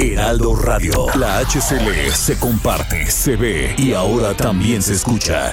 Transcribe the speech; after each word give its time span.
Heraldo 0.00 0.54
Radio. 0.54 1.06
La 1.16 1.40
HCL 1.40 2.12
se 2.12 2.38
comparte, 2.38 3.10
se 3.10 3.34
ve 3.34 3.74
y 3.76 3.94
ahora 3.94 4.32
también 4.32 4.80
se 4.80 4.92
escucha. 4.92 5.52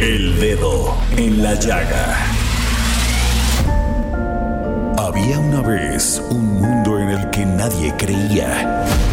El 0.00 0.40
dedo 0.40 0.96
en 1.16 1.44
la 1.44 1.54
llaga. 1.54 2.26
Había 4.98 5.38
una 5.38 5.60
vez 5.60 6.20
un 6.30 6.60
mundo 6.60 6.98
en 6.98 7.10
el 7.10 7.30
que 7.30 7.46
nadie 7.46 7.94
creía. 7.96 8.84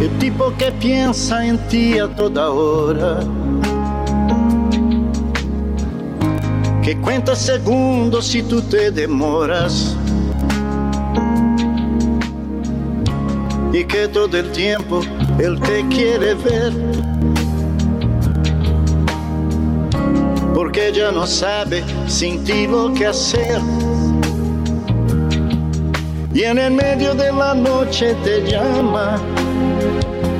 El 0.00 0.10
tipo 0.18 0.52
que 0.56 0.72
piensa 0.72 1.46
en 1.46 1.58
ti 1.68 1.98
a 1.98 2.08
toda 2.08 2.50
hora. 2.50 3.20
Que 6.82 6.96
cuenta 7.00 7.36
segundos 7.36 8.26
si 8.26 8.42
tú 8.42 8.60
te 8.62 8.90
demoras. 8.90 9.96
Y 13.72 13.84
que 13.84 14.08
todo 14.08 14.36
el 14.36 14.50
tiempo 14.50 15.00
él 15.38 15.60
te 15.60 15.86
quiere 15.88 16.34
ver. 16.34 16.72
Porque 20.54 20.92
ya 20.92 21.12
no 21.12 21.26
sabe 21.26 21.84
sin 22.06 22.42
ti 22.44 22.66
lo 22.66 22.92
que 22.92 23.06
hacer. 23.06 23.60
Y 26.34 26.42
en 26.44 26.58
el 26.58 26.72
medio 26.72 27.14
de 27.14 27.32
la 27.32 27.54
noche 27.54 28.14
te 28.24 28.40
llama 28.50 29.20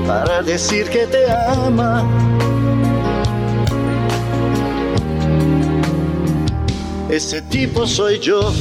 para 0.06 0.42
decir 0.42 0.88
que 0.90 1.06
te 1.06 1.30
ama. 1.30 2.04
Ese 7.08 7.42
tipo 7.42 7.86
soy 7.86 8.18
yo. 8.18 8.52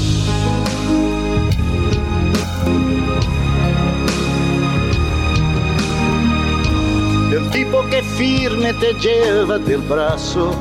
El 7.31 7.49
tipo 7.51 7.85
que 7.89 8.03
firme 8.03 8.73
te 8.73 8.93
lleva 8.95 9.57
del 9.57 9.81
brazo 9.81 10.53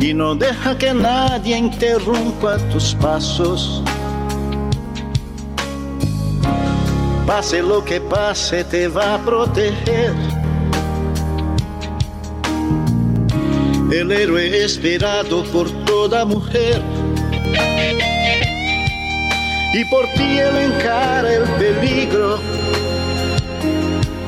y 0.00 0.14
no 0.14 0.34
deja 0.36 0.78
que 0.78 0.94
nadie 0.94 1.58
interrumpa 1.58 2.58
tus 2.70 2.94
pasos. 2.94 3.82
Pase 7.26 7.60
lo 7.60 7.84
que 7.84 8.00
pase, 8.00 8.62
te 8.62 8.86
va 8.86 9.14
a 9.14 9.18
proteger. 9.18 10.14
El 13.90 14.12
héroe 14.12 14.64
esperado 14.64 15.42
por 15.52 15.68
toda 15.84 16.24
mujer. 16.24 16.80
Y 19.74 19.84
por 19.86 20.06
ti 20.14 20.38
él 20.38 20.56
encara 20.56 21.34
el 21.34 21.42
peligro, 21.58 22.38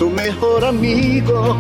tu 0.01 0.11
mejor 0.11 0.65
amigo. 0.65 1.57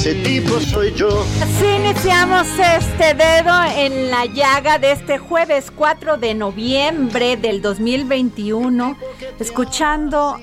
Ese 0.00 0.14
tipo 0.14 0.58
soy 0.60 0.94
yo. 0.94 1.26
Así 1.42 1.66
iniciamos 1.66 2.46
este 2.58 3.12
dedo 3.12 3.52
en 3.76 4.10
la 4.10 4.24
llaga 4.24 4.78
de 4.78 4.92
este 4.92 5.18
jueves 5.18 5.70
4 5.70 6.16
de 6.16 6.32
noviembre 6.32 7.36
del 7.36 7.60
2021, 7.60 8.96
escuchando 9.38 10.38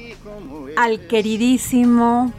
al 0.76 1.08
queridísimo, 1.08 2.32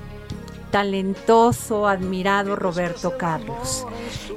talentoso, 0.70 1.88
admirado 1.88 2.54
Roberto 2.54 3.18
Carlos, 3.18 3.84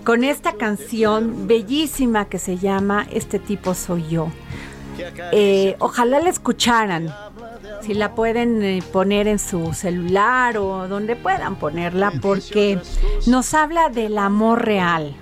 con 0.03 0.23
esta 0.23 0.53
canción 0.53 1.45
bellísima 1.47 2.29
que 2.29 2.39
se 2.39 2.57
llama 2.57 3.05
Este 3.11 3.37
tipo 3.37 3.75
soy 3.75 4.07
yo. 4.09 4.31
Eh, 5.31 5.75
ojalá 5.77 6.19
la 6.19 6.31
escucharan 6.31 7.13
si 7.81 7.93
la 7.93 8.15
pueden 8.15 8.61
eh, 8.63 8.83
poner 8.91 9.27
en 9.27 9.39
su 9.39 9.73
celular 9.73 10.57
o 10.57 10.87
donde 10.87 11.15
puedan 11.15 11.55
ponerla, 11.55 12.11
porque 12.21 12.79
nos 13.27 13.53
habla 13.53 13.89
del 13.89 14.17
amor 14.17 14.65
real. 14.65 15.15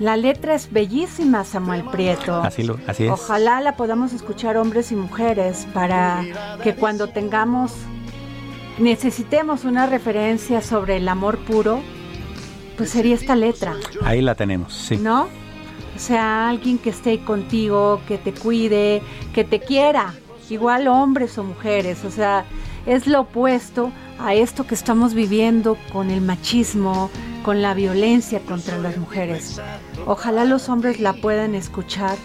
La 0.00 0.16
letra 0.16 0.54
es 0.54 0.72
bellísima, 0.72 1.44
Samuel 1.44 1.84
Prieto. 1.84 2.42
Así, 2.42 2.64
lo, 2.64 2.78
así 2.86 3.04
es. 3.04 3.10
Ojalá 3.10 3.60
la 3.60 3.76
podamos 3.76 4.12
escuchar 4.12 4.56
hombres 4.56 4.90
y 4.90 4.96
mujeres 4.96 5.68
para 5.72 6.24
que 6.62 6.74
cuando 6.74 7.08
tengamos, 7.08 7.72
necesitemos 8.78 9.64
una 9.64 9.86
referencia 9.86 10.60
sobre 10.60 10.96
el 10.96 11.08
amor 11.08 11.38
puro, 11.38 11.80
pues 12.76 12.90
sería 12.90 13.14
esta 13.14 13.36
letra. 13.36 13.74
Ahí 14.02 14.20
la 14.20 14.34
tenemos, 14.34 14.74
sí. 14.74 14.96
¿No? 14.96 15.28
O 15.94 15.98
sea, 15.98 16.48
alguien 16.48 16.78
que 16.78 16.90
esté 16.90 17.20
contigo, 17.20 18.00
que 18.08 18.18
te 18.18 18.32
cuide, 18.32 19.00
que 19.32 19.44
te 19.44 19.60
quiera, 19.60 20.12
igual 20.50 20.88
hombres 20.88 21.38
o 21.38 21.44
mujeres, 21.44 22.04
o 22.04 22.10
sea, 22.10 22.44
es 22.86 23.06
lo 23.06 23.22
opuesto 23.22 23.92
a 24.18 24.34
esto 24.34 24.66
que 24.66 24.74
estamos 24.74 25.14
viviendo 25.14 25.76
con 25.92 26.10
el 26.10 26.20
machismo, 26.20 27.10
con 27.42 27.62
la 27.62 27.74
violencia 27.74 28.40
contra 28.40 28.78
las 28.78 28.96
mujeres. 28.96 29.60
Ojalá 30.06 30.44
los 30.44 30.68
hombres 30.68 31.00
la 31.00 31.12
puedan 31.14 31.54
escuchar 31.54 32.16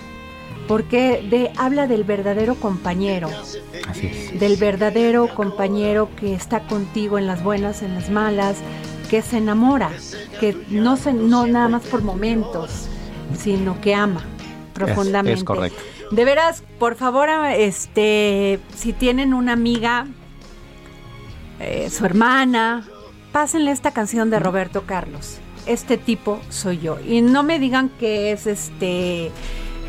porque 0.67 1.25
de, 1.29 1.51
habla 1.57 1.87
del 1.87 2.03
verdadero 2.03 2.55
compañero, 2.55 3.29
Así 3.87 4.07
es. 4.07 4.39
del 4.39 4.55
verdadero 4.55 5.27
compañero 5.33 6.09
que 6.15 6.35
está 6.35 6.61
contigo 6.61 7.17
en 7.17 7.25
las 7.25 7.43
buenas, 7.43 7.81
en 7.81 7.95
las 7.95 8.11
malas, 8.11 8.57
que 9.09 9.23
se 9.23 9.37
enamora, 9.37 9.89
que 10.39 10.55
no 10.69 10.95
se 10.95 11.11
no 11.11 11.47
nada 11.47 11.69
más 11.69 11.83
por 11.83 12.03
momentos, 12.03 12.87
sino 13.35 13.81
que 13.81 13.95
ama 13.95 14.23
profundamente. 14.75 15.39
es 15.39 15.43
correcto. 15.43 15.81
De 16.11 16.25
veras, 16.25 16.63
por 16.79 16.95
favor, 16.95 17.29
este, 17.55 18.59
si 18.75 18.93
tienen 18.93 19.33
una 19.33 19.53
amiga, 19.53 20.07
eh, 21.59 21.89
su 21.91 22.05
hermana, 22.05 22.87
pásenle 23.31 23.71
esta 23.71 23.91
canción 23.91 24.29
de 24.29 24.39
Roberto 24.39 24.83
Carlos. 24.87 25.37
Este 25.67 25.97
tipo 25.97 26.39
soy 26.49 26.79
yo. 26.79 26.99
Y 26.99 27.21
no 27.21 27.43
me 27.43 27.59
digan 27.59 27.89
que 27.99 28.31
es 28.31 28.47
este 28.47 29.31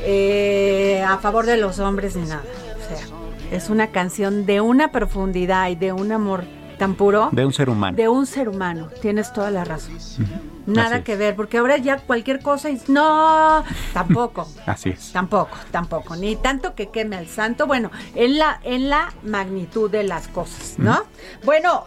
eh, 0.05 1.03
a 1.07 1.17
favor 1.19 1.47
de 1.47 1.57
los 1.57 1.79
hombres 1.79 2.17
ni 2.17 2.29
nada. 2.29 2.43
O 2.77 2.89
sea, 2.89 3.07
es 3.51 3.71
una 3.71 3.89
canción 3.89 4.45
de 4.45 4.61
una 4.61 4.93
profundidad 4.93 5.71
y 5.71 5.75
de 5.75 5.93
un 5.93 6.13
amor 6.13 6.45
tan 6.81 6.95
puro. 6.95 7.29
De 7.31 7.45
un 7.45 7.53
ser 7.53 7.69
humano. 7.69 7.95
De 7.95 8.09
un 8.09 8.25
ser 8.25 8.49
humano. 8.49 8.89
Tienes 9.03 9.35
toda 9.35 9.51
la 9.51 9.65
razón. 9.65 9.99
Nada 10.65 10.97
Así 10.97 11.05
que 11.05 11.13
es. 11.13 11.19
ver, 11.19 11.37
porque 11.37 11.59
ahora 11.59 11.77
ya 11.77 11.99
cualquier 11.99 12.41
cosa 12.41 12.71
y 12.71 12.81
no, 12.89 13.63
tampoco. 13.93 14.49
Así 14.67 14.89
es. 14.89 15.13
Tampoco, 15.13 15.59
tampoco, 15.71 16.17
ni 16.17 16.37
tanto 16.37 16.75
que 16.75 16.89
queme 16.89 17.17
al 17.17 17.27
santo, 17.27 17.67
bueno, 17.67 17.91
en 18.15 18.39
la, 18.39 18.61
en 18.65 18.89
la 18.89 19.13
magnitud 19.23 19.91
de 19.91 20.05
las 20.05 20.29
cosas, 20.29 20.79
¿no? 20.79 21.03
Bueno, 21.45 21.85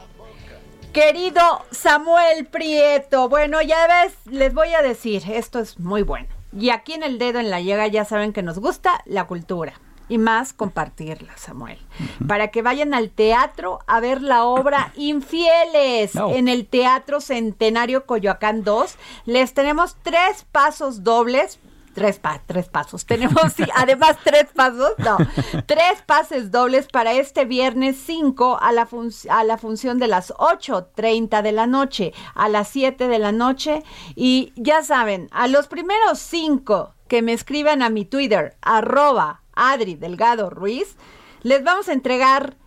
querido 0.91 1.41
Samuel 1.71 2.45
Prieto, 2.45 3.29
bueno, 3.29 3.63
ya 3.63 3.87
ves, 3.87 4.13
les 4.31 4.53
voy 4.53 4.75
a 4.75 4.83
decir, 4.83 5.23
esto 5.27 5.59
es 5.59 5.79
muy 5.79 6.03
bueno. 6.03 6.27
Y 6.55 6.69
aquí 6.69 6.93
en 6.93 7.01
el 7.01 7.17
dedo 7.17 7.39
en 7.39 7.49
la 7.49 7.61
llega 7.61 7.87
ya 7.87 8.05
saben 8.05 8.31
que 8.31 8.43
nos 8.43 8.59
gusta 8.59 9.01
la 9.05 9.25
cultura. 9.25 9.73
Y 10.13 10.17
más 10.17 10.53
compartirla, 10.53 11.35
Samuel. 11.37 11.79
Para 12.27 12.49
que 12.49 12.61
vayan 12.61 12.93
al 12.93 13.09
teatro 13.09 13.79
a 13.87 13.99
ver 13.99 14.21
la 14.21 14.45
obra 14.45 14.91
Infieles 14.97 16.15
No. 16.15 16.29
en 16.31 16.47
el 16.47 16.67
Teatro 16.67 17.19
Centenario 17.21 18.05
Coyoacán 18.05 18.63
2. 18.63 18.95
Les 19.25 19.53
tenemos 19.53 19.95
tres 20.03 20.45
pasos 20.51 21.03
dobles. 21.03 21.59
Tres, 21.93 22.17
pa- 22.17 22.41
tres 22.47 22.69
pasos. 22.69 23.05
Tenemos, 23.07 23.53
sí, 23.55 23.65
además, 23.75 24.17
tres 24.23 24.45
pasos. 24.55 24.93
No, 24.97 25.17
tres 25.67 26.01
pases 26.07 26.49
dobles 26.49 26.87
para 26.87 27.13
este 27.13 27.45
viernes 27.45 27.97
5 28.03 28.57
a 28.59 28.71
la, 28.71 28.87
fun- 28.87 29.11
a 29.29 29.43
la 29.43 29.59
función 29.59 29.99
de 29.99 30.07
las 30.07 30.33
8.30 30.33 31.43
de 31.43 31.51
la 31.51 31.67
noche 31.67 32.11
a 32.33 32.49
las 32.49 32.67
7 32.69 33.07
de 33.07 33.19
la 33.19 33.31
noche. 33.31 33.83
Y 34.15 34.53
ya 34.55 34.81
saben, 34.81 35.27
a 35.31 35.47
los 35.47 35.67
primeros 35.67 36.17
cinco 36.17 36.95
que 37.07 37.21
me 37.21 37.33
escriban 37.33 37.83
a 37.83 37.89
mi 37.89 38.05
Twitter, 38.05 38.57
arroba 38.63 39.42
Adri 39.55 39.95
Delgado 39.95 40.49
Ruiz, 40.49 40.95
les 41.41 41.63
vamos 41.63 41.89
a 41.89 41.93
entregar 41.93 42.57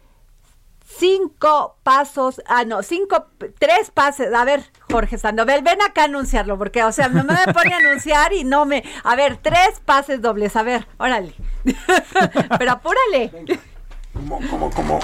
cinco 0.87 1.77
pasos, 1.83 2.41
ah, 2.47 2.65
no, 2.65 2.83
cinco, 2.83 3.27
tres 3.59 3.91
pases. 3.91 4.33
A 4.33 4.45
ver, 4.45 4.65
Jorge 4.91 5.19
Sandoval, 5.19 5.63
ven 5.63 5.83
acá 5.83 6.03
a 6.03 6.05
anunciarlo, 6.05 6.57
porque, 6.59 6.83
o 6.85 6.93
sea, 6.93 7.09
mamá 7.09 7.43
me 7.47 7.53
pone 7.53 7.75
a 7.75 7.79
anunciar 7.79 8.33
y 8.33 8.45
no 8.45 8.65
me. 8.65 8.85
A 9.05 9.17
ver, 9.17 9.37
tres 9.37 9.81
pases 9.85 10.23
dobles, 10.23 10.57
a 10.57 10.63
ver, 10.63 10.87
órale. 10.99 11.35
Pero 12.59 12.73
apúrale. 12.73 13.61
Como, 14.13 14.41
como, 14.49 14.71
como. 14.71 15.01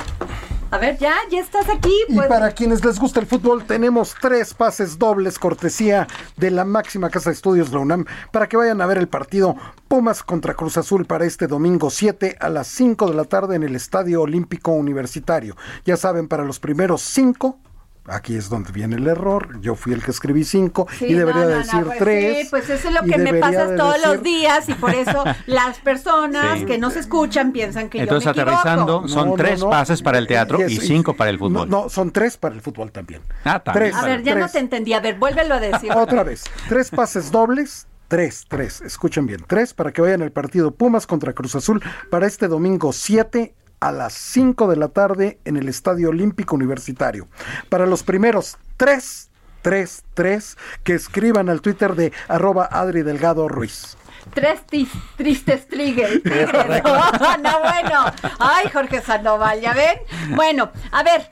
A 0.73 0.79
ver, 0.79 0.97
ya, 0.97 1.15
ya 1.31 1.39
estás 1.39 1.69
aquí. 1.69 1.93
Y 2.09 2.15
Pues, 2.15 2.29
para 2.29 2.51
quienes 2.51 2.83
les 2.83 2.99
gusta 2.99 3.21
el 3.21 3.27
fútbol, 3.27 3.67
tenemos 3.67 4.15
tres 4.19 4.55
pases 4.55 4.99
dobles 4.99 5.39
cortesía 5.39 6.07
de 6.39 6.51
la 6.51 6.65
máxima 6.65 7.11
casa 7.11 7.29
de 7.29 7.35
estudios, 7.35 7.71
la 7.73 7.81
UNAM, 7.81 8.07
para 8.31 8.49
que 8.49 8.57
vayan 8.57 8.81
a 8.81 8.87
ver 8.87 8.97
el 8.97 9.07
partido 9.07 9.55
Pumas 9.87 10.23
contra 10.23 10.55
Cruz 10.55 10.79
Azul 10.79 11.05
para 11.05 11.27
este 11.27 11.47
domingo 11.47 11.91
7 11.91 12.39
a 12.41 12.49
las 12.49 12.69
5 12.69 13.07
de 13.07 13.15
la 13.15 13.25
tarde 13.25 13.57
en 13.57 13.65
el 13.65 13.77
Estadio 13.77 14.23
Olímpico 14.23 14.73
Universitario. 14.73 15.59
Ya 15.85 15.99
saben, 15.99 16.27
para 16.27 16.43
los 16.43 16.59
primeros 16.59 17.03
cinco, 17.03 17.59
aquí 18.07 18.37
es 18.37 18.49
donde 18.49 18.73
viene 18.73 18.97
el 18.97 19.07
error, 19.07 19.61
yo 19.61 19.75
fui 19.75 19.93
el 19.93 20.03
que 20.03 20.11
escribí 20.11 20.45
cinco 20.45 20.87
Sí, 20.99 21.07
y 21.07 21.15
debería 21.15 21.43
no, 21.43 21.49
no, 21.49 21.55
no, 21.55 21.59
decir 21.59 21.85
pues 21.85 21.99
tres. 21.99 22.39
Sí, 22.43 22.47
pues 22.51 22.71
eso 22.71 22.89
es 22.89 22.95
lo 22.95 23.07
y 23.07 23.11
que 23.11 23.19
me 23.19 23.33
de 23.33 23.77
todos 23.77 23.97
los 24.05 24.23
días 24.23 24.69
y 24.69 24.75
por 24.75 24.95
eso 24.95 25.25
las 25.47 25.79
personas 25.79 26.59
Sí. 26.61 26.67
que 26.67 26.79
nos 26.79 26.97
escuchan 26.97 27.53
piensan 27.53 27.89
que 27.89 28.01
Entonces, 28.01 28.25
yo 28.25 28.35
me 28.35 28.43
equivoco. 28.43 28.61
aterrizando, 28.69 29.09
son 29.09 29.37
tres 29.37 29.61
no. 29.61 29.71
pases 29.71 30.03
para 30.03 30.19
el 30.19 30.27
teatro 30.27 30.59
y, 30.69 30.77
es- 30.77 30.87
cinco 30.87 31.15
para 31.15 31.31
el 31.31 31.39
fútbol. 31.39 31.69
No, 31.69 31.83
no, 31.85 31.89
son 31.89 32.11
tres 32.11 32.37
para 32.37 32.55
el 32.55 32.61
fútbol 32.61 32.91
también. 32.91 33.23
Ah, 33.45 33.61
también. 33.63 33.93
Tres, 33.93 34.03
A 34.03 34.07
ver, 34.07 34.23
ya 34.23 34.35
no 34.35 34.49
te 34.49 34.59
entendí. 34.59 34.93
A 34.93 35.01
ver, 35.01 35.17
vuélvelo 35.19 35.55
a 35.55 35.61
decir. 35.61 35.93
Otra 35.93 36.23
vez, 36.25 36.45
tres 36.69 36.91
pases 36.91 37.31
dobles, 37.31 37.87
tres, 38.09 38.45
tres, 38.49 38.81
escuchen 38.83 39.27
bien, 39.27 39.45
tres 39.47 39.73
para 39.75 39.93
que 39.93 40.03
vayan 40.03 40.23
al 40.23 40.33
partido 40.33 40.73
Pumas 40.75 41.07
contra 41.07 41.33
Cruz 41.33 41.55
Azul 41.55 41.83
para 42.11 42.27
este 42.27 42.49
domingo 42.49 42.93
7 42.93 43.55
a 43.83 43.93
las 43.93 44.13
5 44.15 44.69
de 44.69 44.77
la 44.77 44.89
tarde 44.89 45.39
en 45.45 45.57
el 45.57 45.69
Estadio 45.69 46.11
Olímpico 46.11 46.55
Universitario. 46.55 47.29
Para 47.69 47.85
los 47.87 48.03
primeros 48.03 48.57
tres, 48.77 49.31
tres, 49.63 50.05
tres, 50.15 50.57
que 50.85 50.95
escriban 50.95 51.49
al 51.49 51.61
Twitter 51.61 51.95
de 51.95 52.13
arroba 52.29 52.69
Adri 52.71 53.03
Delgado 53.03 53.49
Ruiz. 53.49 53.97
Tres 54.35 54.61
tis- 54.71 54.89
tristes 55.17 55.67
triggers. 55.69 56.21
No, 56.25 57.37
no, 57.39 57.61
bueno. 57.61 58.05
Ay, 58.39 58.69
Jorge 58.73 59.03
Sandoval, 59.03 59.61
¿ya 59.61 59.75
ven? 59.75 59.99
Bueno, 60.37 60.71
a 60.93 61.03
ver, 61.03 61.29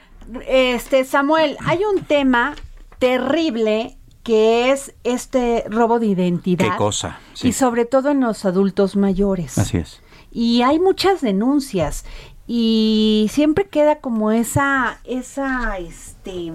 este 0.49 1.05
Samuel, 1.05 1.57
hay 1.65 1.85
un 1.85 2.03
tema 2.05 2.55
terrible 2.99 3.97
que 4.23 4.71
es 4.71 4.93
este 5.05 5.65
robo 5.69 5.99
de 5.99 6.07
identidad. 6.07 6.71
Qué 6.73 6.77
cosa, 6.77 7.19
sí. 7.33 7.49
Y 7.49 7.53
sobre 7.53 7.85
todo 7.87 8.11
en 8.11 8.21
los 8.21 8.45
adultos 8.45 8.97
mayores. 8.97 9.57
Así 9.59 9.79
es. 9.79 10.01
Y 10.33 10.63
hay 10.63 10.79
muchas 10.79 11.21
denuncias 11.23 12.05
y 12.53 13.29
siempre 13.31 13.69
queda 13.69 14.01
como 14.01 14.33
esa 14.33 14.99
esa 15.05 15.79
este 15.79 16.51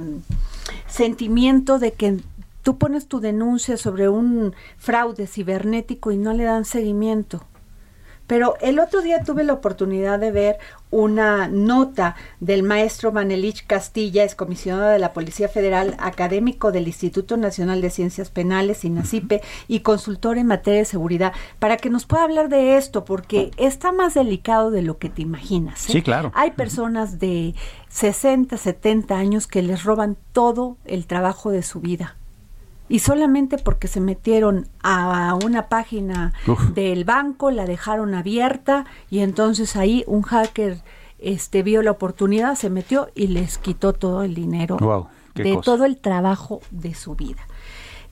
sentimiento 0.88 1.80
de 1.80 1.94
que 1.94 2.20
tú 2.64 2.78
pones 2.78 3.08
tu 3.08 3.22
denuncia 3.22 3.78
sobre 3.78 4.10
un 4.10 4.54
fraude 4.78 5.26
cibernético 5.26 6.12
y 6.12 6.18
no 6.18 6.34
le 6.34 6.44
dan 6.44 6.66
seguimiento. 6.66 7.46
Pero 8.28 8.56
el 8.62 8.80
otro 8.80 9.02
día 9.02 9.24
tuve 9.24 9.44
la 9.44 9.54
oportunidad 9.54 10.20
de 10.20 10.32
ver 10.32 10.58
una 10.92 11.48
nota 11.48 12.16
del 12.40 12.64
maestro 12.64 13.12
Manelich 13.12 13.66
Castilla, 13.68 14.24
es 14.24 14.34
comisionado 14.34 14.90
de 14.92 15.00
la 15.00 15.14
Policía 15.14 15.48
Federal, 15.50 15.96
académico 16.00 16.72
del 16.72 16.88
Instituto 16.88 17.38
Nacional 17.38 17.82
de 17.82 17.90
Ciencias 17.90 18.30
Penales, 18.30 18.86
INACIPE, 18.86 19.42
y 19.68 19.82
consultor 19.82 20.38
en 20.38 20.48
materia 20.48 20.80
de 20.80 20.86
seguridad, 20.86 21.34
para 21.60 21.78
que 21.78 21.90
nos 21.90 22.06
pueda 22.06 22.24
hablar 22.24 22.50
de 22.50 22.78
esto, 22.78 23.06
porque 23.06 23.52
está 23.58 23.92
más 23.92 24.14
delicado 24.14 24.72
de 24.72 24.82
lo 24.82 24.98
que 24.98 25.10
te 25.10 25.22
imaginas. 25.22 25.90
¿eh? 25.90 25.94
Sí, 25.94 26.02
claro. 26.02 26.32
Hay 26.34 26.52
personas 26.52 27.20
de 27.20 27.56
60, 27.90 28.58
70 28.58 29.16
años 29.16 29.48
que 29.48 29.62
les 29.62 29.84
roban 29.84 30.18
todo 30.32 30.78
el 30.86 31.08
trabajo 31.08 31.52
de 31.52 31.64
su 31.64 31.82
vida. 31.82 32.16
Y 32.88 33.00
solamente 33.00 33.58
porque 33.58 33.88
se 33.88 34.00
metieron 34.00 34.68
a 34.84 35.38
una 35.44 35.70
página 35.70 36.34
Uf. 36.48 36.70
del 36.74 37.04
banco, 37.04 37.50
la 37.50 37.66
dejaron 37.66 38.14
abierta 38.14 38.86
y 39.10 39.20
entonces 39.20 39.76
ahí 39.76 40.04
un 40.08 40.22
hacker 40.22 40.84
este 41.18 41.64
vio 41.64 41.82
la 41.82 41.92
oportunidad, 41.92 42.56
se 42.56 42.70
metió 42.70 43.10
y 43.16 43.28
les 43.28 43.58
quitó 43.58 43.94
todo 43.94 44.24
el 44.24 44.36
dinero 44.36 44.78
de 45.34 45.54
cosa. 45.56 45.62
todo 45.64 45.86
el 45.86 45.98
trabajo 45.98 46.62
de 46.72 46.94
su 46.94 47.16
vida. 47.16 47.48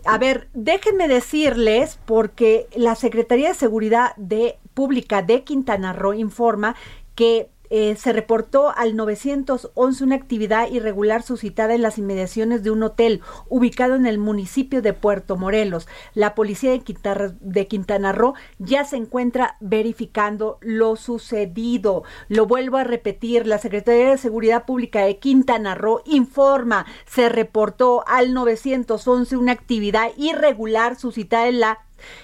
A 0.06 0.18
ver, 0.18 0.50
déjenme 0.54 1.08
decirles, 1.08 1.98
porque 2.06 2.68
la 2.76 2.96
Secretaría 2.96 3.50
de 3.50 3.54
Seguridad 3.54 4.16
de 4.18 4.58
Pública 4.74 5.22
de 5.22 5.44
Quintana 5.44 5.94
Roo 5.94 6.14
informa 6.14 6.76
que 7.16 7.50
eh, 7.76 7.96
se 7.96 8.14
reportó 8.14 8.72
al 8.78 8.96
911 8.96 10.04
una 10.04 10.16
actividad 10.16 10.70
irregular 10.70 11.24
suscitada 11.24 11.74
en 11.74 11.82
las 11.82 11.98
inmediaciones 11.98 12.62
de 12.62 12.70
un 12.70 12.84
hotel 12.84 13.22
ubicado 13.50 13.96
en 13.96 14.06
el 14.06 14.20
municipio 14.20 14.84
de 14.84 14.94
Puerto 14.94 15.38
Morelos. 15.38 15.88
La 16.14 16.36
policía 16.36 16.70
de 16.70 17.68
Quintana, 17.68 18.12
Roo 18.12 18.36
ya 18.60 18.86
se 18.86 18.98
encuentra 18.98 19.58
verificando 19.60 20.60
lo 20.62 20.96
sucedido. 20.98 22.04
Lo 22.28 22.46
vuelvo 22.46 22.78
a 22.78 22.84
repetir, 22.84 23.48
la 23.48 23.58
Secretaría 23.58 24.12
de 24.12 24.20
Seguridad 24.20 24.68
Pública 24.68 25.04
de 25.04 25.18
Quintana 25.18 25.74
Roo 25.74 26.04
informa, 26.06 26.86
se 27.08 27.28
reportó 27.28 28.04
al 28.06 28.36
911 28.36 29.36
una 29.36 29.52
actividad 29.52 30.12
irregular 30.16 30.96
suscitada 30.96 31.48
en 31.48 31.60
la 31.60 31.80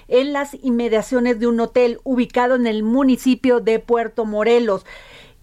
en 0.10 0.34
las 0.34 0.56
inmediaciones 0.62 1.40
de 1.40 1.48
un 1.48 1.60
hotel 1.60 2.00
ubicado 2.04 2.56
en 2.56 2.68
el 2.68 2.84
municipio 2.84 3.62
de 3.62 3.80
Puerto 3.80 4.26
Morelos. 4.26 4.86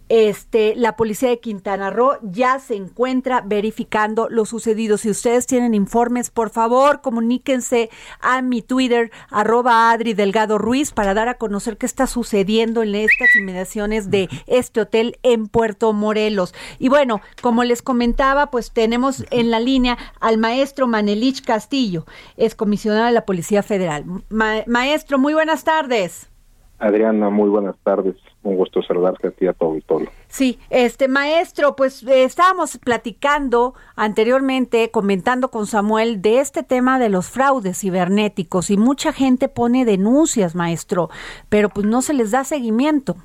Este, 0.09 0.77
la 0.77 0.95
policía 0.95 1.29
de 1.31 1.41
Quintana 1.41 1.91
Roo 1.91 2.13
ya 2.23 2.61
se 2.61 2.77
encuentra 2.77 3.43
verificando 3.45 4.29
lo 4.31 4.45
sucedido. 4.45 4.99
Si 4.99 5.11
ustedes 5.11 5.47
tienen 5.49 5.75
informes, 5.75 6.31
por 6.31 6.51
favor, 6.51 7.01
comuníquense 7.01 7.91
a 8.21 8.41
mi 8.41 8.63
Twitter, 8.63 9.11
arroba 9.31 9.91
Adri 9.91 10.15
Delgado 10.15 10.59
Ruiz, 10.59 10.93
para 10.93 11.13
dar 11.13 11.29
a 11.29 11.35
conocer 11.35 11.77
qué 11.77 11.87
está 11.87 12.07
sucediendo 12.07 12.85
en 12.85 12.95
estas 12.95 13.35
inmediaciones 13.35 14.09
de 14.11 14.29
este 14.47 14.83
hotel 14.83 15.19
en 15.25 15.49
Puerto 15.49 15.93
Morelos. 15.93 16.55
Y 16.79 16.89
bueno, 16.89 17.21
como 17.43 17.65
les 17.65 17.83
comentaba, 17.83 18.51
pues 18.53 18.71
tenemos 18.71 19.25
en 19.31 19.51
la 19.51 19.59
línea 19.59 19.99
al 20.21 20.39
maestro 20.39 20.87
Manelich 20.87 21.45
Castillo, 21.45 22.07
es 22.37 22.55
comisionado 22.55 23.07
de 23.07 23.13
la 23.13 23.25
Policía 23.27 23.65
Federal. 23.65 24.05
Ma- 24.29 24.63
maestro, 24.69 25.19
muy 25.19 25.35
buenas 25.35 25.65
tardes. 25.65 26.31
Adriana, 26.79 27.31
muy 27.31 27.49
buenas 27.49 27.77
tardes. 27.83 28.17
Un 28.47 28.55
gusto 28.55 28.81
saludarte 28.81 29.27
a 29.27 29.31
ti 29.33 29.49
a 29.49 29.53
tu 29.53 29.65
auditorio. 29.65 30.09
Sí, 30.29 30.61
este 30.71 31.09
maestro, 31.09 31.75
pues 31.75 32.05
eh, 32.05 32.23
estábamos 32.23 32.79
platicando 32.79 33.75
anteriormente, 33.97 34.89
comentando 34.93 35.51
con 35.51 35.67
Samuel 35.67 36.23
de 36.23 36.39
este 36.39 36.63
tema 36.63 37.01
de 37.01 37.09
los 37.09 37.29
fraudes 37.29 37.81
cibernéticos 37.81 38.71
y 38.71 38.77
mucha 38.77 39.13
gente 39.13 39.49
pone 39.49 39.85
denuncias, 39.85 40.55
maestro, 40.55 41.11
pero 41.49 41.71
pues 41.71 41.87
no 41.87 42.03
se 42.03 42.15
les 42.15 42.31
da 42.31 42.45
seguimiento. 42.45 43.17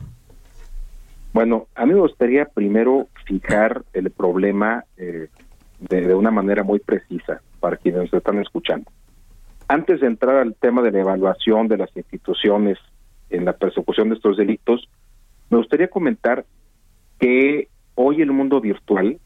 Bueno, 1.34 1.68
a 1.76 1.86
mí 1.86 1.94
me 1.94 2.00
gustaría 2.00 2.46
primero 2.46 3.08
fijar 3.26 3.84
el 3.94 4.10
problema 4.10 4.86
eh, 4.98 5.28
de, 5.82 6.02
de 6.02 6.16
una 6.16 6.32
manera 6.32 6.64
muy 6.64 6.80
precisa 6.80 7.42
para 7.60 7.78
quienes 7.78 8.06
nos 8.06 8.14
están 8.16 8.40
escuchando. 8.40 8.90
Antes 9.68 10.02
de 10.02 10.08
entrar 10.08 10.38
al 10.38 10.56
tema 10.56 10.82
de 10.82 10.92
la 10.92 11.02
evaluación 11.02 11.68
de 11.68 11.78
las 11.78 11.96
instituciones 11.96 12.80
en 13.30 13.46
la 13.46 13.54
persecución 13.54 14.10
de 14.10 14.16
estos 14.16 14.36
delitos, 14.36 14.90
me 15.52 15.58
gustaría 15.58 15.90
comentar 15.90 16.46
que 17.20 17.68
hoy 17.96 18.22
el 18.22 18.32
mundo 18.32 18.60
virtual 18.62 19.20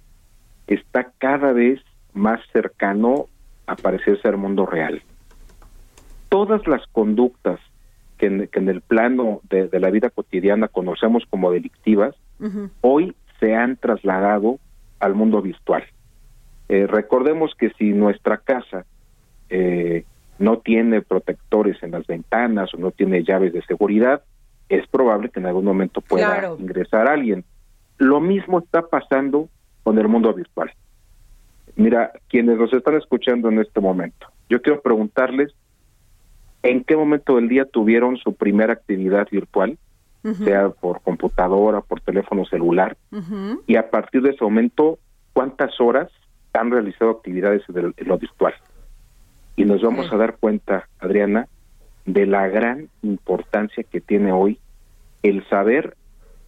está 0.67 1.11
cada 1.17 1.53
vez 1.53 1.79
más 2.13 2.41
cercano 2.51 3.27
a 3.67 3.75
parecerse 3.75 4.27
al 4.27 4.37
mundo 4.37 4.65
real. 4.65 5.01
Todas 6.29 6.67
las 6.67 6.85
conductas 6.87 7.59
que 8.17 8.25
en, 8.25 8.47
que 8.47 8.59
en 8.59 8.69
el 8.69 8.81
plano 8.81 9.39
de, 9.49 9.67
de 9.67 9.79
la 9.79 9.91
vida 9.91 10.09
cotidiana 10.09 10.67
conocemos 10.67 11.23
como 11.29 11.51
delictivas, 11.51 12.15
hoy 12.81 13.15
se 13.39 13.55
han 13.55 13.77
trasladado 13.77 14.59
al 14.99 15.13
mundo 15.13 15.41
virtual. 15.41 15.83
Eh, 16.67 16.87
recordemos 16.87 17.53
que 17.55 17.69
si 17.77 17.93
nuestra 17.93 18.37
casa 18.37 18.85
eh, 19.49 20.05
no 20.39 20.57
tiene 20.57 21.01
protectores 21.01 21.81
en 21.83 21.91
las 21.91 22.07
ventanas 22.07 22.73
o 22.73 22.77
no 22.77 22.91
tiene 22.91 23.23
llaves 23.23 23.53
de 23.53 23.61
seguridad, 23.63 24.23
es 24.69 24.87
probable 24.87 25.29
que 25.29 25.39
en 25.39 25.45
algún 25.45 25.65
momento 25.65 26.01
pueda 26.01 26.27
Claro. 26.39 26.57
ingresar 26.59 27.07
alguien. 27.07 27.43
Lo 27.97 28.19
mismo 28.19 28.59
está 28.59 28.81
pasando 28.81 29.49
con 29.83 29.97
el 29.99 30.07
mundo 30.07 30.33
virtual. 30.33 30.71
Mira, 31.75 32.11
quienes 32.29 32.57
nos 32.57 32.71
están 32.73 32.95
escuchando 32.95 33.49
en 33.49 33.59
este 33.59 33.79
momento, 33.81 34.27
yo 34.49 34.61
quiero 34.61 34.81
preguntarles 34.81 35.53
en 36.63 36.83
qué 36.83 36.95
momento 36.95 37.35
del 37.35 37.47
día 37.47 37.65
tuvieron 37.65 38.17
su 38.17 38.33
primera 38.33 38.73
actividad 38.73 39.27
virtual, 39.31 39.77
sea 40.43 40.69
por 40.69 41.01
computadora, 41.01 41.81
por 41.81 42.01
teléfono 42.01 42.45
celular, 42.45 42.97
y 43.67 43.75
a 43.75 43.91
partir 43.91 44.23
de 44.23 44.31
ese 44.31 44.43
momento, 44.43 44.97
cuántas 45.33 45.79
horas 45.79 46.09
han 46.53 46.71
realizado 46.71 47.11
actividades 47.11 47.61
en, 47.69 47.77
el- 47.77 47.93
en 47.97 48.07
lo 48.07 48.17
virtual. 48.17 48.53
Y 49.55 49.65
nos 49.65 49.81
vamos 49.83 50.11
a 50.11 50.17
dar 50.17 50.37
cuenta, 50.37 50.87
Adriana, 50.99 51.47
de 52.05 52.25
la 52.25 52.47
gran 52.47 52.89
importancia 53.01 53.83
que 53.83 54.01
tiene 54.01 54.31
hoy 54.31 54.59
el 55.23 55.47
saber 55.49 55.95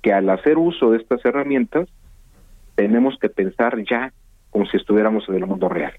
que 0.02 0.14
al 0.14 0.30
hacer 0.30 0.58
uso 0.58 0.92
de 0.92 0.98
estas 0.98 1.24
herramientas, 1.26 1.90
tenemos 2.76 3.18
que 3.20 3.30
pensar 3.30 3.84
ya 3.84 4.14
como 4.52 4.66
si 4.68 4.78
estuviéramos 4.78 5.28
en 5.28 5.36
el 5.36 5.46
mundo 5.48 5.68
real. 5.68 5.94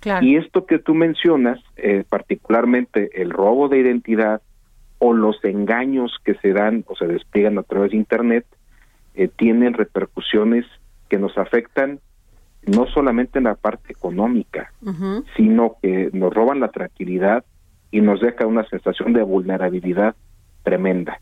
Claro. 0.00 0.24
Y 0.24 0.36
esto 0.36 0.66
que 0.66 0.78
tú 0.78 0.94
mencionas, 0.94 1.58
eh, 1.76 2.04
particularmente 2.08 3.20
el 3.20 3.30
robo 3.30 3.68
de 3.68 3.78
identidad 3.78 4.40
o 4.98 5.12
los 5.12 5.44
engaños 5.44 6.16
que 6.24 6.34
se 6.34 6.52
dan 6.52 6.84
o 6.86 6.94
se 6.94 7.06
despliegan 7.06 7.58
a 7.58 7.62
través 7.64 7.90
de 7.90 7.96
Internet, 7.96 8.46
eh, 9.14 9.28
tienen 9.28 9.74
repercusiones 9.74 10.64
que 11.08 11.18
nos 11.18 11.36
afectan 11.36 12.00
no 12.66 12.86
solamente 12.86 13.38
en 13.38 13.44
la 13.44 13.54
parte 13.54 13.92
económica, 13.92 14.72
sino 15.36 15.76
que 15.80 16.10
nos 16.12 16.34
roban 16.34 16.58
la 16.58 16.68
tranquilidad 16.68 17.44
y 17.90 18.00
nos 18.00 18.20
deja 18.20 18.46
una 18.46 18.66
sensación 18.68 19.12
de 19.12 19.22
vulnerabilidad 19.22 20.14
tremenda. 20.62 21.20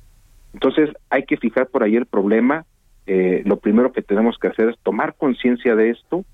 Entonces 0.52 0.90
hay 1.10 1.24
que 1.24 1.36
fijar 1.36 1.68
por 1.68 1.82
ahí 1.82 1.96
el 1.96 2.06
problema. 2.06 2.64
eh, 3.06 3.42
lo 3.44 3.58
primero 3.58 3.92
que 3.92 4.00
tenemos 4.00 4.38
que 4.38 4.48
hacer 4.48 4.70
es 4.70 4.78
tomar 4.82 5.14
conciencia 5.14 5.74
de 5.76 5.90
esto 5.90 6.24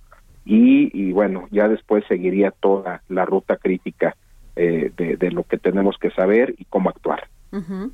y, 0.45 0.91
y, 0.93 1.13
bueno, 1.13 1.49
ya 1.51 1.69
después 1.69 2.05
seguiría 2.07 2.51
toda 2.51 3.03
la 3.09 3.25
ruta 3.25 3.57
crítica 3.57 4.17
eh, 4.57 4.91
de, 4.97 5.31
lo 5.31 5.45
que 5.45 5.59
tenemos 5.59 5.97
que 5.99 6.11
saber 6.11 6.55
y 6.59 6.65
cómo 6.65 6.91
actuar. 6.91 7.29
Ujú. 7.53 7.93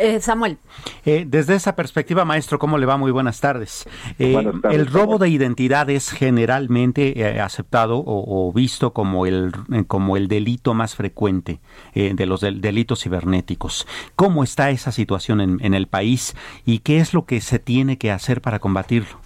Eh, 0.00 0.20
Samuel, 0.20 0.58
Eh, 1.04 1.24
desde 1.26 1.54
esa 1.54 1.76
perspectiva, 1.76 2.24
maestro, 2.24 2.58
¿cómo 2.58 2.76
le 2.78 2.86
va? 2.86 2.96
Muy 2.96 3.10
buenas 3.12 3.40
tardes. 3.40 3.88
Eh, 4.18 4.32
Buenas 4.32 4.60
tardes, 4.60 4.78
el 4.80 4.86
robo 4.86 5.18
de 5.18 5.28
identidad 5.28 5.88
es 5.90 6.10
generalmente 6.10 7.20
eh, 7.20 7.40
aceptado 7.40 7.98
o, 7.98 8.48
o 8.48 8.52
visto 8.52 8.92
como 8.92 9.26
el, 9.26 9.52
eh, 9.72 9.84
como 9.86 10.16
el 10.16 10.26
delito 10.28 10.74
más 10.74 10.96
frecuente 10.96 11.60
eh, 11.94 12.12
de 12.14 12.26
los 12.26 12.40
del- 12.40 12.60
delitos 12.60 13.02
cibernéticos. 13.02 13.86
¿Cómo 14.16 14.42
está 14.42 14.70
esa 14.70 14.92
situación 14.92 15.40
en, 15.40 15.58
en 15.64 15.74
el 15.74 15.86
país 15.86 16.34
y 16.64 16.80
qué 16.80 16.98
es 16.98 17.14
lo 17.14 17.24
que 17.24 17.40
se 17.40 17.58
tiene 17.58 17.96
que 17.98 18.10
hacer 18.10 18.40
para 18.40 18.58
combatirlo? 18.58 19.20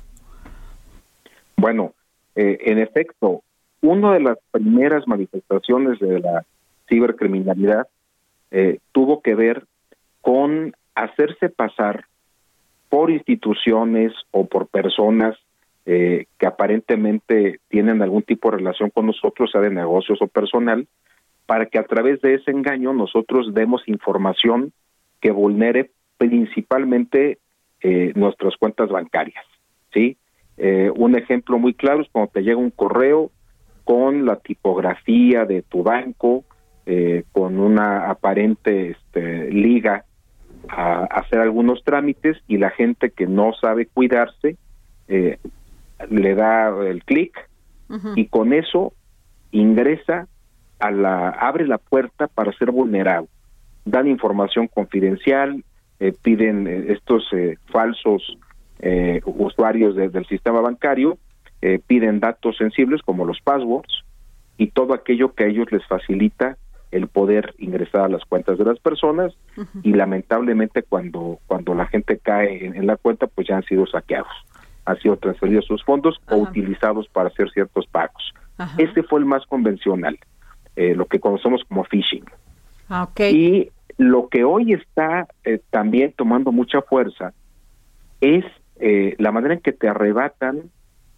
Bueno, 1.56 1.94
eh, 2.36 2.58
en 2.66 2.78
efecto, 2.78 3.42
una 3.82 4.12
de 4.14 4.20
las 4.20 4.38
primeras 4.50 5.06
manifestaciones 5.06 5.98
de 6.00 6.20
la 6.20 6.44
cibercriminalidad 6.88 7.86
eh, 8.50 8.78
tuvo 8.92 9.22
que 9.22 9.34
ver 9.34 9.66
con 10.20 10.74
hacerse 10.94 11.48
pasar 11.48 12.04
por 12.88 13.10
instituciones 13.10 14.12
o 14.30 14.46
por 14.46 14.66
personas 14.66 15.36
eh, 15.86 16.26
que 16.38 16.46
aparentemente 16.46 17.60
tienen 17.68 18.02
algún 18.02 18.22
tipo 18.22 18.50
de 18.50 18.58
relación 18.58 18.90
con 18.90 19.06
nosotros, 19.06 19.50
sea 19.50 19.60
de 19.60 19.70
negocios 19.70 20.20
o 20.20 20.26
personal, 20.26 20.86
para 21.46 21.66
que 21.66 21.78
a 21.78 21.84
través 21.84 22.20
de 22.20 22.34
ese 22.34 22.50
engaño 22.50 22.92
nosotros 22.92 23.54
demos 23.54 23.82
información 23.86 24.72
que 25.20 25.30
vulnere 25.30 25.90
principalmente 26.18 27.38
eh, 27.80 28.12
nuestras 28.14 28.56
cuentas 28.56 28.90
bancarias, 28.90 29.44
¿sí? 29.92 30.16
Eh, 30.58 30.90
un 30.94 31.16
ejemplo 31.16 31.58
muy 31.58 31.72
claro 31.72 32.02
es 32.02 32.08
cuando 32.12 32.30
te 32.32 32.42
llega 32.42 32.58
un 32.58 32.70
correo 32.70 33.30
con 33.84 34.26
la 34.26 34.36
tipografía 34.36 35.46
de 35.46 35.62
tu 35.62 35.82
banco, 35.82 36.44
eh, 36.84 37.24
con 37.32 37.58
una 37.58 38.10
aparente 38.10 38.90
este, 38.90 39.50
liga 39.50 40.04
a 40.68 41.04
hacer 41.04 41.38
algunos 41.40 41.82
trámites 41.84 42.36
y 42.46 42.58
la 42.58 42.70
gente 42.70 43.10
que 43.10 43.26
no 43.26 43.52
sabe 43.54 43.86
cuidarse 43.86 44.56
eh, 45.08 45.38
le 46.10 46.34
da 46.34 46.68
el 46.86 47.02
clic 47.04 47.48
y 48.16 48.26
con 48.26 48.52
eso 48.52 48.92
ingresa 49.50 50.28
a 50.78 50.90
la 50.90 51.30
abre 51.30 51.66
la 51.66 51.78
puerta 51.78 52.28
para 52.28 52.52
ser 52.52 52.70
vulnerado. 52.70 53.26
Dan 53.84 54.06
información 54.06 54.68
confidencial 54.68 55.64
eh, 55.98 56.12
piden 56.22 56.66
eh, 56.68 56.92
estos 56.92 57.24
eh, 57.32 57.56
falsos 57.72 58.38
eh, 58.78 59.20
usuarios 59.24 59.94
de- 59.96 60.08
del 60.08 60.26
sistema 60.26 60.60
bancario 60.60 61.18
piden 61.86 62.20
datos 62.20 62.56
sensibles 62.56 63.02
como 63.02 63.26
los 63.26 63.38
passwords 63.42 64.02
y 64.56 64.68
todo 64.68 64.94
aquello 64.94 65.34
que 65.34 65.44
a 65.44 65.46
ellos 65.48 65.70
les 65.70 65.86
facilita 65.86 66.56
el 66.90 67.08
poder 67.08 67.54
ingresar 67.58 68.02
a 68.02 68.08
las 68.08 68.24
cuentas 68.24 68.58
de 68.58 68.64
las 68.64 68.78
personas 68.78 69.32
y 69.82 69.92
lamentablemente 69.92 70.82
cuando 70.82 71.38
cuando 71.46 71.74
la 71.74 71.86
gente 71.86 72.18
cae 72.18 72.66
en, 72.66 72.74
en 72.74 72.86
la 72.86 72.96
cuenta 72.96 73.26
pues 73.26 73.46
ya 73.46 73.56
han 73.56 73.64
sido 73.64 73.86
saqueados 73.86 74.32
han 74.84 74.98
sido 74.98 75.16
transferidos 75.16 75.66
sus 75.66 75.84
fondos 75.84 76.20
o 76.28 76.36
utilizados 76.36 77.08
para 77.08 77.28
hacer 77.28 77.50
ciertos 77.50 77.86
pagos. 77.86 78.32
Ajá. 78.58 78.74
ese 78.76 79.02
fue 79.04 79.20
el 79.20 79.24
más 79.24 79.46
convencional 79.46 80.18
eh, 80.76 80.94
lo 80.94 81.06
que 81.06 81.20
conocemos 81.20 81.62
como 81.68 81.84
phishing. 81.84 82.24
Ah, 82.88 83.08
y 83.18 83.70
lo 83.96 84.28
que 84.28 84.44
hoy 84.44 84.72
está 84.72 85.28
eh, 85.44 85.60
también 85.70 86.12
tomando 86.16 86.52
mucha 86.52 86.82
fuerza 86.82 87.32
es 88.20 88.44
eh, 88.80 89.14
la 89.18 89.32
manera 89.32 89.54
en 89.54 89.60
que 89.60 89.72
te 89.72 89.88
arrebatan 89.88 90.70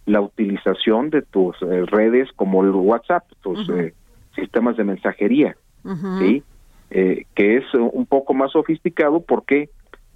la 0.05 0.21
utilización 0.21 1.09
de 1.09 1.21
tus 1.21 1.55
eh, 1.61 1.85
redes 1.85 2.29
como 2.35 2.63
el 2.63 2.71
WhatsApp, 2.71 3.23
tus 3.41 3.69
eh, 3.69 3.93
sistemas 4.35 4.75
de 4.75 4.83
mensajería, 4.83 5.55
¿sí? 6.19 6.43
Eh, 6.91 7.25
que 7.35 7.57
es 7.57 7.73
un 7.73 8.05
poco 8.05 8.33
más 8.33 8.51
sofisticado 8.51 9.21
porque 9.21 9.69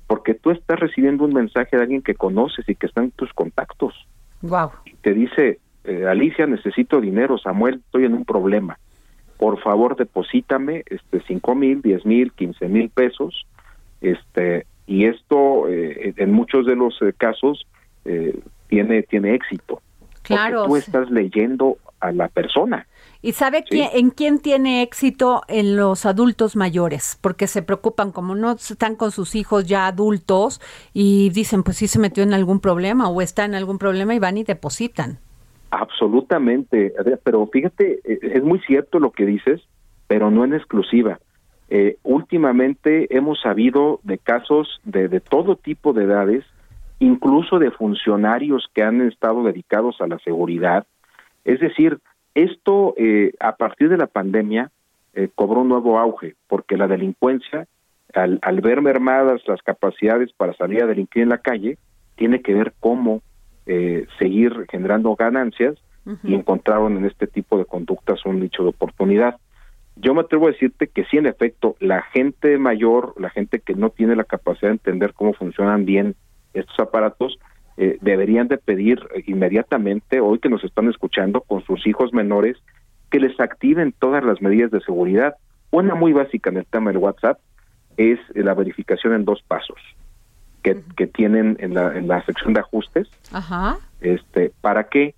porque 0.06 0.34
tú 0.34 0.52
estás 0.52 0.80
recibiendo 0.80 1.26
un 1.26 1.34
mensaje 1.34 1.76
de 1.76 1.84
alguien 1.84 2.02
que 2.02 2.16
conoces 2.16 2.68
y 2.70 2.76
que 2.76 2.86
está 2.86 3.02
en 3.02 3.12
tus 3.12 3.34
contactos 3.34 3.94
Wow. 4.42 4.72
te 5.02 5.14
dice, 5.14 5.60
eh, 5.84 6.06
Alicia, 6.08 6.46
necesito 6.46 7.02
dinero, 7.02 7.38
Samuel, 7.38 7.82
estoy 7.86 8.06
en 8.06 8.14
un 8.14 8.24
problema. 8.24 8.78
Por 9.38 9.60
favor, 9.62 9.96
deposítame 9.96 10.84
este 10.88 11.22
cinco 11.28 11.56
mil, 11.56 11.82
diez 11.82 12.06
mil, 12.06 12.32
quince 12.34 12.68
mil 12.68 12.90
pesos. 12.90 13.46
Este 14.02 14.66
y 14.86 15.06
esto 15.06 15.68
eh, 15.68 16.14
en 16.18 16.32
muchos 16.32 16.66
de 16.66 16.76
los 16.76 17.00
casos 17.18 17.66
eh, 18.06 18.40
tiene 18.68 19.04
tiene 19.04 19.34
éxito. 19.36 19.82
Claro. 20.24 20.66
Porque 20.68 20.70
tú 20.70 20.76
estás 20.78 21.12
leyendo 21.12 21.78
a 22.00 22.12
la 22.12 22.28
persona. 22.28 22.88
¿Y 23.22 23.32
sabe 23.32 23.60
Sí. 23.60 23.66
quién- 23.70 23.90
en 23.94 24.10
quién 24.12 24.40
tiene 24.40 24.82
éxito 24.84 25.42
en 25.48 25.76
los 25.76 26.06
adultos 26.06 26.56
mayores? 26.56 27.18
Porque 27.22 27.48
se 27.48 27.64
preocupan, 27.64 28.12
como 28.12 28.36
no 28.36 28.52
están 28.52 28.96
con 28.96 29.12
sus 29.12 29.34
hijos 29.36 29.66
ya 29.68 29.88
adultos 29.88 30.62
y 30.94 31.30
dicen, 31.32 31.64
pues 31.64 31.78
sí 31.78 31.88
se 31.88 32.00
metió 32.00 32.24
en 32.24 32.34
algún 32.34 32.60
problema 32.60 33.10
o 33.10 33.22
está 33.22 33.46
en 33.46 33.56
algún 33.56 33.80
problema 33.80 34.14
y 34.14 34.20
van 34.20 34.38
y 34.38 34.44
depositan. 34.44 35.18
Absolutamente, 35.72 36.94
Adrián, 37.00 37.20
pero 37.24 37.48
fíjate, 37.48 38.00
eh, 38.04 38.20
es 38.22 38.44
muy 38.44 38.60
cierto 38.60 39.00
lo 39.00 39.12
que 39.12 39.26
dices, 39.26 39.62
pero 40.08 40.30
no 40.32 40.44
en 40.46 40.54
exclusiva. 40.54 41.20
Eh, 41.70 41.98
últimamente 42.04 43.16
hemos 43.16 43.42
sabido 43.42 44.00
de 44.04 44.18
casos 44.20 44.80
de, 44.86 45.08
de 45.10 45.20
todo 45.20 45.56
tipo 45.56 45.92
de 45.94 46.04
edades, 46.06 46.46
incluso 47.00 47.60
de 47.60 47.72
funcionarios 47.72 48.70
que 48.74 48.84
han 48.84 49.02
estado 49.02 49.44
dedicados 49.44 50.00
a 50.02 50.08
la 50.08 50.20
seguridad. 50.20 50.86
Es 51.48 51.62
decir, 51.62 52.00
esto 52.36 52.94
eh, 52.98 53.32
a 53.40 53.56
partir 53.56 53.88
de 53.88 53.98
la 53.98 54.08
pandemia 54.08 54.70
eh, 55.14 55.30
cobró 55.34 55.62
un 55.62 55.70
nuevo 55.70 55.98
auge, 55.98 56.36
porque 56.48 56.76
la 56.76 56.88
delincuencia, 56.88 57.68
al, 58.14 58.38
al 58.42 58.60
ver 58.60 58.82
mermadas 58.82 59.42
las 59.48 59.62
capacidades 59.62 60.34
para 60.34 60.54
salir 60.54 60.84
a 60.84 60.88
delinquir 60.88 61.24
en 61.24 61.30
la 61.30 61.38
calle, 61.38 61.78
tiene 62.16 62.42
que 62.42 62.54
ver 62.54 62.74
cómo 62.82 63.22
eh, 63.66 64.08
seguir 64.20 64.66
generando 64.70 65.16
ganancias 65.16 65.76
y 66.24 66.36
encontraron 66.36 66.96
en 66.96 67.04
este 67.04 67.28
tipo 67.28 67.58
de 67.58 67.66
conductas 67.66 68.26
un 68.26 68.40
nicho 68.40 68.64
de 68.64 68.70
oportunidad. 68.70 69.36
Yo 69.98 70.14
me 70.14 70.22
atrevo 70.22 70.48
a 70.48 70.52
decirte 70.52 70.88
que 70.88 71.04
sí, 71.06 71.18
en 71.18 71.26
efecto, 71.26 71.76
la 71.82 72.02
gente 72.02 72.58
mayor, 72.58 73.14
la 73.18 73.30
gente 73.30 73.60
que 73.60 73.74
no 73.74 73.90
tiene 73.90 74.16
la 74.16 74.24
capacidad 74.24 74.70
de 74.70 74.76
entender 74.76 75.14
cómo 75.14 75.34
funcionan 75.34 75.84
bien 75.84 76.16
estos 76.54 76.80
aparatos, 76.80 77.38
eh, 77.78 77.98
deberían 78.02 78.48
de 78.48 78.58
pedir 78.58 79.00
inmediatamente, 79.26 80.20
hoy 80.20 80.40
que 80.40 80.50
nos 80.50 80.64
están 80.64 80.90
escuchando, 80.90 81.42
con 81.42 81.64
sus 81.64 81.86
hijos 81.86 82.14
menores, 82.14 82.58
que 83.12 83.20
les 83.20 83.40
activen 83.40 83.94
todas 83.98 84.24
las 84.24 84.42
medidas 84.42 84.72
de 84.72 84.82
seguridad. 84.82 85.36
Una 85.72 85.96
muy 85.96 86.14
básica 86.14 86.50
en 86.50 86.58
el 86.58 86.66
tema 86.66 86.92
del 86.92 86.98
WhatsApp 86.98 87.40
es 87.98 88.20
la 88.34 88.54
verificación 88.54 89.14
en 89.14 89.26
dos 89.26 89.42
pasos 89.48 89.78
que, 90.64 90.82
que 90.96 91.08
tienen 91.08 91.58
en 91.60 91.74
la, 91.74 91.98
en 91.98 92.08
la 92.08 92.24
sección 92.26 92.54
de 92.54 92.60
ajustes. 92.60 93.08
Ajá. 93.32 93.78
Este, 94.02 94.52
¿Para 94.62 94.86
qué? 94.86 95.16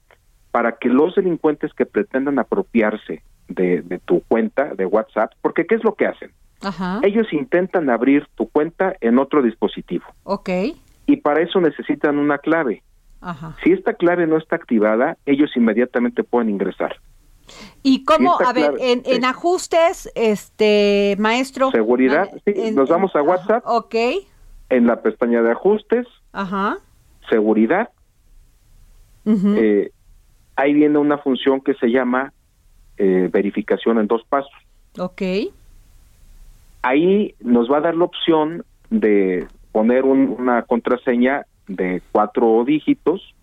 Para 0.51 0.73
que 0.73 0.89
los 0.89 1.15
delincuentes 1.15 1.73
que 1.73 1.85
pretendan 1.85 2.39
apropiarse 2.39 3.23
de, 3.47 3.81
de 3.81 3.99
tu 3.99 4.21
cuenta 4.21 4.75
de 4.75 4.85
WhatsApp, 4.85 5.31
porque 5.41 5.65
¿qué 5.65 5.75
es 5.75 5.83
lo 5.83 5.95
que 5.95 6.07
hacen? 6.07 6.31
Ajá. 6.61 6.99
Ellos 7.03 7.31
intentan 7.31 7.89
abrir 7.89 8.27
tu 8.35 8.49
cuenta 8.49 8.95
en 9.01 9.17
otro 9.17 9.41
dispositivo. 9.41 10.05
Ok. 10.23 10.49
Y 11.09 11.17
para 11.17 11.41
eso 11.41 11.59
necesitan 11.59 12.19
una 12.19 12.37
clave. 12.37 12.83
Ajá. 13.21 13.55
Si 13.63 13.71
esta 13.71 13.95
clave 13.95 14.27
no 14.27 14.37
está 14.37 14.55
activada, 14.55 15.17
ellos 15.25 15.49
inmediatamente 15.55 16.23
pueden 16.23 16.49
ingresar. 16.49 16.97
¿Y 17.81 18.03
cómo, 18.03 18.39
a 18.39 18.53
ver, 18.53 18.73
clave- 18.73 19.01
en, 19.05 19.25
ajustes, 19.25 20.11
este, 20.13 21.15
maestro? 21.17 21.71
Seguridad, 21.71 22.29
sí, 22.45 22.53
nos 22.73 22.89
vamos 22.89 23.15
a 23.15 23.23
WhatsApp. 23.23 23.63
Ok, 23.65 23.95
En 24.69 24.85
la 24.85 25.01
pestaña 25.01 25.41
de 25.41 25.51
ajustes, 25.51 26.05
ajá. 26.31 26.77
seguridad, 27.27 27.89
eh, 29.25 29.91
ahí 30.55 30.73
viene 30.73 30.99
una 30.99 31.17
función 31.17 31.59
que 31.61 31.73
se 31.73 31.87
llama 31.87 32.33
eh, 32.97 33.29
verificación 33.31 33.97
en 33.97 34.05
dos 34.07 34.23
pasos. 34.29 34.51
Ok, 34.99 35.21
Ahí 36.81 37.35
nos 37.39 37.69
va 37.69 37.77
a 37.77 37.81
dar 37.81 37.95
la 37.95 38.05
opción 38.05 38.63
de 38.89 39.47
poner 39.71 40.03
un- 40.05 40.35
una 40.39 40.63
contraseña 40.63 41.45
de 41.67 42.01
cuatro 42.11 42.63
dígitos 42.65 43.35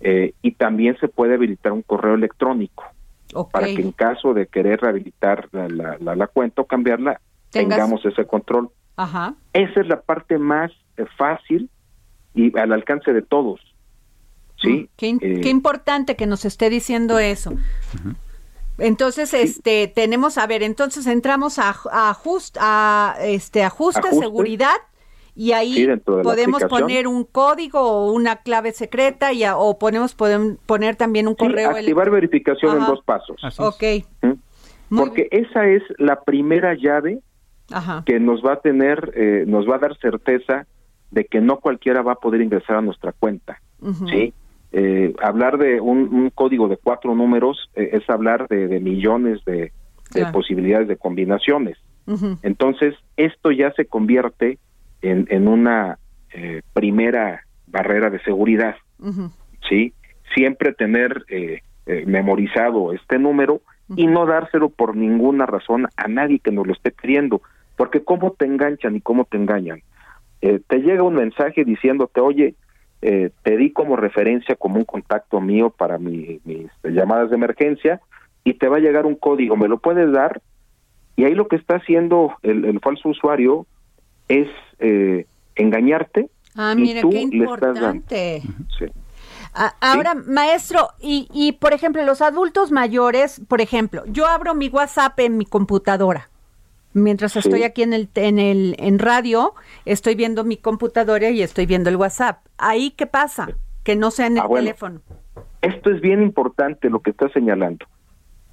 eh, 0.00 0.34
y 0.42 0.52
también 0.52 0.96
se 0.98 1.08
puede 1.08 1.34
habilitar 1.34 1.72
un 1.72 1.82
correo 1.82 2.14
electrónico 2.14 2.84
para 3.50 3.66
que 3.66 3.80
en 3.82 3.92
caso 3.92 4.34
de 4.34 4.46
querer 4.46 4.80
rehabilitar 4.80 5.48
la, 5.52 5.68
la- 5.68 5.96
la- 6.00 6.16
la 6.16 6.26
cuenta 6.26 6.62
o 6.62 6.66
cambiarla, 6.66 7.20
Tengas- 7.50 7.76
tengamos 7.78 8.04
ese 8.04 8.26
control. 8.26 8.70
Ajá. 8.96 9.34
Esa 9.52 9.80
es 9.80 9.86
la 9.88 10.00
parte 10.00 10.38
más 10.38 10.70
eh, 10.96 11.04
fácil 11.16 11.70
y 12.34 12.56
al 12.58 12.72
alcance 12.72 13.12
de 13.12 13.22
todos. 13.22 13.60
¿Sí? 14.60 14.68
Mm, 14.72 14.88
Qué, 14.96 15.06
in- 15.08 15.18
Eh, 15.22 15.40
qué 15.42 15.48
importante 15.50 16.14
que 16.16 16.26
nos 16.26 16.44
esté 16.44 16.68
diciendo 16.70 17.18
eso. 17.18 17.52
Entonces, 18.78 19.32
este, 19.34 19.86
tenemos, 19.88 20.38
a 20.38 20.46
ver, 20.46 20.62
entonces 20.62 21.06
entramos 21.06 21.58
a, 21.58 21.70
a, 21.90 22.12
ajust- 22.14 22.56
a 22.60 23.16
este, 23.22 23.62
ajuste, 23.64 24.00
Ajuste. 24.00 24.18
seguridad, 24.18 24.74
y 25.34 25.52
ahí 25.52 25.72
Sí, 25.74 25.86
de 25.86 25.96
podemos 25.96 26.62
poner 26.64 27.06
un 27.06 27.24
código 27.24 27.80
o 27.80 28.12
una 28.12 28.36
clave 28.36 28.72
secreta, 28.72 29.32
y 29.32 29.44
a- 29.44 29.56
o 29.56 29.78
ponemos, 29.78 30.14
podemos 30.14 30.56
poner 30.66 30.96
también 30.96 31.26
un 31.28 31.34
sí, 31.34 31.38
correo 31.46 31.70
activar 31.70 32.10
verificación 32.10 32.78
en 32.78 32.86
dos 32.86 33.02
pasos. 33.04 33.36
Así 33.42 33.62
es. 33.62 33.68
Ok. 33.68 33.82
¿Mm? 34.90 34.96
Porque 34.96 35.28
esa 35.30 35.66
es 35.66 35.82
la 35.98 36.20
primera 36.22 36.74
llave 36.74 37.20
Ajá. 37.70 38.02
que 38.04 38.20
nos 38.20 38.44
va 38.44 38.54
a 38.54 38.60
tener, 38.60 39.12
eh, 39.16 39.44
nos 39.46 39.66
va 39.68 39.76
a 39.76 39.78
dar 39.78 39.96
certeza 39.98 40.66
de 41.10 41.24
que 41.24 41.40
no 41.40 41.60
cualquiera 41.60 42.02
va 42.02 42.12
a 42.12 42.16
poder 42.16 42.40
ingresar 42.42 42.76
a 42.76 42.82
nuestra 42.82 43.12
cuenta. 43.12 43.60
¿sí? 44.10 44.32
Eh, 44.72 45.14
hablar 45.22 45.58
de 45.58 45.80
un, 45.80 46.14
un 46.14 46.30
código 46.30 46.68
de 46.68 46.76
cuatro 46.76 47.14
números 47.14 47.70
eh, 47.74 47.90
es 47.92 48.08
hablar 48.08 48.48
de, 48.48 48.68
de 48.68 48.80
millones 48.80 49.42
de, 49.44 49.54
de 49.54 49.72
Claro. 50.10 50.32
posibilidades 50.32 50.88
de 50.88 50.96
combinaciones. 50.96 51.78
Entonces, 52.42 52.94
esto 53.16 53.50
ya 53.50 53.72
se 53.72 53.86
convierte 53.86 54.58
en, 55.02 55.26
en 55.30 55.48
una 55.48 55.98
eh, 56.32 56.62
primera 56.72 57.42
barrera 57.66 58.10
de 58.10 58.20
seguridad. 58.20 58.76
¿sí? 59.68 59.92
Siempre 60.34 60.72
tener 60.72 61.24
eh, 61.28 61.60
eh, 61.86 62.04
memorizado 62.06 62.92
este 62.92 63.18
número 63.18 63.60
y 63.96 64.06
no 64.06 64.24
dárselo 64.26 64.70
por 64.70 64.96
ninguna 64.96 65.44
razón 65.44 65.86
a 65.96 66.08
nadie 66.08 66.38
que 66.38 66.50
nos 66.52 66.66
lo 66.66 66.72
esté 66.72 66.90
pidiendo, 66.92 67.42
porque 67.76 68.02
cómo 68.02 68.30
te 68.32 68.46
enganchan 68.46 68.96
y 68.96 69.00
cómo 69.00 69.24
te 69.24 69.36
engañan. 69.36 69.82
Eh, 70.40 70.60
te 70.66 70.78
llega 70.78 71.02
un 71.02 71.14
mensaje 71.14 71.64
diciéndote, 71.64 72.20
oye, 72.20 72.54
eh, 73.02 73.30
te 73.42 73.56
di 73.56 73.70
como 73.72 73.96
referencia, 73.96 74.54
como 74.56 74.76
un 74.76 74.84
contacto 74.84 75.40
mío 75.40 75.70
para 75.70 75.98
mi- 75.98 76.40
mis 76.44 76.68
llamadas 76.84 77.30
de 77.30 77.36
emergencia, 77.36 78.00
y 78.44 78.54
te 78.54 78.68
va 78.68 78.76
a 78.78 78.80
llegar 78.80 79.04
un 79.06 79.14
código, 79.16 79.56
¿me 79.56 79.68
lo 79.68 79.78
puedes 79.78 80.10
dar? 80.12 80.40
Y 81.16 81.24
ahí 81.24 81.34
lo 81.34 81.46
que 81.48 81.56
está 81.56 81.76
haciendo 81.76 82.32
el, 82.42 82.64
el 82.64 82.80
falso 82.80 83.08
usuario 83.10 83.66
es 84.40 84.48
eh, 84.78 85.26
engañarte. 85.54 86.28
Ah, 86.56 86.74
y 86.76 86.80
mire, 86.80 87.00
tú 87.02 87.10
qué 87.10 87.16
le 87.16 87.22
estás 87.22 87.34
importante. 87.34 88.42
Sí. 88.78 88.84
A- 89.54 89.74
Ahora, 89.80 90.14
maestro, 90.14 90.88
y, 91.00 91.28
y 91.32 91.52
por 91.52 91.72
ejemplo, 91.72 92.02
los 92.04 92.22
adultos 92.22 92.70
mayores, 92.70 93.40
por 93.48 93.60
ejemplo, 93.60 94.02
yo 94.06 94.26
abro 94.26 94.54
mi 94.54 94.68
WhatsApp 94.68 95.18
en 95.20 95.36
mi 95.38 95.44
computadora. 95.46 96.28
Mientras 96.94 97.32
Sí. 97.32 97.38
estoy 97.38 97.62
aquí 97.62 97.82
en 97.82 97.92
el, 97.94 98.08
en 98.14 98.38
el 98.38 98.74
en 98.78 98.98
radio, 98.98 99.54
estoy 99.86 100.14
viendo 100.14 100.44
mi 100.44 100.56
computadora 100.58 101.30
y 101.30 101.42
estoy 101.42 101.64
viendo 101.66 101.88
el 101.90 101.96
WhatsApp. 101.96 102.44
Ahí 102.58 102.90
qué 102.90 103.06
pasa? 103.06 103.48
Que 103.82 103.96
no 103.96 104.10
sea 104.10 104.26
en 104.26 104.34
el 104.34 104.42
Ah, 104.42 104.46
bueno. 104.46 104.64
teléfono. 104.64 105.00
Esto 105.62 105.90
es 105.90 106.00
bien 106.02 106.22
importante 106.22 106.90
lo 106.90 107.00
que 107.00 107.10
está 107.10 107.28
señalando. 107.30 107.86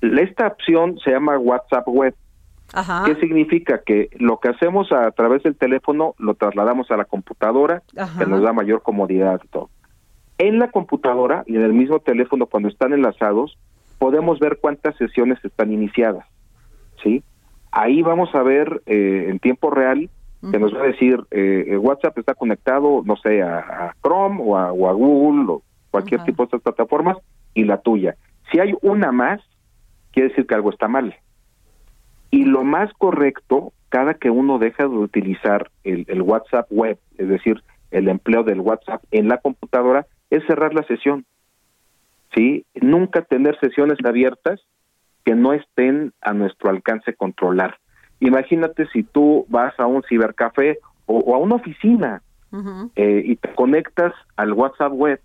Esta 0.02 0.48
opción 0.48 0.98
se 1.04 1.12
llama 1.12 1.38
WhatsApp 1.38 1.86
Web. 1.88 2.16
Ajá. 2.74 3.04
¿Qué 3.06 3.16
significa? 3.16 3.82
Que 3.86 4.10
lo 4.20 4.40
que 4.40 4.50
hacemos 4.50 4.92
a 4.92 5.10
través 5.12 5.44
del 5.44 5.56
teléfono 5.56 6.16
lo 6.18 6.36
trasladamos 6.36 6.90
a 6.92 6.98
la 6.98 7.06
computadora, 7.06 7.82
Ajá. 7.98 8.20
que 8.20 8.30
nos 8.30 8.42
da 8.42 8.54
mayor 8.54 8.82
comodidad 8.82 9.42
y 9.44 9.48
todo. 9.48 9.70
En 10.38 10.60
la 10.60 10.72
computadora 10.72 11.44
y 11.48 11.56
en 11.56 11.64
el 11.64 11.74
mismo 11.74 12.00
teléfono, 12.00 12.46
cuando 12.46 12.70
están 12.70 12.94
enlazados, 12.94 13.58
podemos 13.98 14.40
ver 14.40 14.60
cuántas 14.62 14.96
sesiones 14.96 15.38
están 15.44 15.72
iniciadas. 15.72 16.26
¿Sí? 17.04 17.24
Ahí 17.72 18.02
vamos 18.02 18.34
a 18.34 18.44
ver 18.44 18.82
eh, 18.86 19.28
en 19.30 19.40
tiempo 19.40 19.70
real 19.70 20.10
que 20.52 20.58
nos 20.58 20.74
va 20.74 20.84
a 20.84 20.88
decir 20.88 21.20
eh, 21.32 21.66
el 21.68 21.80
WhatsApp 21.80 22.18
está 22.18 22.34
conectado, 22.34 23.02
no 23.04 23.18
sé, 23.18 23.42
a, 23.42 23.58
a 23.58 23.96
Chrome 24.02 24.40
o 24.42 24.58
a, 24.58 24.72
o 24.72 24.88
a 24.88 24.94
Google 24.94 25.52
o 25.52 25.64
cualquier 25.92 26.24
tipo 26.24 26.44
de 26.44 26.46
estas 26.46 26.62
plataformas 26.62 27.18
y 27.54 27.66
la 27.66 27.82
tuya. 27.82 28.16
Si 28.50 28.60
hay 28.60 28.74
una 28.82 29.12
más, 29.12 29.42
quiere 30.12 30.30
decir 30.30 30.48
que 30.48 30.56
algo 30.56 30.70
está 30.70 30.88
mal. 30.88 31.14
Y 32.32 32.46
lo 32.46 32.64
más 32.64 32.92
correcto, 32.94 33.74
cada 33.90 34.14
que 34.14 34.30
uno 34.30 34.60
deja 34.60 34.84
de 34.84 34.90
utilizar 34.90 35.72
el, 35.84 36.06
el 36.08 36.22
WhatsApp 36.22 36.68
web, 36.70 37.00
es 37.18 37.28
decir, 37.28 37.64
el 37.92 38.08
empleo 38.08 38.44
del 38.44 38.60
WhatsApp 38.60 39.04
en 39.12 39.28
la 39.28 39.38
computadora, 39.38 40.06
es 40.30 40.46
cerrar 40.46 40.74
la 40.74 40.84
sesión. 40.84 41.26
¿Sí? 42.36 42.66
Nunca 42.76 43.24
tener 43.24 43.60
sesiones 43.60 43.98
abiertas 44.06 44.62
que 45.26 45.34
no 45.34 45.54
estén 45.54 46.14
a 46.22 46.34
nuestro 46.34 46.70
alcance 46.70 47.16
controlar. 47.16 47.80
Imagínate 48.20 48.88
si 48.94 49.04
tú 49.04 49.46
vas 49.50 49.78
a 49.80 49.88
un 49.88 50.04
cibercafé 50.04 50.80
o, 51.06 51.18
o 51.20 51.36
a 51.36 51.38
una 51.40 51.56
oficina 51.56 52.22
eh, 52.96 53.24
y 53.26 53.36
te 53.36 53.54
conectas 53.54 54.14
al 54.36 54.54
WhatsApp 54.54 54.92
web, 54.94 55.22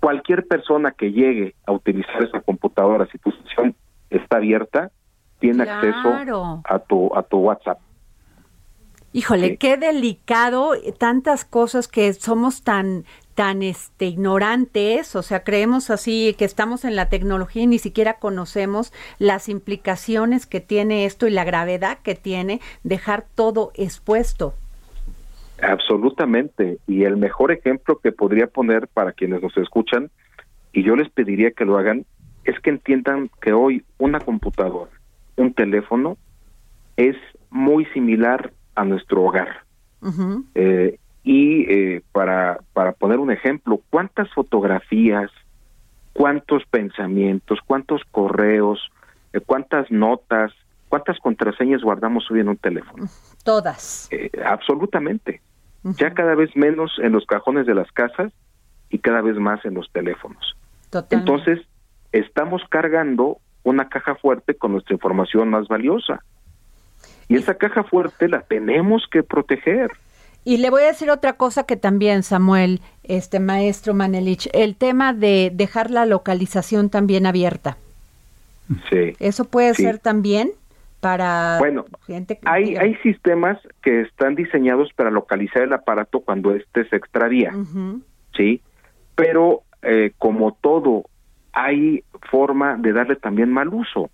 cualquier 0.00 0.46
persona 0.46 0.92
que 0.92 1.12
llegue 1.12 1.54
a 1.66 1.72
utilizar 1.72 2.22
esa 2.22 2.40
computadora, 2.40 3.06
si 3.06 3.18
tu 3.18 3.30
sesión 3.32 3.74
está 4.08 4.38
abierta, 4.38 4.90
tiene 5.40 5.64
Claro. 5.64 5.88
acceso 5.88 6.60
a 6.64 6.78
tu 6.78 7.14
a 7.16 7.22
tu 7.22 7.38
WhatsApp. 7.38 7.78
Híjole, 9.12 9.48
Sí. 9.48 9.56
qué 9.56 9.76
delicado, 9.76 10.72
tantas 10.98 11.44
cosas 11.44 11.88
que 11.88 12.12
somos 12.12 12.62
tan 12.62 13.04
tan 13.34 13.62
este 13.62 14.04
ignorantes, 14.06 15.16
o 15.16 15.22
sea, 15.22 15.42
creemos 15.44 15.88
así 15.90 16.34
que 16.38 16.44
estamos 16.44 16.84
en 16.84 16.94
la 16.94 17.08
tecnología 17.08 17.62
y 17.62 17.66
ni 17.66 17.78
siquiera 17.78 18.18
conocemos 18.18 18.92
las 19.18 19.48
implicaciones 19.48 20.46
que 20.46 20.60
tiene 20.60 21.06
esto 21.06 21.26
y 21.26 21.30
la 21.30 21.44
gravedad 21.44 21.98
que 22.02 22.14
tiene 22.14 22.60
dejar 22.84 23.24
todo 23.34 23.72
expuesto. 23.74 24.54
Absolutamente. 25.62 26.78
Y 26.86 27.04
el 27.04 27.16
mejor 27.16 27.50
ejemplo 27.50 27.98
que 27.98 28.12
podría 28.12 28.46
poner 28.46 28.88
para 28.88 29.12
quienes 29.12 29.42
nos 29.42 29.56
escuchan, 29.56 30.10
y 30.72 30.82
yo 30.84 30.94
les 30.96 31.10
pediría 31.10 31.50
que 31.50 31.64
lo 31.64 31.78
hagan, 31.78 32.04
es 32.44 32.58
que 32.60 32.70
entiendan 32.70 33.30
que 33.40 33.52
hoy 33.52 33.84
una 33.98 34.20
computadora, 34.20 34.90
un 35.36 35.54
teléfono, 35.54 36.16
es 36.96 37.16
muy 37.50 37.84
similar 37.86 38.52
a 38.74 38.84
nuestro 38.84 39.22
hogar. 39.22 39.64
Eh, 40.54 40.98
y 41.22 41.70
eh, 41.70 42.02
para, 42.12 42.60
para 42.72 42.92
poner 42.92 43.18
un 43.18 43.30
ejemplo, 43.30 43.80
¿cuántas 43.90 44.30
fotografías, 44.32 45.30
cuántos 46.12 46.64
pensamientos, 46.66 47.58
cuántos 47.66 48.02
correos, 48.10 48.90
eh, 49.32 49.40
cuántas 49.40 49.90
notas, 49.90 50.52
cuántas 50.88 51.18
contraseñas 51.18 51.82
guardamos 51.82 52.30
hoy 52.30 52.40
en 52.40 52.48
un 52.48 52.56
teléfono? 52.56 53.06
Todas. 53.44 54.08
Eh, 54.10 54.30
absolutamente. 54.44 55.40
Ya 55.82 56.12
cada 56.12 56.34
vez 56.34 56.54
menos 56.56 56.92
en 57.02 57.12
los 57.12 57.24
cajones 57.24 57.66
de 57.66 57.74
las 57.74 57.90
casas 57.92 58.32
y 58.90 58.98
cada 58.98 59.22
vez 59.22 59.36
más 59.36 59.64
en 59.64 59.74
los 59.74 59.90
teléfonos. 59.92 60.54
Totalmente. 60.90 61.32
Entonces, 61.32 61.66
estamos 62.12 62.62
cargando 62.68 63.38
una 63.62 63.88
caja 63.88 64.14
fuerte 64.14 64.54
con 64.54 64.72
nuestra 64.72 64.94
información 64.94 65.50
más 65.50 65.68
valiosa. 65.68 66.22
Y 67.28 67.36
esa 67.36 67.54
caja 67.54 67.84
fuerte 67.84 68.28
la 68.28 68.40
tenemos 68.42 69.06
que 69.10 69.22
proteger. 69.22 69.90
Y 70.44 70.56
le 70.56 70.70
voy 70.70 70.82
a 70.82 70.86
decir 70.86 71.10
otra 71.10 71.34
cosa 71.34 71.64
que 71.64 71.76
también, 71.76 72.22
Samuel, 72.22 72.80
este 73.04 73.40
maestro 73.40 73.94
Manelich, 73.94 74.48
el 74.52 74.74
tema 74.74 75.12
de 75.12 75.50
dejar 75.54 75.90
la 75.90 76.06
localización 76.06 76.88
también 76.90 77.26
abierta. 77.26 77.76
Sí. 78.88 79.14
Eso 79.20 79.44
puede 79.44 79.74
Sí. 79.74 79.82
ser 79.82 79.98
también 79.98 80.50
para 81.00 81.56
Bueno, 81.58 81.84
gente 82.06 82.36
que 82.36 82.42
Hay, 82.48 82.76
hay 82.76 82.94
sistemas 82.96 83.58
que 83.82 84.02
están 84.02 84.34
diseñados 84.34 84.92
para 84.94 85.10
localizar 85.10 85.62
el 85.62 85.72
aparato 85.72 86.20
cuando 86.20 86.54
éste 86.54 86.88
se 86.88 86.96
extravía. 86.96 87.52
¿sí? 88.36 88.60
Pero 89.14 89.62
eh, 89.82 90.12
como 90.18 90.52
todo, 90.60 91.04
hay 91.52 92.04
forma 92.30 92.76
de 92.76 92.92
darle 92.92 93.16
también 93.16 93.52
mal 93.52 93.68
uso, 93.68 94.10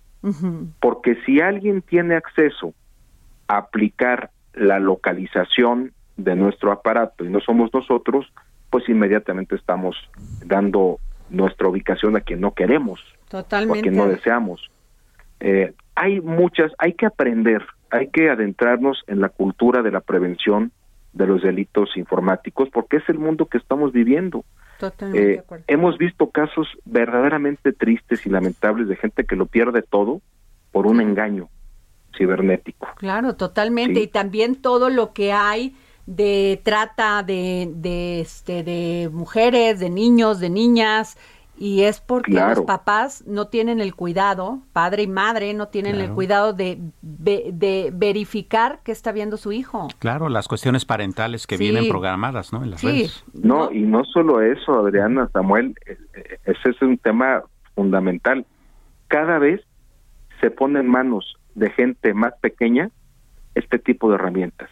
porque 0.81 1.15
si 1.25 1.39
alguien 1.39 1.81
tiene 1.81 2.15
acceso 2.15 2.73
aplicar 3.47 4.31
la 4.53 4.79
localización 4.79 5.93
de 6.17 6.35
nuestro 6.35 6.71
aparato 6.71 7.23
y 7.23 7.29
no 7.29 7.39
somos 7.39 7.73
nosotros, 7.73 8.25
pues 8.69 8.89
inmediatamente 8.89 9.55
estamos 9.55 9.95
dando 10.45 10.99
nuestra 11.29 11.67
ubicación 11.67 12.17
a 12.17 12.21
quien 12.21 12.41
no 12.41 12.53
queremos, 12.53 12.99
Totalmente. 13.29 13.79
a 13.79 13.81
quien 13.83 13.95
no 13.95 14.07
deseamos. 14.07 14.69
Eh, 15.39 15.73
hay 15.95 16.19
muchas, 16.21 16.71
hay 16.77 16.93
que 16.93 17.05
aprender, 17.05 17.65
hay 17.89 18.09
que 18.09 18.29
adentrarnos 18.29 19.03
en 19.07 19.21
la 19.21 19.29
cultura 19.29 19.81
de 19.81 19.91
la 19.91 20.01
prevención 20.01 20.71
de 21.13 21.27
los 21.27 21.41
delitos 21.41 21.95
informáticos, 21.95 22.69
porque 22.71 22.97
es 22.97 23.09
el 23.09 23.19
mundo 23.19 23.45
que 23.45 23.57
estamos 23.57 23.91
viviendo. 23.91 24.43
Totalmente 24.79 25.23
Eh, 25.23 25.33
de 25.33 25.39
acuerdo. 25.39 25.65
hemos 25.67 25.97
visto 25.97 26.29
casos 26.29 26.67
verdaderamente 26.85 27.73
tristes 27.73 28.25
y 28.25 28.29
lamentables 28.29 28.87
de 28.87 28.95
gente 28.95 29.25
que 29.25 29.35
lo 29.35 29.45
pierde 29.45 29.81
todo 29.81 30.21
por 30.71 30.85
un 30.87 31.01
engaño 31.01 31.49
cibernético. 32.17 32.87
Claro, 32.97 33.35
totalmente. 33.35 33.95
Sí. 33.95 34.03
Y 34.03 34.07
también 34.07 34.55
todo 34.61 34.89
lo 34.89 35.13
que 35.13 35.31
hay 35.33 35.75
de 36.05 36.61
trata 36.63 37.21
de, 37.23 37.69
de, 37.75 38.21
este, 38.21 38.63
de 38.63 39.09
mujeres, 39.11 39.79
de 39.79 39.89
niños, 39.89 40.39
de 40.39 40.49
niñas. 40.49 41.17
Y 41.59 41.81
es 41.83 42.01
porque 42.01 42.33
Claro. 42.33 42.55
los 42.55 42.65
papás 42.65 43.23
no 43.25 43.47
tienen 43.47 43.79
el 43.81 43.95
cuidado, 43.95 44.59
padre 44.73 45.03
y 45.03 45.07
madre 45.07 45.53
no 45.55 45.69
tienen 45.69 45.95
el 45.95 46.11
cuidado 46.11 46.53
de, 46.53 46.77
de 47.01 47.89
verificar 47.93 48.79
qué 48.83 48.91
está 48.91 49.11
viendo 49.11 49.37
su 49.37 49.51
hijo. 49.51 49.87
Claro, 49.99 50.29
las 50.29 50.47
cuestiones 50.47 50.85
parentales 50.85 51.47
que 51.47 51.57
Sí. 51.57 51.63
vienen 51.63 51.89
programadas, 51.89 52.53
¿no? 52.53 52.63
En 52.63 52.69
las 52.71 52.81
Sí, 52.81 52.87
redes. 52.87 53.23
No, 53.33 53.71
y 53.71 53.81
no 53.81 54.03
solo 54.05 54.41
eso, 54.41 54.73
Adriana, 54.85 55.29
Samuel, 55.33 55.73
eh, 55.87 55.97
eh, 56.13 56.37
ese 56.45 56.69
es 56.69 56.81
un 56.83 56.97
tema 56.99 57.41
fundamental. 57.73 58.45
Cada 59.07 59.39
vez 59.39 59.61
se 60.41 60.51
pone 60.51 60.79
en 60.79 60.87
manos 60.87 61.37
de 61.55 61.71
gente 61.71 62.13
más 62.13 62.33
pequeña 62.39 62.91
este 63.55 63.79
tipo 63.79 64.09
de 64.09 64.15
herramientas. 64.15 64.69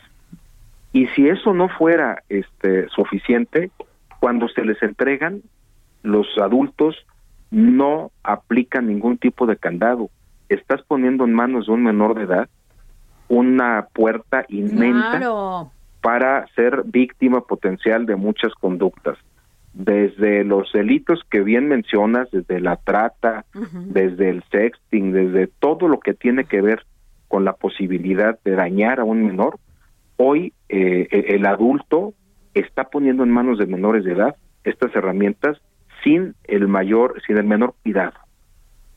Y 0.94 1.08
si 1.08 1.28
eso 1.28 1.54
no 1.54 1.68
fuera 1.68 2.22
este 2.30 2.88
suficiente, 2.90 3.72
cuando 4.20 4.48
se 4.50 4.64
les 4.64 4.82
entregan, 4.84 5.42
los 6.06 6.28
adultos 6.42 6.96
no 7.52 8.12
aplican 8.24 8.88
ningún 8.88 9.18
tipo 9.18 9.46
de 9.46 9.58
candado. 9.58 10.10
Estás 10.50 10.82
poniendo 10.84 11.24
en 11.26 11.34
manos 11.34 11.68
de 11.68 11.74
un 11.74 11.84
menor 11.84 12.16
de 12.16 12.24
edad 12.24 12.50
una 13.28 13.88
puerta 13.94 14.46
inmensa 14.50 15.18
Claro. 15.18 15.72
para 16.02 16.46
ser 16.56 16.84
víctima 16.86 17.42
potencial 17.42 18.06
de 18.06 18.16
muchas 18.16 18.54
conductas, 18.54 19.18
desde 19.74 20.44
los 20.44 20.72
delitos 20.72 21.22
que 21.30 21.42
bien 21.42 21.68
mencionas, 21.68 22.30
desde 22.32 22.60
la 22.60 22.76
trata, 22.78 23.46
desde 23.74 24.30
el 24.30 24.44
sexting, 24.52 25.12
desde 25.12 25.48
todo 25.48 25.88
lo 25.88 26.00
que 26.00 26.14
tiene 26.14 26.46
que 26.46 26.62
ver 26.62 26.86
con 27.28 27.44
la 27.44 27.54
posibilidad 27.54 28.38
de 28.46 28.52
dañar 28.52 29.00
a 29.00 29.04
un 29.04 29.26
menor, 29.26 29.58
hoy 30.18 30.54
eh, 30.70 31.08
e- 31.12 31.36
el 31.36 31.46
adulto 31.48 32.14
está 32.54 32.86
poniendo 32.86 33.24
en 33.24 33.32
manos 33.32 33.58
de 33.58 33.66
menores 33.66 34.04
de 34.06 34.14
edad 34.14 34.36
estas 34.64 34.96
herramientas 34.96 35.58
sin 36.06 36.36
el 36.46 36.68
mayor, 36.70 37.22
sin 37.26 37.38
el 37.38 37.44
menor 37.44 37.74
cuidado. 37.84 38.14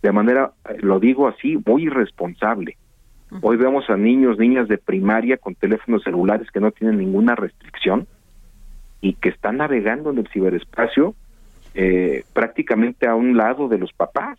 De 0.03 0.13
manera, 0.13 0.53
eh, 0.69 0.77
lo 0.81 1.01
digo 1.01 1.27
así, 1.27 1.59
muy 1.67 1.85
irresponsable. 1.85 2.77
Hoy 3.43 3.57
vemos 3.57 3.91
a 3.91 3.97
niños, 3.97 4.39
niñas 4.39 4.69
de 4.69 4.79
primaria 4.79 5.37
con 5.37 5.55
teléfonos 5.55 6.03
celulares 6.03 6.51
que 6.51 6.61
no 6.61 6.71
tienen 6.71 6.99
ninguna 6.99 7.35
restricción 7.35 8.07
y 9.03 9.15
que 9.15 9.29
están 9.29 9.59
navegando 9.59 10.11
en 10.11 10.19
el 10.19 10.29
ciberespacio 10.29 11.15
eh, 11.75 12.25
prácticamente 12.33 13.07
a 13.07 13.15
un 13.15 13.37
lado 13.37 13.69
de 13.69 13.79
los 13.79 13.93
papás. 13.93 14.39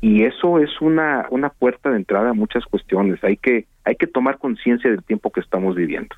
Y 0.00 0.24
eso 0.24 0.58
es 0.58 0.80
una, 0.80 1.26
una 1.30 1.50
puerta 1.50 1.90
de 1.90 1.98
entrada 1.98 2.30
a 2.30 2.34
muchas 2.34 2.64
cuestiones. 2.64 3.22
Hay 3.22 3.36
que, 3.36 3.66
hay 3.84 3.94
que 3.94 4.08
tomar 4.08 4.38
conciencia 4.38 4.90
del 4.90 5.04
tiempo 5.04 5.30
que 5.30 5.40
estamos 5.40 5.76
viviendo. 5.76 6.16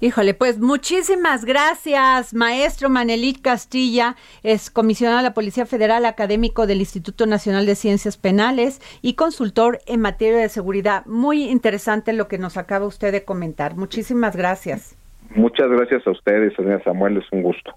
Híjole, 0.00 0.34
pues 0.34 0.58
muchísimas 0.58 1.44
gracias, 1.44 2.34
maestro 2.34 2.90
Manelit 2.90 3.40
Castilla, 3.40 4.16
es 4.42 4.70
comisionado 4.70 5.18
de 5.18 5.24
la 5.24 5.34
Policía 5.34 5.66
Federal, 5.66 6.04
académico 6.04 6.66
del 6.66 6.80
Instituto 6.80 7.26
Nacional 7.26 7.66
de 7.66 7.74
Ciencias 7.74 8.16
Penales 8.16 8.80
y 9.02 9.14
consultor 9.14 9.80
en 9.86 10.00
materia 10.00 10.38
de 10.38 10.48
seguridad. 10.48 11.06
Muy 11.06 11.44
interesante 11.44 12.12
lo 12.12 12.28
que 12.28 12.38
nos 12.38 12.56
acaba 12.56 12.86
usted 12.86 13.12
de 13.12 13.24
comentar. 13.24 13.76
Muchísimas 13.76 14.36
gracias. 14.36 14.96
Muchas 15.34 15.68
gracias 15.68 16.06
a 16.06 16.10
ustedes, 16.10 16.54
señora 16.54 16.82
Samuel, 16.84 17.16
es 17.16 17.24
un 17.32 17.42
gusto. 17.42 17.74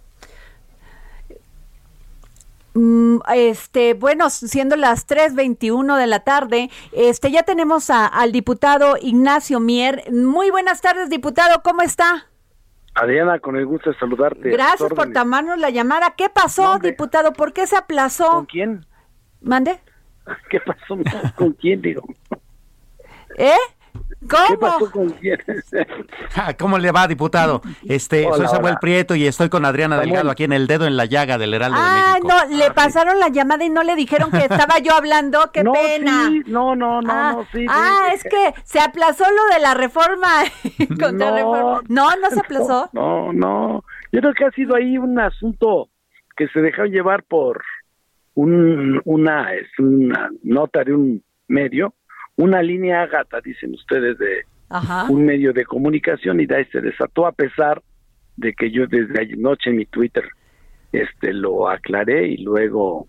Mm, 2.82 3.22
Este, 3.34 3.96
bueno, 3.96 4.30
siendo 4.30 4.76
las 4.76 5.08
3:21 5.08 5.96
de 5.98 6.06
la 6.06 6.20
tarde, 6.20 6.70
este 6.92 7.32
ya 7.32 7.42
tenemos 7.42 7.90
a- 7.90 8.06
al 8.06 8.32
diputado 8.32 8.98
Ignacio 9.02 9.60
Mier. 9.60 10.04
Muy 10.12 10.52
buenas 10.52 10.80
tardes, 10.82 11.10
diputado, 11.10 11.64
¿cómo 11.64 11.82
está? 11.82 12.28
Adriana, 12.94 13.40
con 13.40 13.56
el 13.56 13.66
gusto 13.66 13.92
de 13.92 13.98
saludarte. 13.98 14.50
Gracias 14.52 14.90
por 14.94 15.12
tomarnos 15.12 15.58
la 15.58 15.72
llamada. 15.72 16.14
¿Qué 16.16 16.30
pasó, 16.30 16.78
diputado? 16.78 17.34
¿Por 17.34 17.52
qué 17.52 17.66
se 17.66 17.78
aplazó? 17.78 18.30
¿Con 18.30 18.46
quién? 18.46 18.86
¿Mande? 19.42 19.80
¿Qué 20.52 20.60
pasó? 20.60 20.98
¿Con 21.36 21.54
quién, 21.54 21.82
digo? 21.82 22.04
¿Eh? 23.38 23.56
¿Qué 24.20 24.58
pasó 24.60 24.80
¿Cómo? 24.80 24.92
con 24.92 25.10
quién? 25.12 25.38
Ah, 26.36 26.56
¿Cómo 26.58 26.78
le 26.80 26.92
va, 26.92 27.08
diputado? 27.08 27.62
Este, 27.88 28.26
Hola, 28.26 28.38
soy 28.38 28.48
Samuel 28.48 28.72
hola. 28.74 28.80
Prieto 28.80 29.16
y 29.16 29.26
estoy 29.28 29.50
con 29.50 29.64
Adriana. 29.66 30.00
Delgado 30.00 30.32
aquí 30.32 30.44
en 30.44 30.54
el 30.54 30.66
dedo 30.68 30.86
en 30.88 30.98
la 30.98 31.06
llaga 31.06 31.38
del 31.38 31.54
Heraldo 31.54 31.78
Ah, 31.80 32.16
de 32.16 32.22
México. 32.24 32.28
no, 32.50 32.58
le 32.58 32.72
pasaron 32.72 33.20
la 33.20 33.30
llamada 33.30 33.64
y 33.64 33.70
no 33.70 33.84
le 33.84 33.96
dijeron 33.96 34.32
que 34.32 34.40
estaba 34.40 34.80
yo 34.80 34.94
hablando. 34.94 35.40
¡Qué 35.54 35.64
no, 35.64 35.74
pena! 35.74 36.28
sí, 36.30 36.42
no, 36.48 36.76
no, 36.76 37.02
no, 37.02 37.12
ah, 37.14 37.34
no, 37.38 37.48
sí. 37.52 37.66
ah, 37.70 38.08
sí. 38.10 38.16
es 38.16 38.24
que 38.24 38.62
se 38.64 38.80
aplazó 38.80 39.24
lo 39.26 39.54
de 39.54 39.62
la 39.62 39.74
reforma. 39.76 40.30
Contrarreforma. 41.00 41.82
No, 41.88 42.10
no 42.18 42.30
se 42.32 42.40
aplazó. 42.40 42.90
No, 42.94 43.32
no. 43.34 43.84
Yo 44.12 44.22
creo 44.22 44.34
que 44.34 44.46
ha 44.46 44.52
sido 44.52 44.76
ahí 44.76 44.98
un 44.98 45.20
asunto 45.20 45.90
que 46.36 46.48
se 46.50 46.60
dejó 46.62 46.86
llevar 46.86 47.24
por 47.24 47.64
un, 48.36 49.02
una, 49.06 49.54
es 49.54 49.68
una 49.80 50.30
nota 50.44 50.84
de 50.84 50.94
un 50.94 51.24
medio, 51.48 51.94
una 52.38 52.62
línea 52.62 53.06
gata, 53.08 53.42
dicen 53.42 53.74
ustedes, 53.74 54.18
de 54.18 54.44
Ajá. 54.70 55.06
un 55.10 55.26
medio 55.26 55.54
de 55.54 55.66
comunicación 55.66 56.40
y 56.40 56.46
de 56.46 56.56
ahí 56.56 56.66
se 56.72 56.82
desató 56.82 57.26
a 57.28 57.32
pesar 57.34 57.82
de 58.38 58.54
que 58.54 58.72
yo 58.72 58.88
desde 58.88 59.34
anoche 59.34 59.70
en 59.72 59.78
mi 59.78 59.86
Twitter 59.86 60.24
este 60.92 61.34
lo 61.34 61.70
aclaré 61.70 62.28
y 62.28 62.38
luego 62.38 63.08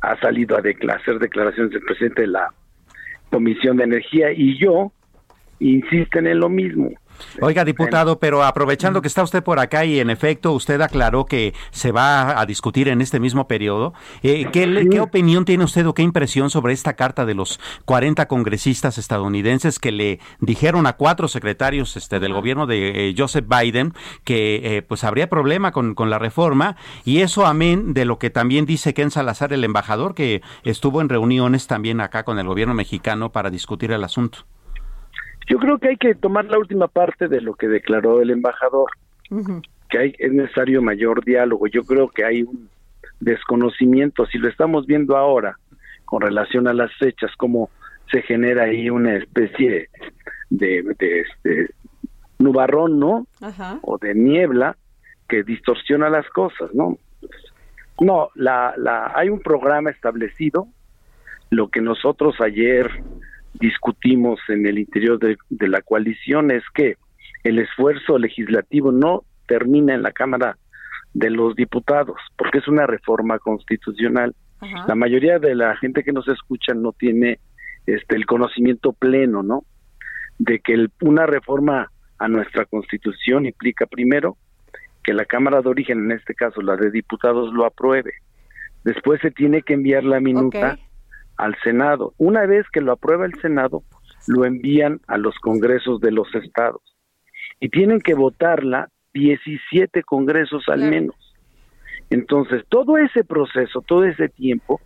ha 0.00 0.18
salido 0.20 0.56
a 0.56 0.62
decla- 0.62 0.94
hacer 0.96 1.18
declaraciones 1.18 1.72
del 1.72 1.82
presidente 1.82 2.22
de 2.22 2.28
la 2.28 2.52
Comisión 3.30 3.76
de 3.76 3.84
Energía 3.84 4.32
y 4.32 4.56
yo 4.58 4.92
insisten 5.58 6.26
en 6.26 6.38
lo 6.40 6.48
mismo. 6.48 6.90
Oiga, 7.40 7.64
diputado, 7.64 8.18
pero 8.18 8.42
aprovechando 8.44 9.00
que 9.02 9.08
está 9.08 9.22
usted 9.22 9.42
por 9.42 9.58
acá 9.58 9.84
y 9.84 10.00
en 10.00 10.10
efecto 10.10 10.52
usted 10.52 10.80
aclaró 10.80 11.26
que 11.26 11.54
se 11.70 11.92
va 11.92 12.40
a 12.40 12.46
discutir 12.46 12.88
en 12.88 13.00
este 13.00 13.20
mismo 13.20 13.48
periodo, 13.48 13.94
eh, 14.22 14.46
¿qué, 14.52 14.66
le- 14.66 14.88
¿qué 14.88 15.00
opinión 15.00 15.44
tiene 15.44 15.64
usted 15.64 15.86
o 15.86 15.94
qué 15.94 16.02
impresión 16.02 16.50
sobre 16.50 16.72
esta 16.72 16.94
carta 16.94 17.24
de 17.26 17.34
los 17.34 17.60
40 17.84 18.26
congresistas 18.28 18.98
estadounidenses 18.98 19.78
que 19.78 19.92
le 19.92 20.20
dijeron 20.40 20.86
a 20.86 20.94
cuatro 20.94 21.28
secretarios 21.28 21.96
este, 21.96 22.20
del 22.20 22.32
gobierno 22.32 22.66
de 22.66 23.08
eh, 23.10 23.14
Joseph 23.16 23.46
Biden 23.48 23.94
que 24.24 24.76
eh, 24.76 24.82
pues 24.82 25.04
habría 25.04 25.28
problema 25.28 25.72
con, 25.72 25.94
con 25.94 26.10
la 26.10 26.18
reforma 26.18 26.76
y 27.04 27.18
eso 27.20 27.46
amén 27.46 27.94
de 27.94 28.04
lo 28.04 28.18
que 28.18 28.30
también 28.30 28.66
dice 28.66 28.94
Ken 28.94 29.10
Salazar, 29.10 29.52
el 29.52 29.64
embajador, 29.64 30.14
que 30.14 30.42
estuvo 30.64 31.00
en 31.00 31.08
reuniones 31.08 31.66
también 31.66 32.00
acá 32.00 32.24
con 32.24 32.38
el 32.38 32.46
gobierno 32.46 32.74
mexicano 32.74 33.32
para 33.32 33.50
discutir 33.50 33.92
el 33.92 34.04
asunto? 34.04 34.40
Yo 35.48 35.58
creo 35.58 35.78
que 35.78 35.88
hay 35.88 35.96
que 35.96 36.14
tomar 36.14 36.44
la 36.44 36.58
última 36.58 36.88
parte 36.88 37.28
de 37.28 37.40
lo 37.40 37.54
que 37.54 37.68
declaró 37.68 38.20
el 38.20 38.30
embajador, 38.30 38.90
que 39.88 39.98
hay, 39.98 40.14
es 40.18 40.32
necesario 40.32 40.82
mayor 40.82 41.24
diálogo. 41.24 41.66
Yo 41.66 41.84
creo 41.84 42.08
que 42.08 42.24
hay 42.24 42.42
un 42.42 42.68
desconocimiento, 43.20 44.26
si 44.26 44.38
lo 44.38 44.48
estamos 44.48 44.86
viendo 44.86 45.16
ahora 45.16 45.58
con 46.04 46.20
relación 46.20 46.68
a 46.68 46.74
las 46.74 46.94
fechas, 46.96 47.30
cómo 47.36 47.70
se 48.10 48.22
genera 48.22 48.64
ahí 48.64 48.90
una 48.90 49.16
especie 49.16 49.88
de, 50.50 50.82
de 50.98 51.20
este, 51.20 51.74
nubarrón, 52.38 52.98
¿no? 52.98 53.26
Ajá. 53.40 53.78
o 53.82 53.98
de 53.98 54.14
niebla 54.14 54.76
que 55.28 55.42
distorsiona 55.42 56.08
las 56.08 56.28
cosas, 56.30 56.74
¿no? 56.74 56.98
No, 58.00 58.30
la, 58.34 58.74
la, 58.76 59.12
hay 59.14 59.28
un 59.28 59.40
programa 59.40 59.90
establecido. 59.90 60.68
Lo 61.50 61.68
que 61.68 61.80
nosotros 61.80 62.40
ayer 62.40 62.90
discutimos 63.54 64.38
en 64.48 64.66
el 64.66 64.78
interior 64.78 65.18
de, 65.18 65.36
de 65.50 65.68
la 65.68 65.82
coalición 65.82 66.50
es 66.50 66.62
que 66.74 66.96
el 67.44 67.58
esfuerzo 67.58 68.18
legislativo 68.18 68.92
no 68.92 69.24
termina 69.46 69.94
en 69.94 70.02
la 70.02 70.12
Cámara 70.12 70.56
de 71.14 71.30
los 71.30 71.54
Diputados, 71.56 72.16
porque 72.36 72.58
es 72.58 72.68
una 72.68 72.86
reforma 72.86 73.38
constitucional. 73.38 74.34
Ajá. 74.60 74.84
La 74.88 74.94
mayoría 74.94 75.38
de 75.38 75.54
la 75.54 75.76
gente 75.76 76.02
que 76.04 76.12
nos 76.12 76.28
escucha 76.28 76.74
no 76.74 76.92
tiene 76.92 77.38
este 77.86 78.16
el 78.16 78.26
conocimiento 78.26 78.92
pleno, 78.92 79.42
¿no? 79.42 79.64
De 80.38 80.58
que 80.60 80.74
el- 80.74 80.90
una 81.00 81.26
reforma 81.26 81.90
a 82.18 82.28
nuestra 82.28 82.64
Constitución 82.66 83.46
implica 83.46 83.86
primero 83.86 84.36
que 85.02 85.14
la 85.14 85.24
Cámara 85.24 85.62
de 85.62 85.68
Origen, 85.68 86.04
en 86.04 86.12
este 86.12 86.34
caso 86.34 86.60
la 86.60 86.76
de 86.76 86.90
Diputados, 86.90 87.52
lo 87.54 87.64
apruebe. 87.64 88.12
Después 88.84 89.20
se 89.22 89.30
tiene 89.30 89.62
que 89.62 89.74
enviar 89.74 90.04
la 90.04 90.20
minuta. 90.20 90.78
Al 91.38 91.56
Senado. 91.62 92.12
Una 92.18 92.44
vez 92.46 92.66
que 92.70 92.80
lo 92.80 92.92
aprueba 92.92 93.24
el 93.24 93.40
Senado, 93.40 93.82
lo 94.26 94.44
envían 94.44 95.00
a 95.06 95.16
los 95.16 95.36
congresos 95.38 96.00
de 96.00 96.12
los 96.12 96.32
estados 96.34 96.82
y 97.60 97.70
tienen 97.70 98.00
que 98.00 98.14
votarla 98.14 98.90
17 99.14 100.02
congresos 100.02 100.64
al 100.68 100.90
menos. 100.90 101.16
Entonces, 102.10 102.64
todo 102.68 102.98
ese 102.98 103.24
proceso, 103.24 103.82
todo 103.82 104.04
ese 104.04 104.28
tiempo, 104.28 104.80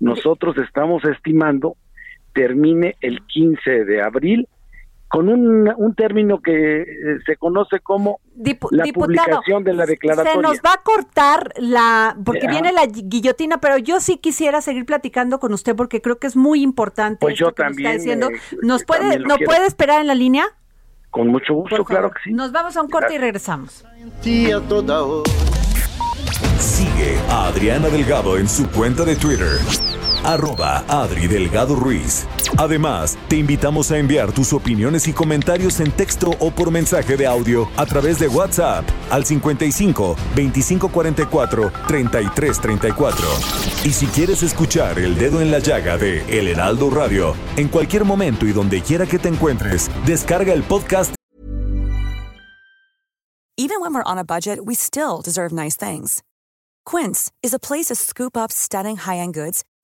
nosotros 0.00 0.56
estamos 0.58 1.04
estimando 1.04 1.76
termine 2.32 2.94
el 3.00 3.22
15 3.22 3.84
de 3.84 4.02
abril 4.02 4.48
con 5.08 5.28
un, 5.28 5.72
un 5.76 5.94
término 5.94 6.40
que 6.40 6.82
eh, 6.82 6.86
se 7.24 7.36
conoce 7.36 7.80
como 7.80 8.20
la 8.70 8.84
publicación 8.92 9.64
de 9.64 9.72
la 9.72 9.86
declaración. 9.86 10.36
Se 10.36 10.42
nos 10.42 10.58
va 10.58 10.74
a 10.74 10.82
cortar 10.82 11.52
la, 11.56 12.16
porque 12.24 12.46
viene 12.46 12.72
la 12.72 12.86
guillotina, 12.86 13.58
pero 13.58 13.78
yo 13.78 14.00
sí 14.00 14.18
quisiera 14.18 14.60
seguir 14.60 14.84
platicando 14.84 15.40
con 15.40 15.52
usted 15.54 15.74
porque 15.74 16.02
creo 16.02 16.18
que 16.18 16.26
es 16.26 16.36
muy 16.36 16.62
importante. 16.62 17.18
Pues 17.20 17.38
yo 17.38 17.52
también. 17.52 17.92
diciendo. 17.92 18.28
Eh, 18.28 18.38
¿Nos 18.62 18.84
puede, 18.84 19.18
¿no 19.18 19.36
puede 19.38 19.66
esperar 19.66 20.02
en 20.02 20.08
la 20.08 20.14
línea? 20.14 20.44
Con 21.10 21.28
mucho 21.28 21.54
gusto, 21.54 21.84
claro 21.84 22.10
que 22.10 22.20
sí. 22.24 22.32
Nos 22.32 22.52
vamos 22.52 22.76
a 22.76 22.82
un 22.82 22.90
corte 22.90 23.14
y 23.14 23.18
regresamos. 23.18 23.86
Sigue 26.58 27.16
a 27.30 27.46
Adriana 27.46 27.88
Delgado 27.88 28.36
en 28.36 28.46
su 28.46 28.68
cuenta 28.70 29.04
de 29.04 29.16
Twitter 29.16 29.58
arroba 30.24 30.84
Adri 30.88 31.26
Delgado 31.26 31.74
Ruiz. 31.76 32.26
Además, 32.56 33.18
te 33.28 33.36
invitamos 33.36 33.90
a 33.90 33.98
enviar 33.98 34.32
tus 34.32 34.52
opiniones 34.52 35.08
y 35.08 35.12
comentarios 35.12 35.80
en 35.80 35.90
texto 35.92 36.30
o 36.40 36.50
por 36.50 36.70
mensaje 36.70 37.16
de 37.16 37.26
audio 37.26 37.68
a 37.76 37.86
través 37.86 38.18
de 38.18 38.28
WhatsApp 38.28 38.84
al 39.10 39.24
55 39.24 40.16
2544 40.34 41.72
3334. 41.86 43.26
Y 43.84 43.92
si 43.92 44.06
quieres 44.06 44.42
escuchar 44.42 44.98
El 44.98 45.16
Dedo 45.16 45.40
en 45.40 45.50
la 45.50 45.58
Llaga 45.58 45.96
de 45.96 46.24
El 46.38 46.48
Heraldo 46.48 46.90
Radio, 46.90 47.34
en 47.56 47.68
cualquier 47.68 48.04
momento 48.04 48.46
y 48.46 48.52
donde 48.52 48.82
quiera 48.82 49.06
que 49.06 49.18
te 49.18 49.28
encuentres, 49.28 49.90
descarga 50.06 50.52
el 50.52 50.62
podcast. 50.62 51.14
Even 53.60 53.80
when 53.80 53.92
we're 53.92 54.04
on 54.06 54.18
a 54.18 54.24
budget, 54.24 54.60
we 54.64 54.74
still 54.76 55.20
deserve 55.20 55.52
nice 55.52 55.76
things. 55.76 56.22
Quince 56.86 57.32
is 57.42 57.52
a 57.52 57.58
place 57.58 57.86
to 57.86 57.96
scoop 57.96 58.36
up 58.36 58.52
stunning 58.52 58.96
high-end 58.96 59.34
goods 59.34 59.64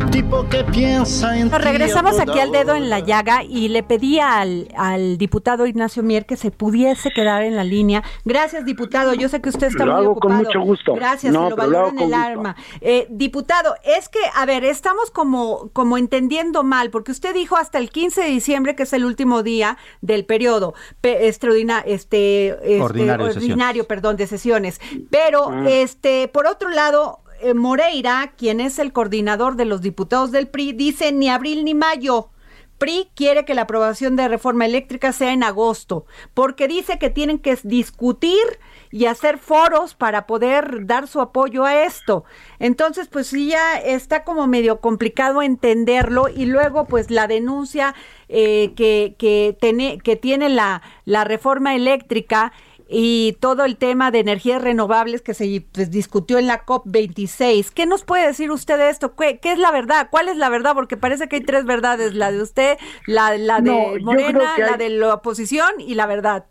tipo 0.00 0.48
que 0.48 0.64
piensa 0.64 1.38
en 1.38 1.50
Regresamos 1.50 2.18
aquí 2.18 2.38
al 2.40 2.50
dedo 2.50 2.74
en 2.74 2.90
la 2.90 3.00
llaga 3.00 3.44
y 3.44 3.68
le 3.68 3.82
pedí 3.82 4.18
al, 4.18 4.68
al, 4.76 5.18
diputado 5.18 5.66
Ignacio 5.66 6.02
Mier 6.02 6.26
que 6.26 6.36
se 6.36 6.50
pudiese 6.50 7.10
quedar 7.10 7.42
en 7.42 7.56
la 7.56 7.64
línea. 7.64 8.02
Gracias, 8.24 8.64
diputado. 8.64 9.14
Yo 9.14 9.28
sé 9.28 9.40
que 9.40 9.48
usted 9.48 9.68
está 9.68 9.84
lo 9.84 9.94
muy 9.94 10.04
hago 10.04 10.16
con 10.16 10.32
mucho 10.34 10.60
gusto. 10.60 10.94
Gracias, 10.94 11.32
no, 11.32 11.50
lo 11.50 11.56
valoro 11.56 11.90
en 11.90 11.98
el 12.00 12.14
arma. 12.14 12.56
Eh, 12.80 13.06
diputado, 13.10 13.74
es 13.84 14.08
que, 14.08 14.20
a 14.34 14.46
ver, 14.46 14.64
estamos 14.64 15.10
como, 15.10 15.70
como 15.72 15.98
entendiendo 15.98 16.62
mal, 16.62 16.90
porque 16.90 17.12
usted 17.12 17.34
dijo 17.34 17.56
hasta 17.56 17.78
el 17.78 17.90
15 17.90 18.22
de 18.22 18.28
diciembre, 18.28 18.74
que 18.74 18.84
es 18.84 18.92
el 18.92 19.04
último 19.04 19.42
día 19.42 19.78
del 20.00 20.24
periodo 20.24 20.74
extraordinario, 21.02 21.92
este, 21.92 22.48
este 22.48 22.80
ordinario, 22.80 23.84
perdón, 23.86 24.16
de 24.16 24.26
sesiones. 24.26 24.80
Pero, 25.10 25.50
ah. 25.50 25.64
este, 25.68 26.28
por 26.28 26.46
otro 26.46 26.70
lado, 26.70 27.23
eh, 27.44 27.54
Moreira, 27.54 28.32
quien 28.36 28.60
es 28.60 28.78
el 28.78 28.92
coordinador 28.92 29.56
de 29.56 29.66
los 29.66 29.82
diputados 29.82 30.32
del 30.32 30.48
PRI, 30.48 30.72
dice 30.72 31.12
ni 31.12 31.28
abril 31.28 31.64
ni 31.64 31.74
mayo. 31.74 32.30
PRI 32.78 33.08
quiere 33.14 33.44
que 33.44 33.54
la 33.54 33.62
aprobación 33.62 34.16
de 34.16 34.26
reforma 34.28 34.64
eléctrica 34.64 35.12
sea 35.12 35.32
en 35.32 35.42
agosto, 35.42 36.06
porque 36.32 36.68
dice 36.68 36.98
que 36.98 37.10
tienen 37.10 37.38
que 37.38 37.56
discutir 37.62 38.42
y 38.90 39.06
hacer 39.06 39.38
foros 39.38 39.94
para 39.94 40.26
poder 40.26 40.86
dar 40.86 41.06
su 41.06 41.20
apoyo 41.20 41.64
a 41.64 41.84
esto. 41.84 42.24
Entonces, 42.58 43.08
pues 43.08 43.26
sí, 43.28 43.48
ya 43.48 43.76
está 43.76 44.24
como 44.24 44.46
medio 44.46 44.80
complicado 44.80 45.42
entenderlo 45.42 46.28
y 46.28 46.46
luego, 46.46 46.86
pues 46.86 47.10
la 47.10 47.26
denuncia 47.26 47.94
eh, 48.28 48.72
que, 48.74 49.16
que, 49.18 49.56
que 50.02 50.16
tiene 50.16 50.48
la 50.48 50.80
reforma 51.24 51.74
eléctrica 51.74 52.52
y 52.88 53.36
todo 53.40 53.64
el 53.64 53.76
tema 53.76 54.10
de 54.10 54.20
energías 54.20 54.62
renovables 54.62 55.22
que 55.22 55.34
se 55.34 55.64
pues, 55.72 55.90
discutió 55.90 56.38
en 56.38 56.46
la 56.46 56.64
COP26. 56.64 57.70
¿Qué 57.70 57.86
nos 57.86 58.04
puede 58.04 58.26
decir 58.26 58.50
usted 58.50 58.78
de 58.78 58.90
esto? 58.90 59.14
¿Qué, 59.16 59.38
es 59.42 59.58
la 59.58 59.70
verdad? 59.70 60.08
¿Cuál 60.10 60.28
es 60.28 60.36
la 60.36 60.48
verdad? 60.48 60.74
Porque 60.74 60.96
parece 60.96 61.28
que 61.28 61.36
hay 61.36 61.42
tres 61.42 61.64
verdades, 61.64 62.14
la 62.14 62.30
de 62.30 62.42
usted, 62.42 62.76
la, 63.06 63.36
la 63.38 63.60
de 63.60 64.00
Morena, 64.02 64.54
la 64.58 64.76
de 64.76 64.90
la 64.90 65.14
oposición 65.14 65.68
y 65.78 65.94
la 65.94 66.06
verdad. 66.06 66.44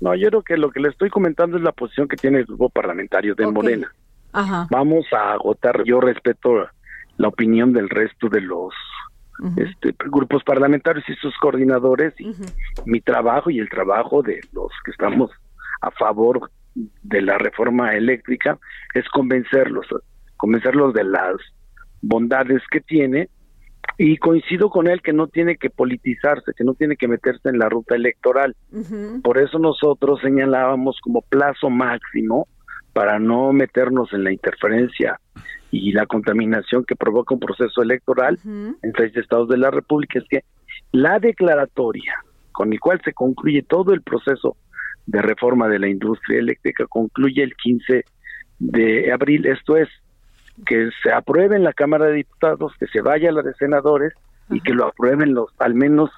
No, 0.00 0.14
yo 0.14 0.28
creo 0.28 0.42
que 0.42 0.56
lo 0.56 0.70
que 0.70 0.80
le 0.80 0.88
estoy 0.88 1.10
comentando 1.10 1.56
es 1.56 1.62
la 1.62 1.72
posición 1.72 2.06
que 2.06 2.16
tiene 2.16 2.38
el 2.38 2.44
grupo 2.44 2.68
parlamentario 2.68 3.34
de 3.34 3.46
Morena. 3.48 3.92
Vamos 4.70 5.06
a 5.12 5.32
agotar, 5.32 5.82
yo 5.84 6.00
respeto 6.00 6.68
la 7.16 7.28
opinión 7.28 7.72
del 7.72 7.88
resto 7.88 8.28
de 8.28 8.40
los 8.40 8.72
este, 9.56 9.94
grupos 10.10 10.42
parlamentarios 10.42 11.04
y 11.08 11.14
sus 11.14 11.36
coordinadores 11.38 12.12
y 12.18 12.34
mi 12.86 13.00
trabajo 13.00 13.50
y 13.50 13.58
el 13.58 13.68
trabajo 13.68 14.22
de 14.22 14.40
los 14.52 14.72
que 14.84 14.90
estamos 14.90 15.30
a 15.80 15.90
favor 15.92 16.50
de 16.74 17.22
la 17.22 17.38
reforma 17.38 17.94
eléctrica 17.94 18.58
es 18.94 19.08
convencerlos, 19.08 19.86
convencerlos 20.36 20.92
de 20.94 21.04
las 21.04 21.36
bondades 22.00 22.62
que 22.70 22.80
tiene 22.80 23.28
y 23.96 24.16
coincido 24.16 24.70
con 24.70 24.86
él 24.86 25.02
que 25.02 25.12
no 25.12 25.26
tiene 25.26 25.56
que 25.56 25.70
politizarse, 25.70 26.52
que 26.56 26.64
no 26.64 26.74
tiene 26.74 26.96
que 26.96 27.08
meterse 27.08 27.48
en 27.48 27.58
la 27.58 27.68
ruta 27.68 27.96
electoral. 27.96 28.54
Por 29.22 29.38
eso 29.38 29.58
nosotros 29.58 30.20
señalábamos 30.20 30.98
como 31.02 31.22
plazo 31.22 31.68
máximo 31.68 32.46
para 32.92 33.18
no 33.18 33.52
meternos 33.52 34.12
en 34.12 34.24
la 34.24 34.32
interferencia 34.32 35.20
y 35.70 35.92
la 35.92 36.06
contaminación 36.06 36.84
que 36.84 36.96
provoca 36.96 37.34
un 37.34 37.40
proceso 37.40 37.82
electoral 37.82 38.38
en 38.44 38.92
seis 38.96 39.16
estados 39.16 39.48
de 39.48 39.58
la 39.58 39.70
República 39.70 40.18
es 40.18 40.24
que 40.28 40.44
la 40.92 41.18
declaratoria 41.18 42.14
con 42.52 42.72
el 42.72 42.80
cual 42.80 43.00
se 43.04 43.12
concluye 43.12 43.62
todo 43.62 43.92
el 43.92 44.02
proceso 44.02 44.56
de 45.06 45.22
reforma 45.22 45.68
de 45.68 45.78
la 45.78 45.88
industria 45.88 46.38
eléctrica 46.38 46.86
concluye 46.88 47.42
el 47.42 47.54
15 47.54 48.04
de 48.58 49.12
abril, 49.12 49.46
esto 49.46 49.76
es 49.76 49.88
que 50.66 50.90
se 51.02 51.12
apruebe 51.12 51.56
en 51.56 51.64
la 51.64 51.72
Cámara 51.72 52.06
de 52.06 52.14
Diputados, 52.14 52.72
que 52.78 52.86
se 52.88 53.00
vaya 53.00 53.30
a 53.30 53.32
la 53.32 53.42
de 53.42 53.54
senadores 53.54 54.12
y 54.50 54.60
que 54.60 54.74
lo 54.74 54.86
aprueben 54.86 55.34
los 55.34 55.50
al 55.58 55.74
menos 55.74 56.10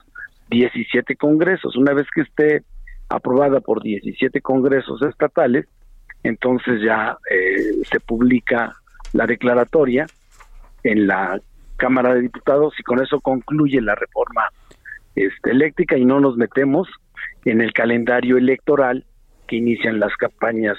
17 0.49 1.17
congresos. 1.17 1.77
Una 1.77 1.93
vez 1.93 2.07
que 2.15 2.23
esté 2.23 2.63
aprobada 3.09 3.61
por 3.61 3.83
17 3.83 4.41
congresos 4.41 5.03
estatales, 5.03 5.67
entonces 6.23 6.81
ya 6.83 7.19
eh, 7.31 7.83
se 7.85 8.01
publica 8.01 8.80
la 9.13 9.27
declaratoria 9.27 10.07
en 10.83 11.07
la 11.07 11.41
Cámara 11.77 12.15
de 12.15 12.23
Diputados 12.23 12.75
y 12.79 12.83
con 12.83 13.03
eso 13.03 13.21
concluye 13.21 13.81
la 13.81 13.95
reforma 13.95 14.49
este, 15.15 15.51
eléctrica 15.51 15.97
y 15.97 16.05
no 16.05 16.21
nos 16.21 16.37
metemos 16.37 16.89
en 17.45 17.61
el 17.61 17.73
calendario 17.73 18.37
electoral 18.37 19.05
que 19.51 19.57
inician 19.57 19.99
las 19.99 20.15
campañas 20.17 20.77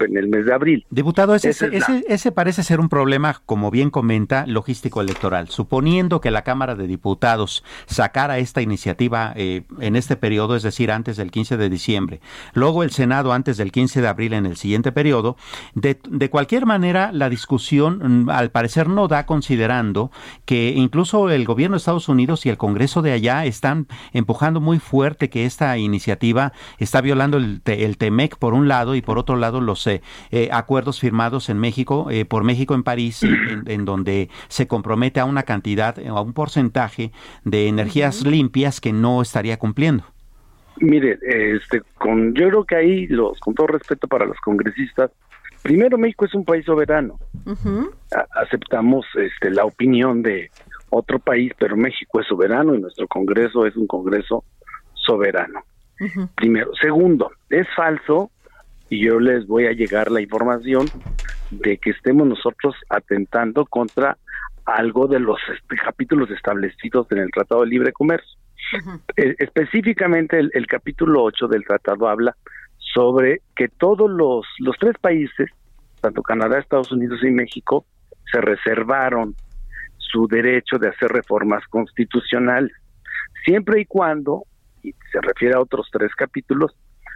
en 0.00 0.16
el 0.16 0.26
mes 0.26 0.44
de 0.44 0.52
abril. 0.52 0.84
Diputado, 0.90 1.36
ese, 1.36 1.70
ese, 2.08 2.32
parece 2.32 2.64
ser 2.64 2.80
un 2.80 2.88
problema, 2.88 3.40
como 3.46 3.70
bien 3.70 3.90
comenta, 3.90 4.44
logístico 4.44 5.00
electoral. 5.00 5.48
Suponiendo 5.50 6.20
que 6.20 6.32
la 6.32 6.42
Cámara 6.42 6.74
de 6.74 6.88
Diputados 6.88 7.62
sacara 7.86 8.38
esta 8.38 8.60
iniciativa 8.60 9.32
eh, 9.36 9.62
en 9.78 9.94
este 9.94 10.16
periodo, 10.16 10.56
es 10.56 10.64
decir, 10.64 10.90
antes 10.90 11.16
del 11.16 11.30
15 11.30 11.56
de 11.58 11.70
diciembre, 11.70 12.20
luego 12.54 12.82
el 12.82 12.90
Senado 12.90 13.32
antes 13.32 13.56
del 13.56 13.70
15 13.70 14.00
de 14.00 14.08
abril 14.08 14.32
en 14.32 14.46
el 14.46 14.56
siguiente 14.56 14.90
periodo, 14.90 15.36
de, 15.74 15.96
de 16.08 16.28
cualquier 16.28 16.66
manera 16.66 17.12
la 17.12 17.30
discusión 17.30 18.24
mm, 18.24 18.30
al 18.30 18.50
parecer 18.50 18.88
no 18.88 19.06
da 19.06 19.26
considerando 19.26 20.10
que 20.44 20.70
incluso 20.70 21.30
el 21.30 21.44
gobierno 21.44 21.76
de 21.76 21.78
Estados 21.78 22.08
Unidos 22.08 22.46
y 22.46 22.48
el 22.48 22.56
Congreso 22.56 23.00
de 23.00 23.12
allá 23.12 23.44
están 23.44 23.86
empujando 24.12 24.60
muy 24.60 24.80
fuerte 24.80 25.30
que 25.30 25.46
esta 25.46 25.78
iniciativa 25.78 26.52
está 26.78 27.00
violando 27.00 27.36
el, 27.36 27.62
el 27.64 27.96
TEMEC 28.08 28.38
por 28.38 28.54
un 28.54 28.68
lado 28.68 28.94
y 28.94 29.02
por 29.02 29.18
otro 29.18 29.36
lado 29.36 29.60
los 29.60 29.86
eh, 29.86 30.00
eh, 30.30 30.48
acuerdos 30.50 30.98
firmados 30.98 31.50
en 31.50 31.58
México, 31.58 32.08
eh, 32.10 32.24
por 32.24 32.42
México 32.42 32.74
en 32.74 32.82
París, 32.82 33.22
en, 33.22 33.84
donde 33.84 34.30
se 34.48 34.66
compromete 34.66 35.20
a 35.20 35.26
una 35.26 35.42
cantidad, 35.42 35.98
a 35.98 36.22
un 36.22 36.32
porcentaje 36.32 37.12
de 37.44 37.68
energías 37.68 38.24
limpias 38.24 38.80
que 38.80 38.94
no 38.94 39.20
estaría 39.20 39.58
cumpliendo. 39.58 40.04
Mire, 40.80 41.18
este, 41.22 41.82
con, 41.98 42.34
yo 42.34 42.48
creo 42.48 42.64
que 42.64 42.76
ahí, 42.76 43.06
los, 43.08 43.38
con 43.40 43.54
todo 43.54 43.66
respeto 43.66 44.08
para 44.08 44.24
los 44.24 44.38
congresistas, 44.38 45.10
primero 45.62 45.98
México 45.98 46.24
es 46.24 46.34
un 46.34 46.46
país 46.46 46.64
soberano. 46.64 47.18
aceptamos 48.30 49.04
este, 49.16 49.50
la 49.50 49.66
opinión 49.66 50.22
de 50.22 50.50
otro 50.88 51.18
país, 51.18 51.52
pero 51.58 51.76
México 51.76 52.20
es 52.20 52.26
soberano 52.26 52.74
y 52.74 52.80
nuestro 52.80 53.06
Congreso 53.06 53.66
es 53.66 53.76
un 53.76 53.86
Congreso 53.86 54.44
soberano. 54.94 55.60
Primero. 56.36 56.70
Segundo, 56.80 57.30
es 57.50 57.66
falso, 57.74 58.30
y 58.88 59.04
yo 59.04 59.20
les 59.20 59.46
voy 59.46 59.66
a 59.66 59.72
llegar 59.72 60.10
la 60.10 60.20
información 60.20 60.86
de 61.50 61.78
que 61.78 61.90
estemos 61.90 62.26
nosotros 62.26 62.74
atentando 62.88 63.66
contra 63.66 64.16
algo 64.64 65.06
de 65.06 65.18
los 65.18 65.38
este, 65.54 65.76
capítulos 65.76 66.30
establecidos 66.30 67.06
en 67.10 67.18
el 67.18 67.30
Tratado 67.30 67.62
de 67.62 67.68
Libre 67.68 67.92
Comercio. 67.92 68.38
E, 69.16 69.34
específicamente 69.38 70.38
el, 70.38 70.66
capítulo 70.66 71.22
8 71.24 71.48
del 71.48 71.64
tratado 71.64 72.06
habla 72.08 72.36
sobre 72.76 73.40
que 73.56 73.68
todos 73.68 74.10
los, 74.10 74.46
los 74.58 74.76
tres 74.78 74.94
países, 75.00 75.50
tanto 76.00 76.22
Canadá, 76.22 76.58
Estados 76.58 76.92
Unidos 76.92 77.20
y 77.22 77.30
México, 77.30 77.86
se 78.30 78.40
reservaron 78.40 79.34
su 79.96 80.26
derecho 80.26 80.78
de 80.78 80.88
hacer 80.88 81.10
reformas 81.10 81.66
constitucionales, 81.68 82.72
siempre 83.44 83.80
y 83.80 83.86
cuando 83.86 84.44
y 84.82 84.92
se 85.12 85.20
refiere 85.20 85.54
a 85.54 85.60
otros 85.60 85.88
tres 85.92 86.14
capítulos, 86.14 86.74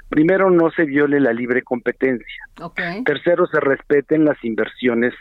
primero 0.08 0.50
no 0.50 0.70
se 0.70 0.84
viole 0.84 1.20
la 1.20 1.32
libre 1.32 1.62
competencia. 1.62 2.44
Tercero, 3.04 3.46
se 3.46 3.60
respeten 3.60 4.24
las 4.24 4.42
inversiones 4.44 5.14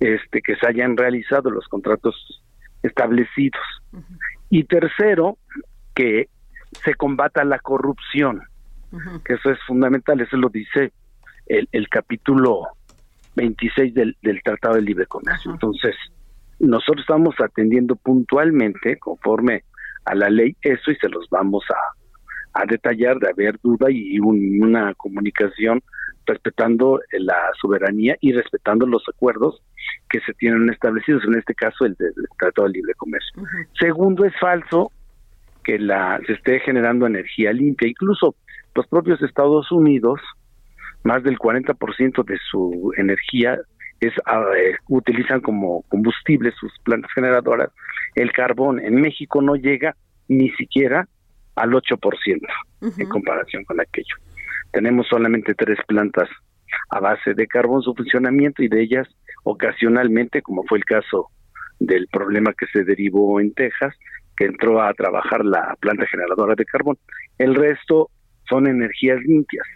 este, 0.00 0.40
que 0.42 0.56
se 0.56 0.66
hayan 0.66 0.96
realizado, 0.96 1.50
los 1.50 1.68
contratos 1.68 2.42
establecidos. 2.82 3.62
Y 4.50 4.64
tercero, 4.64 5.38
que 5.94 6.28
se 6.84 6.94
combata 6.94 7.44
la 7.44 7.58
corrupción, 7.58 8.42
que 9.24 9.34
eso 9.34 9.50
es 9.50 9.58
fundamental, 9.66 10.20
eso 10.20 10.36
lo 10.36 10.48
dice 10.48 10.92
el, 11.46 11.68
el 11.72 11.88
capítulo 11.88 12.68
26 13.36 13.94
del, 13.94 14.16
del 14.22 14.42
Tratado 14.42 14.76
de 14.76 14.82
Libre 14.82 15.06
Comercio. 15.06 15.52
Entonces, 15.52 15.94
nosotros 16.58 17.00
estamos 17.00 17.34
atendiendo 17.40 17.96
puntualmente, 17.96 18.98
conforme 18.98 19.64
a 20.04 20.14
la 20.14 20.30
ley 20.30 20.56
eso 20.62 20.90
y 20.90 20.96
se 20.96 21.08
los 21.08 21.28
vamos 21.30 21.64
a, 21.70 22.60
a 22.62 22.66
detallar 22.66 23.18
de 23.18 23.30
haber 23.30 23.58
duda 23.62 23.90
y 23.90 24.18
una 24.20 24.94
comunicación 24.94 25.82
respetando 26.26 27.00
la 27.12 27.50
soberanía 27.60 28.16
y 28.20 28.32
respetando 28.32 28.86
los 28.86 29.02
acuerdos 29.08 29.62
que 30.08 30.20
se 30.20 30.32
tienen 30.34 30.70
establecidos, 30.70 31.22
en 31.24 31.34
este 31.34 31.54
caso 31.54 31.84
el 31.84 31.94
del 31.94 32.14
Tratado 32.38 32.66
de 32.68 32.74
Libre 32.74 32.94
Comercio. 32.94 33.42
Segundo, 33.78 34.24
es 34.24 34.32
falso 34.40 34.90
que 35.62 35.78
la 35.78 36.20
se 36.26 36.34
esté 36.34 36.60
generando 36.60 37.06
energía 37.06 37.52
limpia, 37.52 37.88
incluso 37.88 38.34
los 38.74 38.86
propios 38.86 39.20
Estados 39.22 39.70
Unidos, 39.72 40.20
más 41.02 41.22
del 41.22 41.38
40% 41.38 42.24
de 42.24 42.38
su 42.50 42.92
energía 42.96 43.58
es 44.00 44.12
eh, 44.12 44.76
utilizan 44.88 45.40
como 45.40 45.82
combustible 45.88 46.52
sus 46.58 46.72
plantas 46.82 47.10
generadoras 47.14 47.70
el 48.14 48.32
carbón 48.32 48.80
en 48.80 48.96
México 48.96 49.42
no 49.42 49.56
llega 49.56 49.96
ni 50.28 50.50
siquiera 50.50 51.08
al 51.56 51.70
8% 51.70 52.40
en 52.98 53.08
comparación 53.08 53.64
con 53.64 53.80
aquello. 53.80 54.16
Tenemos 54.72 55.06
solamente 55.08 55.54
tres 55.54 55.78
plantas 55.86 56.28
a 56.90 57.00
base 57.00 57.34
de 57.34 57.46
carbón 57.46 57.82
su 57.82 57.94
funcionamiento 57.94 58.62
y 58.62 58.68
de 58.68 58.82
ellas 58.82 59.08
ocasionalmente, 59.44 60.42
como 60.42 60.64
fue 60.64 60.78
el 60.78 60.84
caso 60.84 61.28
del 61.78 62.08
problema 62.08 62.52
que 62.52 62.66
se 62.72 62.84
derivó 62.84 63.40
en 63.40 63.52
Texas, 63.54 63.94
que 64.36 64.46
entró 64.46 64.82
a 64.82 64.92
trabajar 64.94 65.44
la 65.44 65.76
planta 65.80 66.06
generadora 66.06 66.54
de 66.54 66.64
carbón. 66.64 66.98
El 67.38 67.54
resto 67.54 68.10
son 68.48 68.66
energías 68.66 69.20
limpias. 69.22 69.66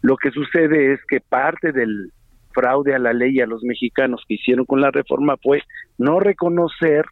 Lo 0.00 0.16
que 0.16 0.30
sucede 0.30 0.92
es 0.92 1.00
que 1.08 1.20
parte 1.20 1.72
del 1.72 2.12
fraude 2.52 2.94
a 2.94 2.98
la 2.98 3.12
ley 3.12 3.40
a 3.40 3.46
los 3.46 3.62
mexicanos 3.62 4.22
que 4.26 4.34
hicieron 4.34 4.66
con 4.66 4.80
la 4.80 4.90
reforma 4.90 5.36
fue 5.42 5.62
no 5.98 6.20
reconocer 6.20 7.04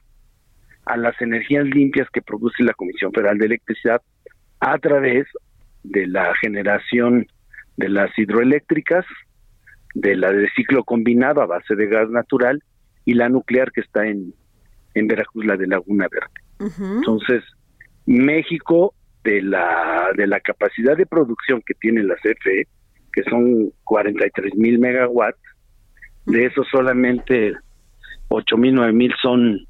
a 0.86 0.96
las 0.96 1.20
energías 1.20 1.66
limpias 1.66 2.08
que 2.12 2.22
produce 2.22 2.62
la 2.62 2.74
Comisión 2.74 3.12
Federal 3.12 3.38
de 3.38 3.46
Electricidad 3.46 4.02
a 4.60 4.78
través 4.78 5.26
de 5.82 6.06
la 6.06 6.34
generación 6.40 7.26
de 7.76 7.88
las 7.88 8.10
hidroeléctricas, 8.18 9.04
de 9.94 10.16
la 10.16 10.32
de 10.32 10.48
ciclo 10.50 10.84
combinado 10.84 11.42
a 11.42 11.46
base 11.46 11.74
de 11.74 11.86
gas 11.86 12.10
natural 12.10 12.62
y 13.04 13.14
la 13.14 13.28
nuclear 13.28 13.72
que 13.72 13.80
está 13.80 14.06
en, 14.06 14.34
en 14.94 15.06
Veracruz, 15.06 15.46
la 15.46 15.56
de 15.56 15.66
Laguna 15.66 16.06
Verde. 16.10 16.76
Entonces, 16.96 17.42
México, 18.06 18.94
de 19.24 19.42
la, 19.42 20.10
de 20.16 20.26
la 20.26 20.40
capacidad 20.40 20.96
de 20.96 21.06
producción 21.06 21.62
que 21.64 21.74
tiene 21.74 22.02
la 22.02 22.14
CFE, 22.16 22.66
que 23.12 23.22
son 23.24 23.72
43 23.84 24.54
mil 24.56 24.78
megawatts, 24.78 25.40
de 26.26 26.46
esos 26.46 26.66
solamente 26.68 27.54
8 28.28 28.56
mil, 28.56 28.74
9 28.74 28.92
mil 28.92 29.12
son 29.20 29.66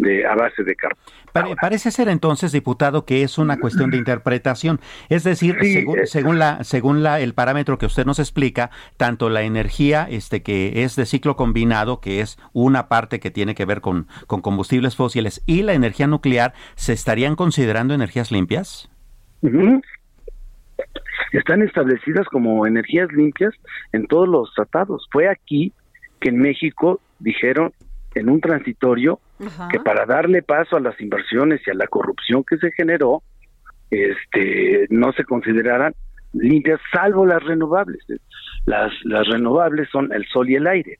de 0.00 0.26
a 0.26 0.34
base 0.34 0.62
de 0.62 0.74
carbón. 0.74 1.56
parece 1.60 1.90
ser 1.90 2.08
entonces, 2.08 2.52
diputado, 2.52 3.04
que 3.04 3.22
es 3.22 3.38
una 3.38 3.58
cuestión 3.58 3.90
de 3.90 3.96
interpretación. 3.98 4.80
Es 5.08 5.24
decir, 5.24 5.56
según, 5.60 5.98
según, 6.06 6.38
la, 6.38 6.64
según 6.64 7.02
la, 7.02 7.20
el 7.20 7.34
parámetro 7.34 7.78
que 7.78 7.86
usted 7.86 8.06
nos 8.06 8.18
explica, 8.18 8.70
tanto 8.96 9.28
la 9.28 9.42
energía 9.42 10.06
este, 10.10 10.42
que 10.42 10.84
es 10.84 10.96
de 10.96 11.06
ciclo 11.06 11.36
combinado, 11.36 12.00
que 12.00 12.20
es 12.20 12.38
una 12.52 12.88
parte 12.88 13.20
que 13.20 13.30
tiene 13.30 13.54
que 13.54 13.64
ver 13.64 13.80
con, 13.80 14.06
con 14.26 14.40
combustibles 14.40 14.96
fósiles, 14.96 15.42
y 15.46 15.62
la 15.62 15.74
energía 15.74 16.06
nuclear, 16.06 16.54
¿se 16.74 16.92
estarían 16.92 17.36
considerando 17.36 17.94
energías 17.94 18.30
limpias? 18.30 18.90
Están 21.32 21.62
establecidas 21.62 22.26
como 22.28 22.66
energías 22.66 23.10
limpias 23.12 23.54
en 23.92 24.06
todos 24.06 24.28
los 24.28 24.52
tratados. 24.54 25.06
Fue 25.10 25.28
aquí 25.28 25.72
que 26.20 26.30
en 26.30 26.38
México 26.38 27.00
dijeron 27.18 27.72
en 28.14 28.28
un 28.30 28.40
transitorio 28.40 29.20
que 29.70 29.80
para 29.80 30.06
darle 30.06 30.42
paso 30.42 30.76
a 30.76 30.80
las 30.80 31.00
inversiones 31.00 31.60
y 31.66 31.70
a 31.70 31.74
la 31.74 31.86
corrupción 31.86 32.44
que 32.44 32.56
se 32.58 32.72
generó, 32.72 33.22
este, 33.90 34.86
no 34.90 35.12
se 35.12 35.24
consideraran 35.24 35.94
limpias, 36.32 36.80
salvo 36.92 37.26
las 37.26 37.42
renovables. 37.42 38.04
Las, 38.66 38.92
las 39.04 39.26
renovables 39.28 39.88
son 39.90 40.12
el 40.12 40.26
sol 40.26 40.50
y 40.50 40.56
el 40.56 40.66
aire, 40.66 40.98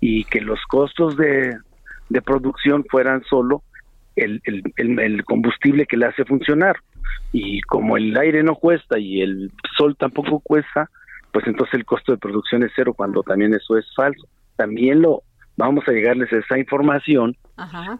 y 0.00 0.24
que 0.24 0.40
los 0.40 0.60
costos 0.68 1.16
de, 1.16 1.56
de 2.08 2.22
producción 2.22 2.84
fueran 2.90 3.22
solo 3.24 3.62
el, 4.16 4.42
el, 4.44 4.98
el, 4.98 5.24
combustible 5.24 5.86
que 5.86 5.96
le 5.96 6.06
hace 6.06 6.24
funcionar. 6.24 6.76
Y 7.32 7.60
como 7.62 7.96
el 7.96 8.16
aire 8.16 8.42
no 8.42 8.54
cuesta 8.54 8.98
y 8.98 9.20
el 9.20 9.50
sol 9.76 9.96
tampoco 9.96 10.40
cuesta, 10.40 10.90
pues 11.32 11.46
entonces 11.46 11.74
el 11.74 11.84
costo 11.84 12.12
de 12.12 12.18
producción 12.18 12.62
es 12.62 12.72
cero, 12.74 12.94
cuando 12.94 13.22
también 13.22 13.54
eso 13.54 13.76
es 13.76 13.86
falso. 13.94 14.26
También 14.56 15.02
lo 15.02 15.22
vamos 15.58 15.86
a 15.88 15.92
llegarles 15.92 16.32
esa 16.32 16.56
información 16.56 17.36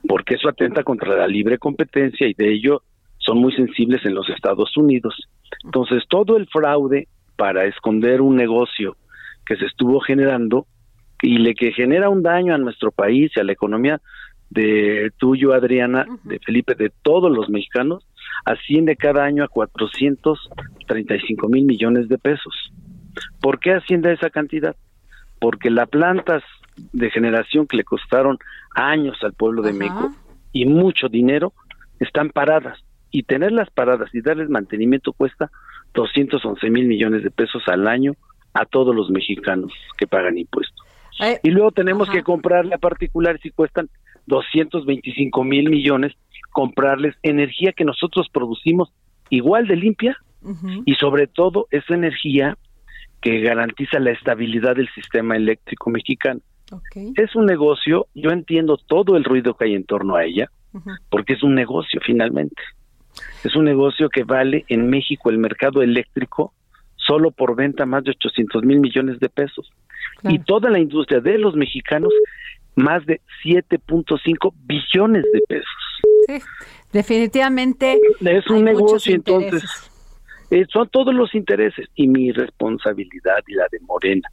porque 0.07 0.37
eso 0.37 0.49
atenta 0.49 0.85
contra 0.85 1.17
la 1.17 1.27
libre 1.27 1.59
competencia 1.59 2.29
y 2.29 2.33
de 2.33 2.55
ello 2.55 2.83
son 3.19 3.39
muy 3.39 3.53
sensibles 3.53 4.07
en 4.07 4.15
los 4.15 4.31
Estados 4.31 4.77
Unidos. 4.77 5.29
Entonces, 5.65 6.05
todo 6.09 6.37
el 6.37 6.47
fraude 6.47 7.09
para 7.37 7.65
esconder 7.65 8.23
un 8.23 8.37
negocio 8.37 8.97
que 9.45 9.57
se 9.57 9.67
estuvo 9.67 10.01
generando 10.01 10.67
y 11.21 11.39
le 11.39 11.55
que 11.55 11.73
genera 11.73 12.09
un 12.09 12.23
daño 12.23 12.55
a 12.55 12.59
nuestro 12.59 12.93
país 12.93 13.33
y 13.35 13.41
a 13.41 13.45
la 13.45 13.53
economía 13.53 14.01
de 14.51 15.11
tuyo, 15.19 15.53
Adriana, 15.53 16.07
de 16.23 16.39
Felipe, 16.39 16.77
de 16.77 16.93
todos 17.03 17.31
los 17.31 17.51
mexicanos, 17.51 18.07
asciende 18.45 18.95
cada 18.95 19.25
año 19.25 19.43
a 19.43 19.49
435 19.49 21.49
mil 21.49 21.65
millones 21.65 22.09
de 22.09 22.19
pesos. 22.19 22.73
¿Por 23.41 23.59
qué 23.59 23.73
asciende 23.73 24.11
a 24.11 24.15
esa 24.15 24.31
cantidad? 24.31 24.77
Porque 25.41 25.71
las 25.71 25.89
plantas 25.89 26.45
de 26.93 27.11
generación 27.11 27.67
que 27.67 27.77
le 27.77 27.85
costaron 27.85 28.39
años 28.75 29.17
al 29.23 29.33
pueblo 29.33 29.63
de 29.63 29.73
México 29.73 30.13
y 30.53 30.67
mucho 30.67 31.09
dinero 31.09 31.53
están 32.01 32.31
paradas 32.31 32.79
y 33.11 33.23
tenerlas 33.23 33.71
paradas 33.71 34.15
y 34.15 34.21
darles 34.21 34.49
mantenimiento 34.49 35.13
cuesta 35.13 35.51
211 35.95 36.71
mil 36.71 36.87
millones 36.87 37.23
de 37.23 37.31
pesos 37.31 37.63
al 37.67 37.87
año 37.87 38.13
a 38.55 38.65
todos 38.65 38.95
los 38.95 39.11
mexicanos 39.11 39.73
que 39.97 40.07
pagan 40.07 40.39
impuestos. 40.39 40.87
Eh, 41.21 41.41
y 41.43 41.51
luego 41.51 41.73
tenemos 41.73 42.09
que 42.09 42.23
comprarle 42.23 42.75
a 42.75 42.79
particulares 42.79 43.45
y 43.45 43.51
cuestan 43.51 43.89
225 44.27 45.43
mil 45.45 45.71
millones, 45.71 46.13
comprarles 46.51 47.17
energía 47.23 47.73
que 47.73 47.85
nosotros 47.85 48.29
producimos 48.33 48.93
igual 49.31 49.67
de 49.67 49.77
limpia 49.77 50.17
y 50.85 50.95
sobre 50.95 51.27
todo 51.27 51.67
esa 51.71 51.95
energía 51.95 52.57
que 53.21 53.41
garantiza 53.41 53.99
la 53.99 54.13
estabilidad 54.13 54.77
del 54.77 54.89
sistema 54.95 55.37
eléctrico 55.37 55.91
mexicano. 55.91 56.41
Es 57.17 57.35
un 57.35 57.47
negocio, 57.47 58.07
yo 58.15 58.31
entiendo 58.31 58.77
todo 58.77 59.17
el 59.17 59.25
ruido 59.25 59.55
que 59.55 59.67
hay 59.67 59.75
en 59.75 59.85
torno 59.85 60.17
a 60.17 60.25
ella, 60.25 60.51
porque 61.11 61.35
es 61.35 61.43
un 61.43 61.55
negocio 61.55 62.01
finalmente. 62.05 62.61
Es 63.45 63.57
un 63.57 63.65
negocio 63.65 64.09
que 64.09 64.25
vale 64.25 64.65
en 64.69 64.89
México 64.89 65.31
el 65.31 65.39
mercado 65.39 65.83
eléctrico 65.83 66.53
solo 66.97 67.31
por 67.31 67.57
venta 67.57 67.87
más 67.87 68.05
de 68.05 68.11
800 68.11 68.63
mil 68.65 68.81
millones 68.81 69.19
de 69.19 69.29
pesos. 69.29 69.73
Y 70.25 70.41
toda 70.41 70.69
la 70.69 70.79
industria 70.79 71.21
de 71.21 71.39
los 71.39 71.55
mexicanos, 71.55 72.13
más 72.75 73.05
de 73.07 73.21
7.5 73.45 74.53
billones 74.65 75.25
de 75.33 75.41
pesos. 75.49 75.67
Sí, 76.27 76.39
definitivamente. 76.93 77.99
Es 78.21 78.47
un 78.49 78.65
negocio, 78.65 79.15
entonces. 79.15 79.65
Eh, 80.51 80.65
son 80.73 80.89
todos 80.89 81.15
los 81.15 81.35
intereses 81.35 81.89
y 81.95 82.09
mi 82.09 82.33
responsabilidad 82.33 83.45
y 83.47 83.55
la 83.55 83.67
de 83.71 83.81
Morena, 83.81 84.31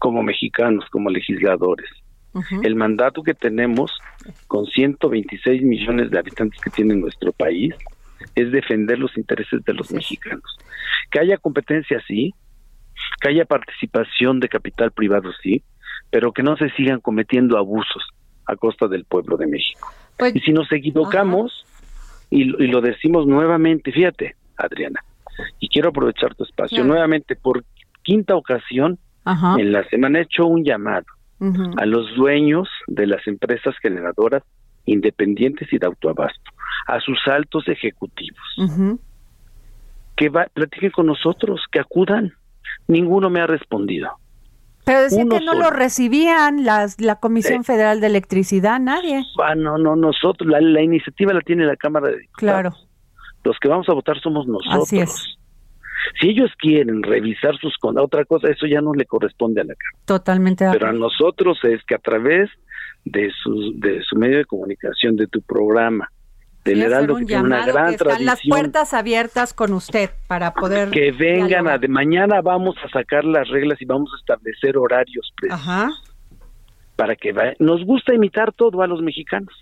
como 0.00 0.24
mexicanos, 0.24 0.84
como 0.90 1.10
legisladores. 1.10 1.88
El 2.62 2.76
mandato 2.76 3.22
que 3.22 3.34
tenemos 3.34 3.92
con 4.46 4.66
126 4.66 5.62
millones 5.62 6.10
de 6.10 6.18
habitantes 6.18 6.60
que 6.60 6.70
tiene 6.70 6.94
nuestro 6.94 7.32
país 7.32 7.74
es 8.34 8.50
defender 8.52 8.98
los 8.98 9.16
intereses 9.16 9.64
de 9.64 9.74
los 9.74 9.90
mexicanos. 9.90 10.58
Que 11.10 11.20
haya 11.20 11.36
competencia, 11.36 12.00
sí, 12.06 12.32
que 13.20 13.28
haya 13.28 13.44
participación 13.44 14.40
de 14.40 14.48
capital 14.48 14.92
privado, 14.92 15.30
sí, 15.42 15.62
pero 16.10 16.32
que 16.32 16.42
no 16.42 16.56
se 16.56 16.70
sigan 16.70 17.00
cometiendo 17.00 17.58
abusos 17.58 18.02
a 18.46 18.56
costa 18.56 18.88
del 18.88 19.04
pueblo 19.04 19.36
de 19.36 19.46
México. 19.46 19.92
Pues, 20.16 20.34
y 20.34 20.40
si 20.40 20.52
nos 20.52 20.70
equivocamos, 20.72 21.64
y, 22.30 22.44
lo 22.44 22.80
decimos 22.80 23.26
nuevamente, 23.26 23.92
fíjate, 23.92 24.36
Adriana, 24.56 25.00
y 25.58 25.68
quiero 25.68 25.88
aprovechar 25.88 26.34
tu 26.36 26.44
espacio, 26.44 26.84
nuevamente 26.84 27.34
por 27.34 27.64
quinta 28.02 28.36
ocasión, 28.36 28.98
en 29.26 29.72
la 29.72 29.88
semana 29.88 30.18
he 30.18 30.22
hecho 30.22 30.46
un 30.46 30.64
llamado 30.64 31.06
a 31.78 31.86
los 31.86 32.14
dueños 32.16 32.68
de 32.86 33.06
las 33.06 33.26
empresas 33.26 33.74
generadoras 33.80 34.42
independientes 34.84 35.72
y 35.72 35.78
de 35.78 35.86
autoabasto, 35.86 36.50
a 36.86 37.00
sus 37.00 37.18
altos 37.26 37.68
ejecutivos, 37.68 38.38
que 40.16 40.28
va, 40.28 40.46
platiquen 40.52 40.90
con 40.90 41.06
nosotros, 41.06 41.62
que 41.70 41.80
acudan. 41.80 42.32
Ninguno 42.86 43.30
me 43.30 43.40
ha 43.40 43.46
respondido. 43.46 44.10
Pero 44.84 45.02
decían 45.02 45.28
que 45.28 45.40
no 45.40 45.54
lo 45.54 45.70
recibían 45.70 46.64
las, 46.64 47.00
la 47.00 47.16
Comisión 47.16 47.64
Federal 47.64 48.00
de 48.00 48.08
Electricidad, 48.08 48.80
nadie. 48.80 49.22
Ah, 49.42 49.54
no, 49.54 49.78
no, 49.78 49.96
nosotros, 49.96 50.48
la, 50.48 50.82
iniciativa 50.82 51.32
la 51.32 51.40
tiene 51.40 51.64
la 51.64 51.76
Cámara 51.76 52.08
de 52.08 52.18
Diputados. 52.18 52.36
Claro. 52.38 52.74
Los 53.44 53.58
que 53.58 53.68
vamos 53.68 53.88
a 53.88 53.94
votar 53.94 54.20
somos 54.20 54.46
nosotros. 54.46 54.82
Así 54.82 54.98
es. 54.98 55.38
Si 56.20 56.30
ellos 56.30 56.50
quieren 56.58 57.02
revisar 57.02 57.56
sus 57.58 57.76
con 57.78 57.98
otra 57.98 58.24
cosa, 58.24 58.48
eso 58.48 58.66
ya 58.66 58.80
no 58.80 58.94
le 58.94 59.06
corresponde 59.06 59.60
a 59.60 59.64
la 59.64 59.74
Cámara. 59.74 60.04
Totalmente. 60.06 60.66
Pero 60.72 60.88
a 60.88 60.92
nosotros 60.92 61.58
es 61.64 61.82
que 61.84 61.94
a 61.94 61.98
través 61.98 62.50
de 63.04 63.30
su, 63.42 63.74
de 63.78 64.02
su 64.02 64.16
medio 64.16 64.38
de 64.38 64.44
comunicación, 64.44 65.16
de 65.16 65.26
tu 65.26 65.40
programa, 65.42 66.10
del 66.64 66.82
Heraldo, 66.82 67.16
que 67.16 67.24
tiene 67.24 67.44
una 67.44 67.66
gran 67.66 67.88
que 67.88 67.94
están 67.94 68.24
las 68.24 68.40
puertas 68.46 68.92
abiertas 68.92 69.54
con 69.54 69.72
usted 69.72 70.10
para 70.26 70.52
poder. 70.52 70.90
Que 70.90 71.10
vengan, 71.12 71.68
a, 71.68 71.78
de 71.78 71.88
mañana 71.88 72.40
vamos 72.42 72.76
a 72.84 72.88
sacar 72.90 73.24
las 73.24 73.48
reglas 73.48 73.80
y 73.80 73.86
vamos 73.86 74.10
a 74.14 74.18
establecer 74.18 74.76
horarios 74.76 75.32
Ajá. 75.50 75.90
Para 76.96 77.16
que 77.16 77.32
vaya. 77.32 77.54
Nos 77.58 77.84
gusta 77.84 78.14
imitar 78.14 78.52
todo 78.52 78.82
a 78.82 78.86
los 78.86 79.00
mexicanos. 79.00 79.54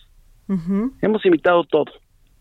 Hemos 1.02 1.24
imitado 1.26 1.62
todo. 1.64 1.92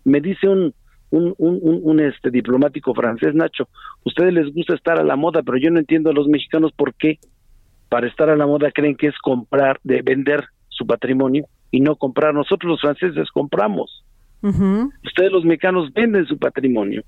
Me 0.05 0.21
dice 0.21 0.47
un, 0.47 0.73
un, 1.09 1.33
un, 1.37 1.59
un, 1.83 1.99
este 1.99 2.29
diplomático 2.29 2.93
francés, 2.93 3.33
Nacho, 3.33 3.67
ustedes 4.03 4.33
les 4.33 4.53
gusta 4.53 4.73
estar 4.73 4.99
a 4.99 5.03
la 5.03 5.15
moda, 5.15 5.41
pero 5.43 5.57
yo 5.57 5.71
no 5.71 5.79
entiendo 5.79 6.09
a 6.09 6.13
los 6.13 6.27
mexicanos 6.27 6.71
por 6.73 6.93
qué 6.95 7.19
para 7.89 8.07
estar 8.07 8.29
a 8.29 8.35
la 8.35 8.45
moda 8.45 8.71
creen 8.71 8.95
que 8.95 9.07
es 9.07 9.17
comprar, 9.19 9.79
de 9.83 10.01
vender 10.01 10.45
su 10.69 10.85
patrimonio 10.85 11.45
y 11.71 11.79
no 11.79 11.95
comprar. 11.95 12.33
Nosotros 12.33 12.71
los 12.71 12.81
franceses 12.81 13.29
compramos. 13.31 14.03
Ustedes 14.41 15.31
los 15.31 15.45
mexicanos 15.45 15.91
venden 15.93 16.25
su 16.25 16.37
patrimonio. 16.37 17.03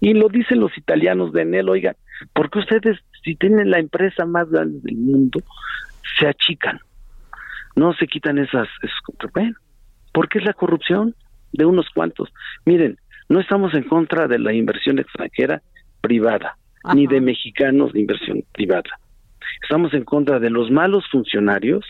Y 0.00 0.14
lo 0.14 0.28
dicen 0.28 0.60
los 0.60 0.76
italianos 0.76 1.32
de 1.32 1.42
Enel, 1.42 1.68
oigan, 1.68 1.96
porque 2.34 2.58
ustedes 2.58 2.98
si 3.22 3.36
tienen 3.36 3.70
la 3.70 3.78
empresa 3.78 4.24
más 4.24 4.48
grande 4.50 4.80
del 4.82 4.96
mundo, 4.96 5.40
se 6.18 6.26
achican, 6.26 6.80
no 7.76 7.92
se 7.94 8.06
quitan 8.06 8.38
esas, 8.38 8.68
esos, 8.82 9.32
bueno, 9.32 9.54
porque 10.12 10.38
es 10.38 10.44
la 10.44 10.52
corrupción 10.52 11.14
de 11.52 11.64
unos 11.64 11.88
cuantos. 11.94 12.32
Miren, 12.64 12.98
no 13.28 13.40
estamos 13.40 13.74
en 13.74 13.84
contra 13.84 14.26
de 14.26 14.38
la 14.38 14.52
inversión 14.52 14.98
extranjera 14.98 15.62
privada, 16.00 16.56
ni 16.94 17.06
de 17.06 17.20
mexicanos 17.20 17.92
de 17.92 18.00
inversión 18.00 18.44
privada. 18.52 18.98
Estamos 19.62 19.92
en 19.94 20.04
contra 20.04 20.38
de 20.38 20.50
los 20.50 20.70
malos 20.70 21.04
funcionarios, 21.10 21.84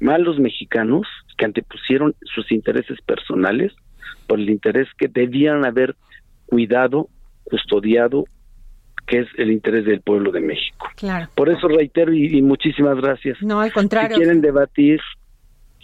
malos 0.00 0.38
mexicanos 0.38 1.06
que 1.36 1.44
antepusieron 1.44 2.14
sus 2.22 2.50
intereses 2.52 3.00
personales 3.02 3.72
por 4.26 4.38
el 4.38 4.48
interés 4.50 4.88
que 4.96 5.08
debían 5.08 5.64
haber 5.64 5.96
cuidado, 6.46 7.08
custodiado, 7.44 8.24
que 9.06 9.20
es 9.20 9.28
el 9.36 9.50
interés 9.50 9.84
del 9.84 10.00
pueblo 10.00 10.32
de 10.32 10.40
México. 10.40 10.88
Claro. 10.96 11.28
Por 11.34 11.50
eso 11.50 11.68
reitero 11.68 12.12
y, 12.12 12.40
muchísimas 12.42 12.96
gracias. 12.96 13.38
No, 13.42 13.60
al 13.60 13.72
contrario. 13.72 14.16
Si 14.16 14.22
quieren 14.22 14.40
debatir, 14.40 15.00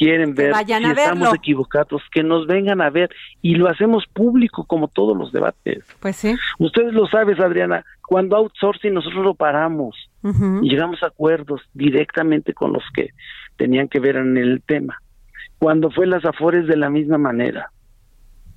quieren 0.01 0.35
ver 0.35 0.55
si 0.57 0.73
estamos 0.73 1.35
equivocados, 1.35 2.03
que 2.11 2.23
nos 2.23 2.47
vengan 2.47 2.81
a 2.81 2.89
ver 2.89 3.11
y 3.43 3.55
lo 3.57 3.69
hacemos 3.69 4.07
público 4.07 4.65
como 4.65 4.89
todos 4.89 5.15
los 5.15 5.31
debates. 5.31 5.85
Pues 6.01 6.17
sí. 6.17 6.35
Ustedes 6.59 6.95
lo 6.95 7.07
saben, 7.07 7.41
Adriana, 7.41 7.85
cuando 8.07 8.37
outsourcing 8.37 8.95
nosotros 8.95 9.23
lo 9.23 9.35
paramos 9.35 9.95
y 10.23 10.71
llegamos 10.71 11.03
a 11.03 11.09
acuerdos 11.09 11.61
directamente 11.75 12.55
con 12.55 12.73
los 12.73 12.83
que 12.95 13.11
tenían 13.59 13.89
que 13.89 14.01
ver 14.01 14.17
en 14.17 14.39
el 14.39 14.63
tema. 14.63 14.99
Cuando 15.59 15.91
fue 15.91 16.07
las 16.07 16.25
Afores 16.25 16.67
de 16.67 16.79
la 16.79 16.89
misma 16.89 17.19
manera. 17.19 17.71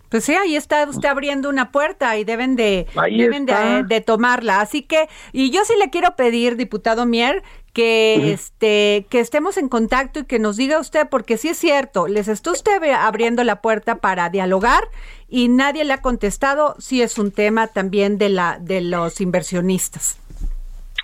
Pues 0.07 0.23
sí, 0.25 0.35
ahí 0.35 0.55
está 0.55 0.87
usted 0.87 1.09
abriendo 1.09 1.49
una 1.49 1.71
puerta 1.71 2.15
y 2.17 2.23
deben 2.23 2.55
de 2.55 2.87
deben 3.09 3.45
de, 3.45 4.01
tomarla. 4.01 4.61
Así 4.61 4.83
que 4.83 5.09
y 5.33 5.49
yo 5.49 5.65
sí 5.65 5.73
le 5.77 5.89
quiero 5.89 6.15
pedir, 6.15 6.55
diputado 6.55 7.05
Mier, 7.05 7.43
que 7.73 8.31
este 8.31 9.07
que 9.09 9.19
estemos 9.19 9.57
en 9.57 9.67
contacto 9.67 10.19
y 10.19 10.25
que 10.25 10.39
nos 10.39 10.57
diga 10.57 10.79
usted 10.79 11.07
porque 11.09 11.37
sí 11.37 11.49
es 11.49 11.57
cierto, 11.57 12.07
les 12.07 12.27
está 12.27 12.51
usted 12.51 12.81
abriendo 12.95 13.43
la 13.43 13.61
puerta 13.61 13.97
para 13.97 14.29
dialogar 14.29 14.83
y 15.27 15.49
nadie 15.49 15.83
le 15.83 15.93
ha 15.93 16.01
contestado 16.01 16.75
si 16.77 17.01
es 17.01 17.17
un 17.17 17.31
tema 17.31 17.67
también 17.67 18.17
de 18.17 18.29
la 18.29 18.59
de 18.59 18.81
los 18.81 19.19
inversionistas. 19.21 20.19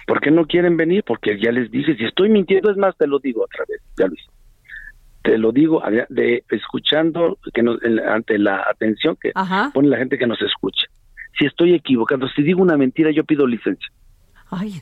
¿Por 0.05 0.21
qué 0.21 0.31
no 0.31 0.45
quieren 0.45 0.77
venir? 0.77 1.03
Porque 1.05 1.39
ya 1.39 1.51
les 1.51 1.69
dije, 1.71 1.95
si 1.95 2.05
estoy 2.05 2.29
mintiendo 2.29 2.71
es 2.71 2.77
más 2.77 2.95
te 2.97 3.07
lo 3.07 3.19
digo 3.19 3.43
otra 3.43 3.65
vez, 3.67 3.81
ya 3.97 4.07
lo 4.07 4.15
te 5.23 5.37
lo 5.37 5.51
digo 5.51 5.81
de 6.09 6.43
escuchando 6.49 7.37
que 7.53 7.61
nos, 7.61 7.79
ante 8.07 8.37
la 8.37 8.65
atención 8.69 9.17
que 9.21 9.31
pone 9.73 9.89
la 9.89 9.97
gente 9.97 10.17
que 10.17 10.27
nos 10.27 10.41
escucha. 10.41 10.87
Si 11.37 11.45
estoy 11.45 11.73
equivocado, 11.73 12.27
si 12.29 12.41
digo 12.41 12.61
una 12.61 12.77
mentira, 12.77 13.11
yo 13.11 13.23
pido 13.23 13.45
licencia. 13.45 13.89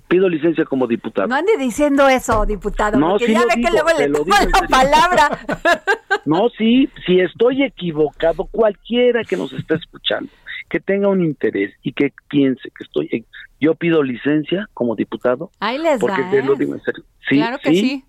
Pido 0.08 0.30
licencia 0.30 0.64
como 0.66 0.88
diputado. 0.88 1.28
No 1.28 1.36
ande 1.36 1.58
diciendo 1.58 2.08
eso, 2.08 2.46
diputado, 2.46 2.98
no, 2.98 3.12
porque 3.12 3.34
ya 3.34 3.42
ve 3.42 3.62
que 3.62 3.72
luego 3.72 3.90
le 3.98 4.10
tomo 4.10 4.34
la 4.34 4.68
palabra. 4.68 5.40
no, 6.26 6.50
sí, 6.58 6.90
si 7.06 7.20
estoy 7.20 7.64
equivocado, 7.64 8.46
cualquiera 8.46 9.24
que 9.24 9.36
nos 9.36 9.52
esté 9.52 9.76
escuchando, 9.76 10.30
que 10.70 10.80
tenga 10.80 11.10
un 11.10 11.24
interés 11.24 11.74
y 11.84 11.92
que 11.92 12.14
piense 12.30 12.70
que 12.78 12.84
estoy, 12.84 13.26
yo 13.60 13.76
pido 13.76 14.04
licencia 14.04 14.70
como 14.74 14.96
diputado. 14.96 15.52
Ahí 15.60 15.78
les 15.78 16.00
porque 16.00 16.24
te 16.32 16.44
lo 16.44 16.54
¿eh? 16.54 16.58
digo 16.60 16.74
en 16.74 16.82
serio. 16.82 17.04
¿Sí? 17.28 17.36
Claro 17.36 17.58
que 17.62 17.72
sí. 17.72 18.06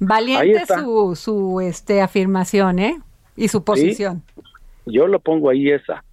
Valiente 0.00 0.66
su, 0.66 1.14
su 1.14 1.60
este, 1.60 2.00
afirmación, 2.00 2.80
¿eh? 2.80 2.98
Y 3.36 3.48
su 3.48 3.62
posición. 3.64 4.24
Yo 4.84 5.06
lo 5.06 5.20
pongo 5.20 5.48
ahí 5.48 5.70
esa. 5.70 6.04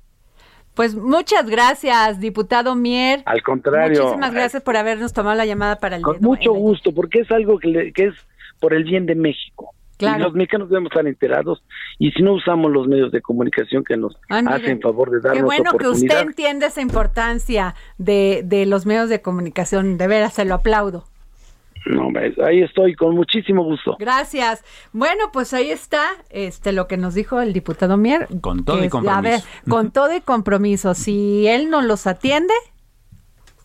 Pues 0.80 0.95
muchas 0.95 1.49
gracias, 1.49 2.21
diputado 2.21 2.73
Mier. 2.73 3.21
Al 3.25 3.43
contrario. 3.43 4.01
Muchísimas 4.01 4.34
gracias 4.34 4.63
por 4.63 4.77
habernos 4.77 5.11
tomado 5.11 5.36
la 5.36 5.45
llamada 5.45 5.77
para 5.77 5.97
el 5.97 6.01
Con 6.01 6.21
mucho 6.21 6.53
gusto, 6.53 6.93
porque 6.93 7.19
es 7.19 7.32
algo 7.32 7.59
que, 7.59 7.91
que, 7.93 8.05
es 8.05 8.13
por 8.61 8.73
el 8.73 8.86
bien 8.86 9.05
de 9.05 9.13
México. 9.13 9.73
Claro. 9.97 10.19
Y 10.19 10.23
los 10.23 10.34
mexicanos 10.36 10.69
debemos 10.69 10.89
estar 10.89 11.05
enterados 11.05 11.61
y 11.97 12.11
si 12.11 12.23
no 12.23 12.32
usamos 12.32 12.71
los 12.71 12.88
medios 12.88 13.11
de 13.11 13.21
comunicación 13.21 13.84
que 13.84 13.97
nos 13.97 14.15
ah, 14.30 14.41
hacen 14.47 14.80
favor 14.80 15.11
de 15.11 15.19
darnos 15.19 15.38
Qué 15.38 15.43
bueno 15.43 15.73
que 15.73 15.88
usted 15.89 16.21
entiende 16.21 16.67
esa 16.67 16.80
importancia 16.80 17.75
de, 17.97 18.43
de 18.45 18.65
los 18.65 18.86
medios 18.86 19.09
de 19.09 19.21
comunicación, 19.21 19.97
de 19.97 20.07
veras 20.07 20.36
se 20.36 20.45
lo 20.45 20.55
aplaudo. 20.55 21.09
No, 21.89 22.09
ahí 22.45 22.61
estoy 22.61 22.93
con 22.95 23.15
muchísimo 23.15 23.63
gusto. 23.63 23.95
Gracias. 23.99 24.63
Bueno, 24.93 25.31
pues 25.33 25.53
ahí 25.53 25.71
está 25.71 26.07
este 26.29 26.71
lo 26.71 26.87
que 26.87 26.97
nos 26.97 27.15
dijo 27.15 27.39
el 27.41 27.51
diputado 27.51 27.97
Mier. 27.97 28.27
Con 28.41 28.63
todo 28.63 28.83
y 28.83 28.89
compromiso. 28.89 29.17
A 29.17 29.21
ver, 29.21 29.41
con 29.67 29.91
todo 29.93 30.15
y 30.15 30.21
compromiso. 30.21 30.93
Si 30.93 31.47
él 31.47 31.69
no 31.69 31.81
los 31.81 32.05
atiende, 32.07 32.53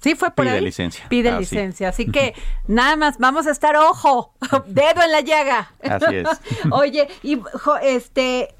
Sí, 0.00 0.14
fue 0.16 0.30
por 0.32 0.44
Pide 0.44 0.56
ahí. 0.56 0.60
licencia. 0.64 1.06
Pide 1.08 1.30
Ah, 1.30 1.34
sí. 1.36 1.40
licencia. 1.40 1.88
Así 1.88 2.04
que 2.10 2.34
nada 2.66 2.94
más, 2.96 3.16
vamos 3.18 3.46
a 3.46 3.50
estar 3.50 3.74
ojo, 3.76 4.34
dedo 4.66 5.02
en 5.02 5.12
la 5.12 5.20
llaga. 5.22 5.72
Así 5.82 6.16
es. 6.16 6.28
Oye, 6.70 7.08
y 7.22 7.40
jo- 7.40 7.78
este, 7.78 8.54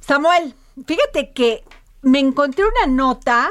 Samuel, 0.00 0.54
fíjate 0.86 1.30
que 1.32 1.62
me 2.02 2.18
encontré 2.18 2.64
una 2.64 2.92
nota 2.92 3.50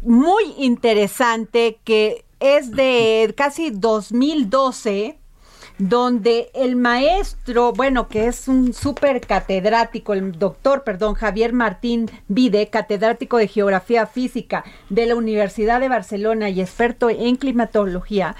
muy 0.00 0.44
interesante 0.58 1.78
que 1.84 2.24
es 2.42 2.70
de 2.72 3.32
casi 3.36 3.70
2012 3.70 5.18
donde 5.78 6.50
el 6.54 6.76
maestro, 6.76 7.72
bueno, 7.72 8.08
que 8.08 8.26
es 8.26 8.46
un 8.46 8.72
súper 8.72 9.20
catedrático, 9.20 10.12
el 10.12 10.38
doctor, 10.38 10.84
perdón, 10.84 11.14
Javier 11.14 11.52
Martín 11.52 12.10
Vide, 12.28 12.68
catedrático 12.68 13.38
de 13.38 13.48
Geografía 13.48 14.06
Física 14.06 14.64
de 14.90 15.06
la 15.06 15.16
Universidad 15.16 15.80
de 15.80 15.88
Barcelona 15.88 16.50
y 16.50 16.60
experto 16.60 17.10
en 17.10 17.36
climatología, 17.36 18.36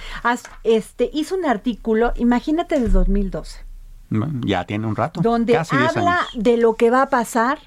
este, 0.62 1.11
hizo 1.12 1.34
un 1.34 1.46
artículo, 1.46 2.12
imagínate, 2.16 2.78
de 2.78 2.88
2012 2.88 3.61
Ya 4.44 4.64
tiene 4.64 4.86
un 4.86 4.94
rato. 4.94 5.20
donde 5.20 5.55
casi 5.55 5.76
10 5.76 5.96
habla 5.96 6.26
de 6.34 6.59
lo 6.59 6.74
que 6.74 6.90
va 6.90 7.03
a 7.03 7.09
pasar. 7.09 7.59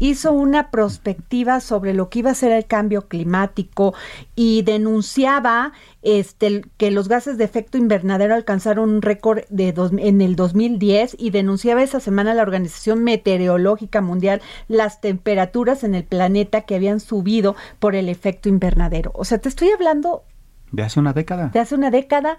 Hizo 0.00 0.32
una 0.32 0.70
prospectiva 0.70 1.60
sobre 1.60 1.94
lo 1.94 2.08
que 2.08 2.18
iba 2.20 2.30
a 2.30 2.34
ser 2.34 2.50
el 2.52 2.66
cambio 2.66 3.06
climático 3.06 3.94
y 4.34 4.62
denunciaba 4.62 5.72
este, 6.02 6.64
que 6.78 6.90
los 6.90 7.06
gases 7.08 7.36
de 7.38 7.44
efecto 7.44 7.78
invernadero 7.78 8.34
alcanzaron 8.34 8.90
un 8.90 9.02
récord 9.02 9.40
de 9.50 9.72
dos- 9.72 9.92
en 9.96 10.20
el 10.20 10.34
2010 10.36 11.14
y 11.18 11.30
denunciaba 11.30 11.82
esa 11.82 12.00
semana 12.00 12.34
la 12.34 12.42
Organización 12.42 13.04
Meteorológica 13.04 14.00
Mundial 14.00 14.40
las 14.68 15.00
temperaturas 15.00 15.84
en 15.84 15.94
el 15.94 16.04
planeta 16.04 16.62
que 16.62 16.74
habían 16.76 16.98
subido 17.00 17.54
por 17.78 17.94
el 17.94 18.08
efecto 18.08 18.48
invernadero. 18.48 19.12
O 19.14 19.24
sea, 19.24 19.38
te 19.38 19.48
estoy 19.48 19.68
hablando 19.70 20.24
De 20.72 20.82
hace 20.82 20.98
una 20.98 21.12
década. 21.12 21.48
de 21.52 21.58
hace 21.60 21.74
una 21.74 21.90
década 21.90 22.38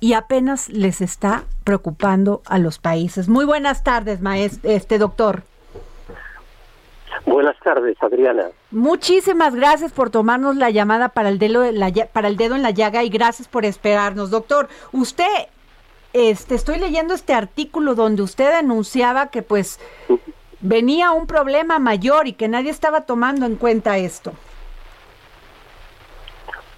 y 0.00 0.14
apenas 0.14 0.68
les 0.68 1.00
está 1.00 1.44
preocupando 1.62 2.42
a 2.46 2.58
los 2.58 2.78
países. 2.78 3.28
Muy 3.28 3.44
buenas 3.44 3.84
tardes, 3.84 4.20
maestro, 4.20 4.68
este 4.70 4.98
doctor. 4.98 5.44
Buenas 7.26 7.56
tardes, 7.60 7.96
Adriana. 8.02 8.48
Muchísimas 8.70 9.54
gracias 9.54 9.92
por 9.92 10.10
tomarnos 10.10 10.56
la 10.56 10.70
llamada 10.70 11.10
para 11.10 11.28
el 11.28 11.38
dedo, 11.38 11.60
de 11.60 11.72
la 11.72 11.90
para 12.12 12.28
el 12.28 12.36
dedo 12.36 12.56
en 12.56 12.62
la 12.62 12.70
llaga 12.70 13.04
y 13.04 13.10
gracias 13.10 13.46
por 13.48 13.64
esperarnos, 13.64 14.30
doctor. 14.30 14.68
Usted, 14.92 15.46
este, 16.12 16.54
estoy 16.54 16.78
leyendo 16.78 17.14
este 17.14 17.32
artículo 17.32 17.94
donde 17.94 18.22
usted 18.22 18.52
anunciaba 18.52 19.28
que 19.28 19.42
pues 19.42 19.78
venía 20.60 21.12
un 21.12 21.26
problema 21.26 21.78
mayor 21.78 22.26
y 22.26 22.32
que 22.32 22.48
nadie 22.48 22.70
estaba 22.70 23.02
tomando 23.02 23.46
en 23.46 23.56
cuenta 23.56 23.98
esto. 23.98 24.32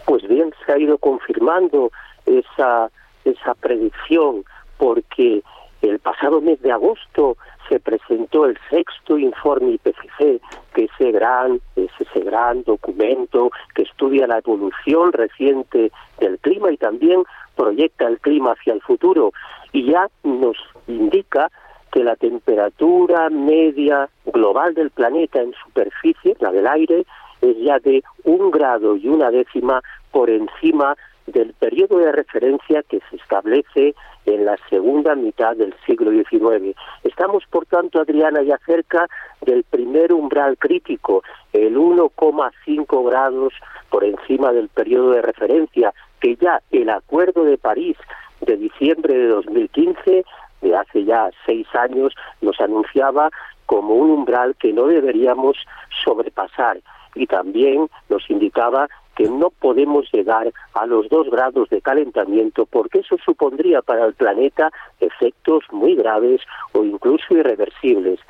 Pues 0.04 0.26
bien, 0.28 0.52
se 0.66 0.72
ha 0.72 0.78
ido 0.78 0.98
confirmando 0.98 1.90
esa, 2.26 2.90
esa 3.24 3.54
predicción 3.54 4.44
porque 4.76 5.42
el 5.80 5.98
pasado 5.98 6.40
mes 6.40 6.60
de 6.60 6.72
agosto 6.72 7.36
se 7.68 7.80
presentó 7.80 8.46
el 8.46 8.58
sexto 8.70 9.18
informe 9.18 9.72
IPCC, 9.72 10.40
que 10.74 10.84
es 10.84 10.90
ese 10.98 11.12
gran, 11.12 11.60
es 11.76 11.90
ese 11.98 12.20
gran 12.20 12.62
documento 12.64 13.50
que 13.74 13.82
estudia 13.82 14.26
la 14.26 14.38
evolución 14.38 15.12
reciente 15.12 15.90
del 16.18 16.38
clima 16.38 16.72
y 16.72 16.76
también 16.76 17.24
proyecta 17.56 18.06
el 18.06 18.18
clima 18.20 18.52
hacia 18.52 18.72
el 18.72 18.82
futuro. 18.82 19.32
Y 19.72 19.90
ya 19.90 20.08
nos 20.22 20.56
indica 20.86 21.50
que 21.92 22.02
la 22.02 22.16
temperatura 22.16 23.30
media 23.30 24.08
global 24.26 24.74
del 24.74 24.90
planeta 24.90 25.40
en 25.40 25.54
superficie, 25.64 26.36
la 26.40 26.50
del 26.50 26.66
aire, 26.66 27.06
es 27.40 27.56
ya 27.58 27.78
de 27.78 28.02
un 28.24 28.50
grado 28.50 28.96
y 28.96 29.08
una 29.08 29.30
décima 29.30 29.82
por 30.10 30.30
encima 30.30 30.96
del 31.26 31.54
periodo 31.54 31.98
de 31.98 32.12
referencia 32.12 32.82
que 32.82 33.00
se 33.10 33.16
establece 33.16 33.94
en 34.26 34.44
la 34.44 34.56
segunda 34.68 35.14
mitad 35.14 35.56
del 35.56 35.74
siglo 35.86 36.10
XIX. 36.10 36.76
Estamos, 37.02 37.44
por 37.50 37.66
tanto, 37.66 38.00
Adriana, 38.00 38.42
ya 38.42 38.58
cerca 38.64 39.06
del 39.42 39.64
primer 39.64 40.12
umbral 40.12 40.56
crítico, 40.58 41.22
el 41.52 41.76
1,5 41.76 43.06
grados 43.06 43.52
por 43.90 44.04
encima 44.04 44.52
del 44.52 44.68
periodo 44.68 45.10
de 45.12 45.22
referencia, 45.22 45.92
que 46.20 46.36
ya 46.36 46.60
el 46.70 46.90
Acuerdo 46.90 47.44
de 47.44 47.58
París 47.58 47.96
de 48.40 48.56
diciembre 48.56 49.14
de 49.14 49.28
2015, 49.28 50.24
de 50.62 50.76
hace 50.76 51.04
ya 51.04 51.30
seis 51.46 51.66
años, 51.74 52.14
nos 52.40 52.58
anunciaba 52.60 53.30
como 53.66 53.94
un 53.94 54.10
umbral 54.10 54.56
que 54.56 54.72
no 54.72 54.86
deberíamos 54.86 55.56
sobrepasar 56.04 56.78
y 57.14 57.26
también 57.26 57.88
nos 58.08 58.28
indicaba 58.28 58.88
que 59.16 59.28
no 59.28 59.50
podemos 59.50 60.10
llegar 60.12 60.52
a 60.74 60.86
los 60.86 61.08
dos 61.08 61.30
grados 61.30 61.68
de 61.70 61.80
calentamiento 61.80 62.66
porque 62.66 63.00
eso 63.00 63.16
supondría 63.24 63.82
para 63.82 64.06
el 64.06 64.14
planeta 64.14 64.70
efectos 65.00 65.64
muy 65.70 65.94
graves 65.94 66.40
o 66.72 66.84
incluso 66.84 67.34
irreversibles. 67.34 68.20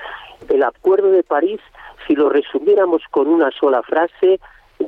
El 0.48 0.62
Acuerdo 0.62 1.10
de 1.10 1.22
París, 1.22 1.60
si 2.06 2.14
lo 2.14 2.28
resumiéramos 2.28 3.02
con 3.10 3.28
una 3.28 3.50
sola 3.50 3.82
frase, 3.82 4.40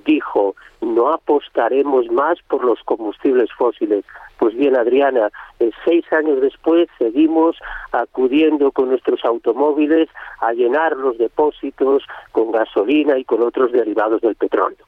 dijo, 0.05 0.55
no 0.81 1.13
apostaremos 1.13 2.09
más 2.11 2.39
por 2.49 2.65
los 2.65 2.83
combustibles 2.85 3.51
fósiles. 3.53 4.05
Pues 4.39 4.55
bien, 4.55 4.77
Adriana, 4.77 5.31
eh, 5.61 5.71
seis 5.85 6.05
años 6.13 6.41
después 6.41 6.89
seguimos 6.99 7.57
acudiendo 7.93 8.71
con 8.71 8.91
nuestros 8.91 9.25
automóviles 9.25 10.09
a 10.41 10.53
llenar 10.53 10.97
los 10.97 11.17
depósitos 11.17 12.03
con 12.33 12.53
gasolina 12.53 13.19
y 13.19 13.25
con 13.25 13.43
otros 13.43 13.73
derivados 13.73 14.21
del 14.21 14.35
petróleo. 14.35 14.85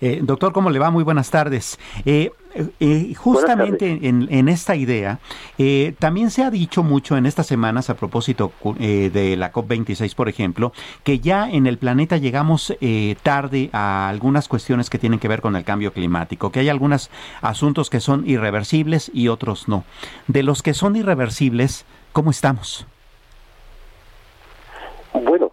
Eh, 0.00 0.20
doctor, 0.22 0.52
¿cómo 0.52 0.70
le 0.70 0.78
va? 0.78 0.90
Muy 0.90 1.04
buenas 1.04 1.30
tardes. 1.30 1.78
Eh, 2.04 2.30
eh, 2.80 3.14
justamente 3.14 4.08
en, 4.08 4.26
en, 4.30 4.48
esta 4.48 4.74
idea, 4.74 5.20
eh, 5.58 5.94
también 5.98 6.30
se 6.30 6.42
ha 6.42 6.50
dicho 6.50 6.82
mucho 6.82 7.16
en 7.16 7.26
estas 7.26 7.46
semanas 7.46 7.90
a 7.90 7.94
propósito 7.94 8.52
eh, 8.80 9.10
de 9.12 9.36
la 9.36 9.52
COP26, 9.52 10.14
por 10.14 10.28
ejemplo, 10.28 10.72
que 11.04 11.20
ya 11.20 11.48
en 11.48 11.66
el 11.66 11.78
planeta 11.78 12.16
llegamos 12.16 12.74
eh, 12.80 13.14
tarde 13.22 13.70
a 13.72 14.08
algunas 14.08 14.48
cuestiones 14.48 14.90
que 14.90 14.98
tienen 14.98 15.20
que 15.20 15.28
ver 15.28 15.42
con 15.42 15.54
el 15.54 15.64
cambio 15.64 15.92
climático, 15.92 16.50
que 16.50 16.60
hay 16.60 16.68
algunos 16.68 17.10
asuntos 17.40 17.88
que 17.88 18.00
son 18.00 18.28
irreversibles 18.28 19.10
y 19.14 19.28
otros 19.28 19.68
no. 19.68 19.84
De 20.26 20.42
los 20.42 20.62
que 20.62 20.74
son 20.74 20.96
irreversibles, 20.96 21.84
¿cómo 22.12 22.30
estamos? 22.30 22.86
Bueno, 25.12 25.49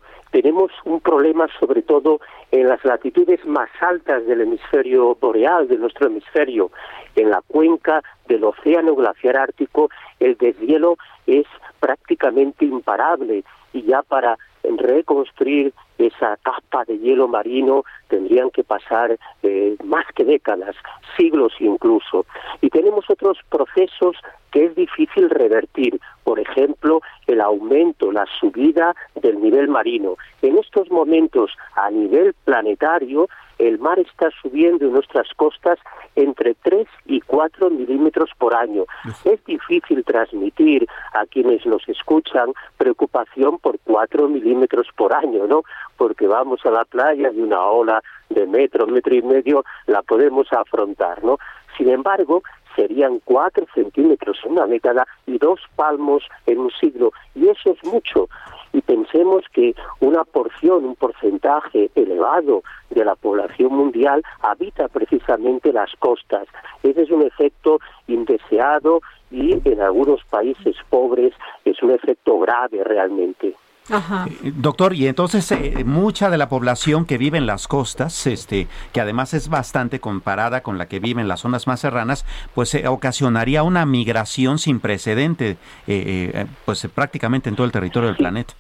tenemos 0.58 0.72
un 0.86 1.02
problema 1.02 1.48
sobre 1.60 1.84
todo 1.84 2.20
en 2.52 2.68
las 2.68 2.84
latitudes 2.84 3.46
más 3.46 3.70
altas 3.80 4.26
del 4.26 4.42
hemisferio 4.42 5.14
boreal, 5.14 5.68
de 5.68 5.78
nuestro 5.78 6.08
hemisferio, 6.08 6.72
en 7.16 7.30
la 7.30 7.44
cuenca 7.46 8.02
del 8.28 8.44
océano 8.44 8.96
glaciar 8.96 9.38
ártico, 9.38 9.90
el 10.20 10.36
deshielo 10.36 10.98
es 11.28 11.46
prácticamente 11.80 12.66
imparable. 12.66 13.44
Y 13.72 13.84
ya 13.84 14.02
para 14.02 14.36
reconstruir 14.64 15.74
esa 16.00 16.38
capa 16.38 16.86
de 16.86 16.98
hielo 16.98 17.28
marino 17.28 17.84
tendrían 18.08 18.50
que 18.50 18.64
pasar 18.64 19.18
eh, 19.44 19.76
más 19.84 20.06
que 20.16 20.26
décadas, 20.26 20.76
siglos 21.16 21.54
incluso. 21.60 22.26
Y 22.62 22.70
tenemos 22.70 23.08
otros 23.12 23.38
procesos 23.50 24.16
que 24.52 24.66
es 24.66 24.76
difícil 24.76 25.30
revertir, 25.30 26.00
por 26.28 26.42
ejemplo, 26.42 27.00
el 27.26 27.40
aumento, 27.40 28.12
la 28.12 28.26
subida 28.38 28.94
del 29.16 29.40
nivel 29.40 29.70
marino. 29.70 30.18
En 30.42 30.58
estos 30.58 30.92
momentos, 30.92 31.52
a 31.74 31.90
nivel 31.90 32.34
planetario, 32.44 33.30
el 33.58 33.80
mar 33.80 33.98
está 33.98 34.30
subiendo 34.42 34.88
en 34.88 34.92
nuestras 34.92 35.30
costas 35.38 35.80
entre 36.18 36.54
3 36.56 36.86
y 37.06 37.22
4 37.22 37.70
milímetros 37.70 38.30
por 38.38 38.54
año. 38.54 38.84
Es 39.24 39.42
difícil 39.46 40.04
transmitir 40.04 40.86
a 41.14 41.26
quienes 41.28 41.66
nos 41.66 41.88
escuchan 41.88 42.52
preocupación 42.78 43.58
por 43.60 43.80
4 43.86 44.28
milímetros 44.28 44.88
por 44.98 45.14
año, 45.14 45.48
¿no? 45.48 45.64
Porque 45.96 46.28
vamos 46.28 46.60
a 46.66 46.72
la 46.72 46.84
playa 46.84 47.32
y 47.32 47.40
una 47.40 47.66
ola 47.68 48.04
de 48.30 48.46
metro, 48.46 48.86
metro 48.86 49.16
y 49.16 49.22
medio 49.22 49.64
la 49.86 50.02
podemos 50.02 50.52
afrontar, 50.52 51.24
¿no? 51.24 51.38
Sin 51.78 51.90
embargo, 51.90 52.44
serían 52.78 53.20
cuatro 53.26 53.66
centímetros 53.74 54.38
en 54.46 54.52
una 54.54 54.68
década 54.68 55.06
y 55.26 55.38
dos 55.40 55.60
palmos 55.76 56.24
en 56.46 56.60
un 56.60 56.72
siglo, 56.80 57.12
y 57.36 57.50
eso 57.50 57.72
es 57.72 57.84
mucho. 57.84 58.30
Y 58.72 58.82
pensemos 58.82 59.44
que 59.52 59.76
una 60.00 60.24
porción, 60.24 60.86
un 60.86 60.96
porcentaje 60.96 61.90
elevado 61.96 62.62
de 62.92 63.04
la 63.04 63.16
población 63.16 63.74
mundial 63.74 64.24
habita 64.42 64.88
precisamente 64.88 65.74
las 65.74 65.92
costas. 65.98 66.48
Ese 66.84 67.02
es 67.02 67.12
un 67.12 67.24
efecto 67.24 67.80
indeseado 68.08 69.02
y 69.32 69.60
en 69.68 69.82
algunos 69.82 70.24
países 70.26 70.76
pobres 70.90 71.34
es 71.66 71.82
un 71.82 71.92
efecto 71.92 72.40
grave 72.40 72.84
realmente. 72.84 73.56
Ajá. 73.90 74.28
Eh, 74.44 74.52
Doctor, 74.56 74.94
y 74.94 75.08
entonces 75.08 75.52
eh, 75.52 75.84
mucha 75.86 76.30
de 76.30 76.38
la 76.38 76.50
población 76.50 77.06
que 77.06 77.18
vive 77.18 77.38
en 77.38 77.46
las 77.46 77.68
costas, 77.68 78.28
este, 78.28 78.68
que 78.94 79.02
además 79.02 79.34
es 79.34 79.50
bastante 79.50 80.00
comparada 80.00 80.62
con 80.62 80.78
la 80.78 80.88
que 80.88 81.00
vive 81.00 81.22
en 81.22 81.28
las 81.28 81.42
zonas 81.42 81.68
más 81.68 81.80
serranas, 81.80 82.26
pues 82.54 82.74
eh, 82.76 82.88
ocasionaría 82.88 83.64
una 83.64 83.86
migración 83.86 84.60
sin 84.60 84.80
precedente, 84.80 85.52
eh, 85.52 86.32
eh, 86.34 86.46
pues 86.66 86.88
prácticamente 86.94 87.50
en 87.50 87.56
todo 87.56 87.66
el 87.66 87.72
territorio 87.72 88.08
del 88.08 88.18
planeta. 88.18 88.54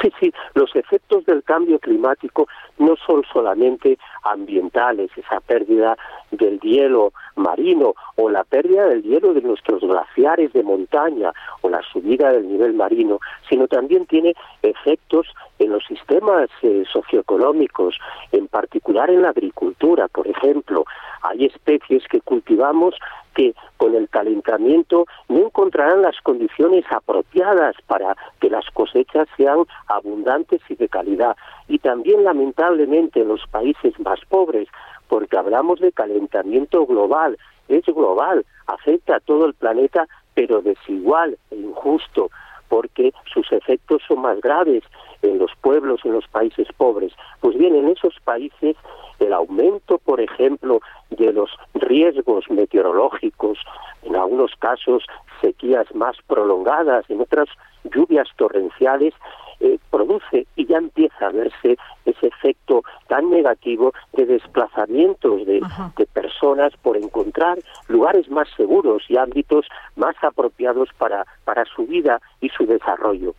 Sí, 0.00 0.12
sí, 0.20 0.32
los 0.54 0.74
efectos 0.76 1.24
del 1.24 1.42
cambio 1.42 1.78
climático 1.78 2.46
no 2.78 2.96
son 3.06 3.22
solamente 3.32 3.98
ambientales, 4.22 5.10
esa 5.16 5.40
pérdida 5.40 5.96
del 6.30 6.60
hielo 6.60 7.12
marino 7.36 7.94
o 8.16 8.28
la 8.28 8.44
pérdida 8.44 8.86
del 8.86 9.02
hielo 9.02 9.34
de 9.34 9.42
nuestros 9.42 9.80
glaciares 9.82 10.52
de 10.52 10.62
montaña 10.62 11.32
o 11.62 11.68
la 11.68 11.82
subida 11.92 12.32
del 12.32 12.48
nivel 12.48 12.74
marino, 12.74 13.20
sino 13.48 13.68
también 13.68 14.06
tiene 14.06 14.34
efectos 14.62 15.26
en 15.58 15.70
los 15.70 15.84
sistemas 15.86 16.48
eh, 16.62 16.84
socioeconómicos, 16.92 17.98
en 18.32 18.48
particular 18.48 19.10
en 19.10 19.22
la 19.22 19.30
agricultura, 19.30 20.08
por 20.08 20.26
ejemplo. 20.26 20.84
Hay 21.22 21.46
especies 21.46 22.04
que 22.08 22.20
cultivamos 22.20 22.94
que 23.34 23.54
con 23.76 23.94
el 23.94 24.08
calentamiento 24.08 25.06
no 25.28 25.38
encontrarán 25.38 26.02
las 26.02 26.18
condiciones 26.22 26.84
apropiadas 26.90 27.76
para 27.86 28.16
que 28.40 28.48
las 28.48 28.64
cosechas 28.70 29.28
sean 29.36 29.64
abundantes 29.88 30.62
y 30.70 30.74
de 30.74 30.88
calidad. 30.88 31.36
Y 31.68 31.78
también, 31.78 32.24
lamentablemente, 32.24 33.20
en 33.20 33.28
los 33.28 33.46
países 33.48 33.98
más 34.00 34.20
pobres, 34.28 34.68
porque 35.08 35.36
hablamos 35.36 35.80
de 35.80 35.92
calentamiento 35.92 36.86
global, 36.86 37.38
es 37.68 37.84
global, 37.86 38.44
afecta 38.66 39.16
a 39.16 39.20
todo 39.20 39.46
el 39.46 39.54
planeta, 39.54 40.06
pero 40.34 40.62
desigual 40.62 41.38
e 41.50 41.56
injusto 41.56 42.30
porque 42.68 43.12
sus 43.32 43.50
efectos 43.52 44.02
son 44.06 44.22
más 44.22 44.40
graves 44.40 44.82
en 45.22 45.38
los 45.38 45.52
pueblos, 45.60 46.00
en 46.04 46.12
los 46.12 46.26
países 46.28 46.68
pobres. 46.76 47.12
Pues 47.40 47.56
bien, 47.56 47.74
en 47.74 47.88
esos 47.88 48.18
países 48.24 48.76
el 49.18 49.32
aumento, 49.32 49.98
por 49.98 50.20
ejemplo, 50.20 50.80
de 51.10 51.32
los 51.32 51.50
riesgos 51.74 52.50
meteorológicos, 52.50 53.58
en 54.02 54.16
algunos 54.16 54.54
casos 54.56 55.04
sequías 55.40 55.92
más 55.94 56.16
prolongadas, 56.26 57.08
en 57.08 57.20
otras 57.20 57.48
lluvias 57.84 58.28
torrenciales, 58.36 59.14
eh, 59.60 59.78
produce 59.90 60.46
y 60.56 60.66
ya 60.66 60.78
empieza 60.78 61.26
a 61.26 61.30
verse 61.30 61.76
ese 62.04 62.26
efecto 62.26 62.82
tan 63.08 63.30
negativo 63.30 63.92
de 64.12 64.26
desplazamientos 64.26 65.46
de, 65.46 65.60
de, 65.96 66.06
personas 66.06 66.72
por 66.82 66.96
encontrar 66.96 67.58
lugares 67.88 68.28
más 68.30 68.48
seguros 68.56 69.02
y 69.08 69.16
ámbitos 69.16 69.66
más 69.96 70.14
apropiados 70.22 70.88
para, 70.98 71.26
para 71.44 71.64
su 71.64 71.86
vida 71.86 72.20
y 72.40 72.48
su 72.50 72.66
desarrollo. 72.66 73.34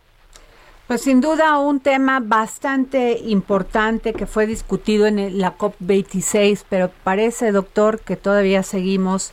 Pues 0.88 1.02
sin 1.02 1.20
duda 1.20 1.58
un 1.58 1.80
tema 1.80 2.18
bastante 2.18 3.18
importante 3.18 4.14
que 4.14 4.26
fue 4.26 4.46
discutido 4.46 5.06
en 5.06 5.38
la 5.38 5.58
COP26, 5.58 6.64
pero 6.68 6.90
parece, 7.04 7.52
doctor, 7.52 8.00
que 8.00 8.16
todavía 8.16 8.62
seguimos 8.62 9.32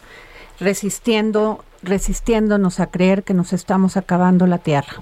resistiendo, 0.60 1.64
resistiéndonos 1.82 2.82
a 2.82 2.88
creer 2.88 3.24
que 3.24 3.34
nos 3.34 3.54
estamos 3.54 3.96
acabando 3.96 4.48
la 4.48 4.58
Tierra. 4.58 5.02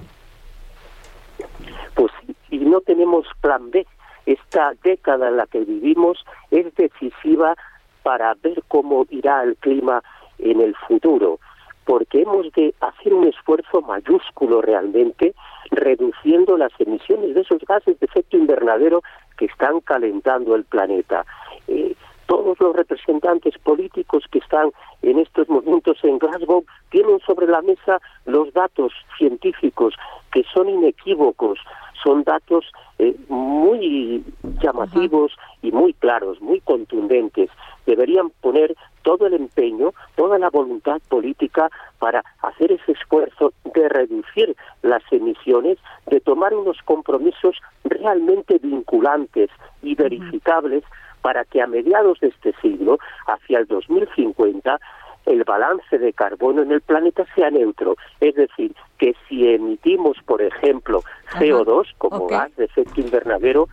No 2.74 2.80
tenemos 2.80 3.24
plan 3.40 3.70
B. 3.70 3.86
Esta 4.26 4.72
década 4.82 5.28
en 5.28 5.36
la 5.36 5.46
que 5.46 5.60
vivimos 5.60 6.24
es 6.50 6.74
decisiva 6.74 7.54
para 8.02 8.34
ver 8.42 8.64
cómo 8.66 9.06
irá 9.10 9.44
el 9.44 9.54
clima 9.58 10.02
en 10.40 10.60
el 10.60 10.74
futuro 10.88 11.38
porque 11.84 12.22
hemos 12.22 12.50
de 12.52 12.74
hacer 12.80 13.14
un 13.14 13.28
esfuerzo 13.28 13.80
mayúsculo 13.82 14.60
realmente 14.60 15.34
reduciendo 15.70 16.56
las 16.56 16.72
emisiones 16.80 17.34
de 17.34 17.42
esos 17.42 17.62
gases 17.68 18.00
de 18.00 18.06
efecto 18.06 18.36
invernadero 18.36 19.02
que 19.36 19.44
están 19.44 19.78
calentando 19.80 20.56
el 20.56 20.64
planeta. 20.64 21.24
Eh, 21.68 21.94
todos 22.26 22.58
los 22.60 22.74
representantes 22.74 23.56
políticos 23.58 24.24
que 24.30 24.38
están 24.38 24.70
en 25.02 25.18
estos 25.18 25.48
momentos 25.48 25.98
en 26.02 26.18
Glasgow 26.18 26.64
tienen 26.90 27.20
sobre 27.20 27.46
la 27.46 27.62
mesa 27.62 28.00
los 28.24 28.52
datos 28.52 28.92
científicos 29.18 29.94
que 30.32 30.44
son 30.52 30.68
inequívocos, 30.68 31.58
son 32.02 32.24
datos 32.24 32.64
eh, 32.98 33.16
muy 33.28 34.24
llamativos 34.62 35.32
y 35.62 35.72
muy 35.72 35.94
claros, 35.94 36.40
muy 36.40 36.60
contundentes. 36.60 37.50
Deberían 37.86 38.30
poner 38.40 38.76
todo 39.02 39.26
el 39.26 39.34
empeño, 39.34 39.92
toda 40.16 40.38
la 40.38 40.50
voluntad 40.50 41.00
política 41.08 41.70
para 41.98 42.24
hacer 42.42 42.72
ese 42.72 42.92
esfuerzo 42.92 43.52
de 43.74 43.88
reducir 43.88 44.56
las 44.82 45.02
emisiones, 45.10 45.78
de 46.06 46.20
tomar 46.20 46.54
unos 46.54 46.78
compromisos 46.84 47.56
realmente 47.84 48.58
vinculantes 48.58 49.50
y 49.82 49.94
verificables 49.94 50.84
para 51.24 51.46
que 51.46 51.62
a 51.62 51.66
mediados 51.66 52.20
de 52.20 52.28
este 52.28 52.52
siglo, 52.60 52.98
hacia 53.26 53.58
el 53.58 53.66
2050, 53.66 54.78
el 55.24 55.42
balance 55.44 55.96
de 55.96 56.12
carbono 56.12 56.60
en 56.60 56.70
el 56.70 56.82
planeta 56.82 57.24
sea 57.34 57.50
neutro. 57.50 57.96
Es 58.20 58.34
decir, 58.34 58.74
que 58.98 59.14
si 59.26 59.48
emitimos, 59.48 60.18
por 60.26 60.42
ejemplo, 60.42 61.02
CO2 61.32 61.86
como 61.96 62.26
gas 62.26 62.54
de 62.56 62.66
efecto 62.66 63.00
invernadero, 63.00 63.68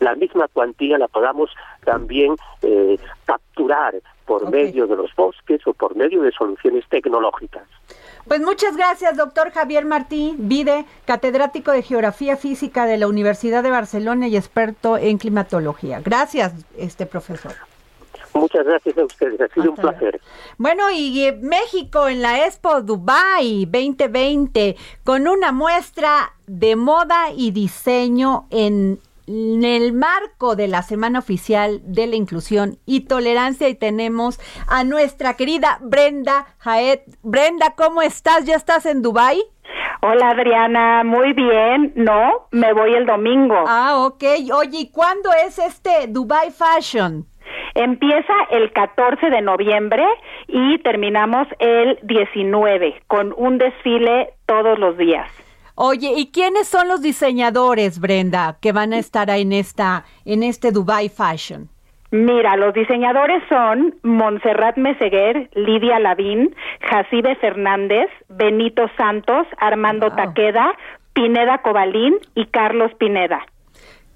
la 0.00 0.14
misma 0.16 0.48
cuantía 0.48 0.98
la 0.98 1.08
podamos 1.08 1.48
también 1.82 2.36
eh, 2.60 2.98
capturar 3.24 3.94
por 4.26 4.50
medio 4.50 4.86
de 4.86 4.96
los 4.96 5.14
bosques 5.16 5.66
o 5.66 5.72
por 5.72 5.96
medio 5.96 6.20
de 6.20 6.30
soluciones 6.32 6.84
tecnológicas. 6.90 7.66
Pues 8.28 8.40
muchas 8.40 8.76
gracias, 8.76 9.16
doctor 9.16 9.52
Javier 9.52 9.84
Martí 9.84 10.34
Vide, 10.36 10.84
catedrático 11.04 11.70
de 11.70 11.82
Geografía 11.82 12.36
Física 12.36 12.84
de 12.84 12.96
la 12.96 13.06
Universidad 13.06 13.62
de 13.62 13.70
Barcelona 13.70 14.26
y 14.26 14.36
experto 14.36 14.98
en 14.98 15.18
climatología. 15.18 16.00
Gracias, 16.04 16.52
este 16.76 17.06
profesor. 17.06 17.52
Muchas 18.34 18.66
gracias 18.66 18.98
a 18.98 19.04
ustedes, 19.04 19.40
ha 19.40 19.48
sido 19.48 19.70
un 19.70 19.76
placer. 19.76 20.20
Bueno, 20.58 20.90
y 20.90 21.32
México 21.40 22.08
en 22.08 22.20
la 22.20 22.44
Expo 22.46 22.82
Dubai 22.82 23.64
2020 23.64 24.76
con 25.04 25.28
una 25.28 25.52
muestra 25.52 26.34
de 26.46 26.74
moda 26.76 27.30
y 27.34 27.52
diseño 27.52 28.46
en 28.50 28.98
en 29.26 29.64
el 29.64 29.92
marco 29.92 30.56
de 30.56 30.68
la 30.68 30.82
Semana 30.82 31.18
Oficial 31.18 31.80
de 31.84 32.06
la 32.06 32.16
Inclusión 32.16 32.78
y 32.86 33.06
Tolerancia 33.06 33.68
y 33.68 33.74
tenemos 33.74 34.38
a 34.68 34.84
nuestra 34.84 35.34
querida 35.34 35.78
Brenda 35.80 36.46
Jaet. 36.58 37.02
Brenda, 37.22 37.74
¿cómo 37.76 38.02
estás? 38.02 38.44
¿Ya 38.44 38.54
estás 38.54 38.86
en 38.86 39.02
Dubai? 39.02 39.42
Hola 40.02 40.30
Adriana, 40.30 41.02
muy 41.04 41.32
bien. 41.32 41.92
No, 41.96 42.48
me 42.52 42.72
voy 42.72 42.94
el 42.94 43.06
domingo. 43.06 43.64
Ah, 43.66 43.96
ok. 44.06 44.22
Oye, 44.54 44.78
¿y 44.78 44.90
cuándo 44.90 45.30
es 45.44 45.58
este 45.58 46.06
Dubai 46.08 46.50
Fashion? 46.50 47.26
Empieza 47.74 48.32
el 48.50 48.72
14 48.72 49.30
de 49.30 49.42
noviembre 49.42 50.04
y 50.48 50.78
terminamos 50.78 51.46
el 51.58 51.98
19 52.02 53.02
con 53.06 53.34
un 53.36 53.58
desfile 53.58 54.34
todos 54.46 54.78
los 54.78 54.96
días. 54.96 55.28
Oye, 55.78 56.14
¿y 56.16 56.30
quiénes 56.30 56.68
son 56.68 56.88
los 56.88 57.02
diseñadores, 57.02 58.00
Brenda, 58.00 58.56
que 58.62 58.72
van 58.72 58.94
a 58.94 58.98
estar 58.98 59.28
en 59.28 59.52
esta 59.52 60.04
en 60.24 60.42
este 60.42 60.72
Dubai 60.72 61.10
Fashion? 61.10 61.68
Mira, 62.10 62.56
los 62.56 62.72
diseñadores 62.72 63.42
son 63.50 63.94
Montserrat 64.02 64.78
Meseguer, 64.78 65.50
Lidia 65.54 65.98
Lavín, 65.98 66.54
Jacibe 66.80 67.36
Fernández, 67.36 68.08
Benito 68.30 68.88
Santos, 68.96 69.46
Armando 69.58 70.10
Taqueda, 70.12 70.72
Pineda 71.12 71.58
Cobalín 71.58 72.14
y 72.34 72.46
Carlos 72.46 72.90
Pineda. 72.94 73.44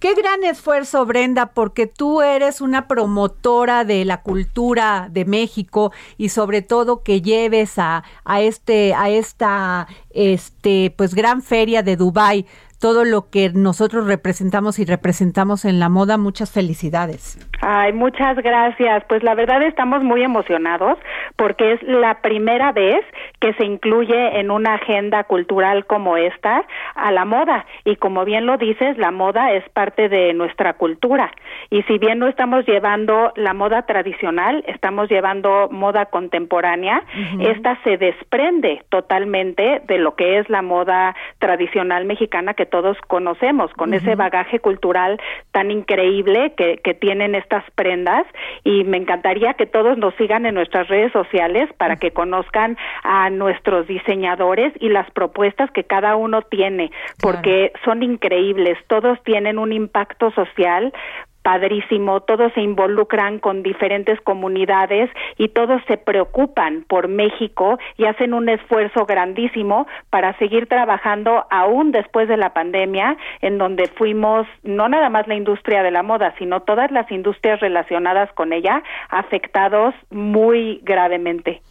Qué 0.00 0.14
gran 0.14 0.42
esfuerzo, 0.44 1.04
Brenda, 1.04 1.52
porque 1.52 1.86
tú 1.86 2.22
eres 2.22 2.62
una 2.62 2.88
promotora 2.88 3.84
de 3.84 4.06
la 4.06 4.22
cultura 4.22 5.08
de 5.10 5.26
México 5.26 5.92
y 6.16 6.30
sobre 6.30 6.62
todo 6.62 7.02
que 7.02 7.20
lleves 7.20 7.78
a, 7.78 8.02
a 8.24 8.40
este, 8.40 8.94
a 8.94 9.10
esta, 9.10 9.88
este, 10.08 10.94
pues 10.96 11.14
gran 11.14 11.42
feria 11.42 11.82
de 11.82 11.96
Dubai 11.96 12.46
todo 12.80 13.04
lo 13.04 13.30
que 13.30 13.50
nosotros 13.54 14.06
representamos 14.06 14.78
y 14.78 14.84
representamos 14.84 15.64
en 15.64 15.78
la 15.78 15.88
moda. 15.88 16.16
Muchas 16.16 16.50
felicidades. 16.50 17.38
Ay, 17.60 17.92
muchas 17.92 18.36
gracias. 18.38 19.04
Pues 19.06 19.22
la 19.22 19.34
verdad 19.34 19.62
estamos 19.62 20.02
muy 20.02 20.22
emocionados 20.22 20.98
porque 21.36 21.72
es 21.72 21.82
la 21.82 22.22
primera 22.22 22.72
vez 22.72 23.04
que 23.38 23.52
se 23.54 23.66
incluye 23.66 24.40
en 24.40 24.50
una 24.50 24.74
agenda 24.74 25.24
cultural 25.24 25.84
como 25.86 26.16
esta 26.16 26.64
a 26.94 27.12
la 27.12 27.26
moda. 27.26 27.66
Y 27.84 27.96
como 27.96 28.24
bien 28.24 28.46
lo 28.46 28.56
dices, 28.56 28.96
la 28.96 29.10
moda 29.10 29.52
es 29.52 29.68
parte 29.70 30.08
de 30.08 30.32
nuestra 30.32 30.72
cultura. 30.74 31.32
Y 31.68 31.82
si 31.82 31.98
bien 31.98 32.18
no 32.18 32.28
estamos 32.28 32.66
llevando 32.66 33.32
la 33.36 33.52
moda 33.52 33.82
tradicional, 33.82 34.64
estamos 34.66 35.10
llevando 35.10 35.68
moda 35.70 36.06
contemporánea, 36.06 37.02
esta 37.40 37.78
se 37.84 37.98
desprende 37.98 38.82
totalmente 38.88 39.82
de 39.86 39.98
lo 39.98 40.14
que 40.14 40.38
es 40.38 40.48
la 40.48 40.62
moda 40.62 41.14
tradicional 41.38 42.06
mexicana 42.06 42.54
que 42.54 42.69
todos 42.70 42.96
conocemos, 43.06 43.72
con 43.74 43.92
ese 43.94 44.14
bagaje 44.14 44.60
cultural 44.60 45.20
tan 45.52 45.70
increíble 45.70 46.54
que, 46.56 46.78
que 46.78 46.94
tienen 46.94 47.34
estas 47.34 47.64
prendas. 47.72 48.26
Y 48.64 48.84
me 48.84 48.96
encantaría 48.96 49.54
que 49.54 49.66
todos 49.66 49.98
nos 49.98 50.14
sigan 50.14 50.46
en 50.46 50.54
nuestras 50.54 50.88
redes 50.88 51.12
sociales 51.12 51.68
para 51.76 51.96
que 51.96 52.12
conozcan 52.12 52.78
a 53.02 53.28
nuestros 53.30 53.86
diseñadores 53.86 54.72
y 54.80 54.88
las 54.88 55.10
propuestas 55.10 55.70
que 55.70 55.84
cada 55.84 56.16
uno 56.16 56.42
tiene, 56.42 56.90
porque 57.20 57.72
son 57.84 58.02
increíbles. 58.02 58.78
Todos 58.86 59.22
tienen 59.24 59.58
un 59.58 59.72
impacto 59.72 60.30
social 60.30 60.92
padrísimo, 61.42 62.20
todos 62.20 62.52
se 62.52 62.60
involucran 62.60 63.38
con 63.38 63.62
diferentes 63.62 64.20
comunidades 64.20 65.10
y 65.36 65.48
todos 65.48 65.80
se 65.88 65.96
preocupan 65.96 66.84
por 66.88 67.08
México 67.08 67.78
y 67.96 68.04
hacen 68.04 68.34
un 68.34 68.48
esfuerzo 68.48 69.06
grandísimo 69.06 69.86
para 70.10 70.36
seguir 70.38 70.66
trabajando 70.66 71.46
aún 71.50 71.92
después 71.92 72.28
de 72.28 72.36
la 72.36 72.52
pandemia, 72.52 73.16
en 73.40 73.58
donde 73.58 73.86
fuimos 73.88 74.46
no 74.62 74.88
nada 74.88 75.08
más 75.08 75.26
la 75.26 75.34
industria 75.34 75.82
de 75.82 75.90
la 75.90 76.02
moda, 76.02 76.34
sino 76.38 76.60
todas 76.60 76.90
las 76.90 77.10
industrias 77.10 77.60
relacionadas 77.60 78.32
con 78.34 78.52
ella 78.52 78.82
afectados 79.08 79.94
muy 80.10 80.80
gravemente. 80.82 81.62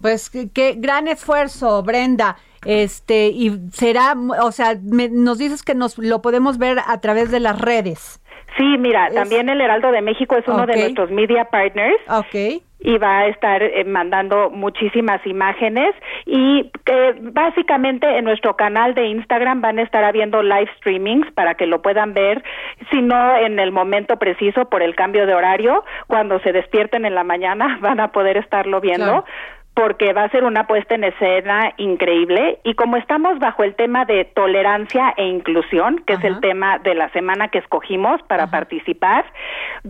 Pues 0.00 0.30
qué, 0.52 0.74
gran 0.76 1.08
esfuerzo, 1.08 1.82
Brenda. 1.82 2.36
Este, 2.64 3.28
y 3.28 3.58
será, 3.72 4.14
o 4.42 4.52
sea, 4.52 4.74
nos 4.82 5.38
dices 5.38 5.62
que 5.62 5.74
nos 5.74 5.98
lo 5.98 6.22
podemos 6.22 6.58
ver 6.58 6.78
a 6.86 7.00
través 7.00 7.30
de 7.30 7.40
las 7.40 7.60
redes. 7.60 8.20
Sí, 8.56 8.78
mira, 8.78 9.10
también 9.10 9.48
el 9.48 9.60
Heraldo 9.60 9.90
de 9.90 10.02
México 10.02 10.36
es 10.36 10.46
uno 10.46 10.66
de 10.66 10.76
nuestros 10.76 11.10
media 11.10 11.46
partners. 11.46 12.00
Ok. 12.08 12.62
Y 12.86 12.98
va 12.98 13.20
a 13.20 13.26
estar 13.28 13.62
eh, 13.62 13.82
mandando 13.84 14.50
muchísimas 14.50 15.26
imágenes. 15.26 15.94
Y 16.26 16.70
eh, 16.86 17.14
básicamente 17.20 18.18
en 18.18 18.24
nuestro 18.24 18.56
canal 18.56 18.94
de 18.94 19.06
Instagram 19.06 19.60
van 19.60 19.78
a 19.78 19.82
estar 19.82 20.04
habiendo 20.04 20.42
live 20.42 20.70
streamings 20.76 21.32
para 21.32 21.54
que 21.54 21.66
lo 21.66 21.82
puedan 21.82 22.12
ver, 22.12 22.44
si 22.90 23.00
no 23.00 23.36
en 23.36 23.58
el 23.58 23.72
momento 23.72 24.18
preciso 24.18 24.66
por 24.66 24.82
el 24.82 24.94
cambio 24.94 25.26
de 25.26 25.34
horario, 25.34 25.84
cuando 26.06 26.38
se 26.40 26.52
despierten 26.52 27.06
en 27.06 27.14
la 27.14 27.24
mañana 27.24 27.78
van 27.80 28.00
a 28.00 28.12
poder 28.12 28.36
estarlo 28.36 28.80
viendo 28.80 29.24
porque 29.74 30.12
va 30.12 30.22
a 30.22 30.30
ser 30.30 30.44
una 30.44 30.66
puesta 30.66 30.94
en 30.94 31.04
escena 31.04 31.72
increíble. 31.76 32.60
Y 32.62 32.74
como 32.74 32.96
estamos 32.96 33.38
bajo 33.40 33.64
el 33.64 33.74
tema 33.74 34.04
de 34.04 34.24
tolerancia 34.24 35.12
e 35.16 35.26
inclusión, 35.26 35.98
que 36.06 36.14
es 36.14 36.24
el 36.24 36.40
tema 36.40 36.78
de 36.78 36.94
la 36.94 37.10
semana 37.10 37.48
que 37.48 37.58
escogimos 37.58 38.22
para 38.22 38.46
participar, 38.50 39.24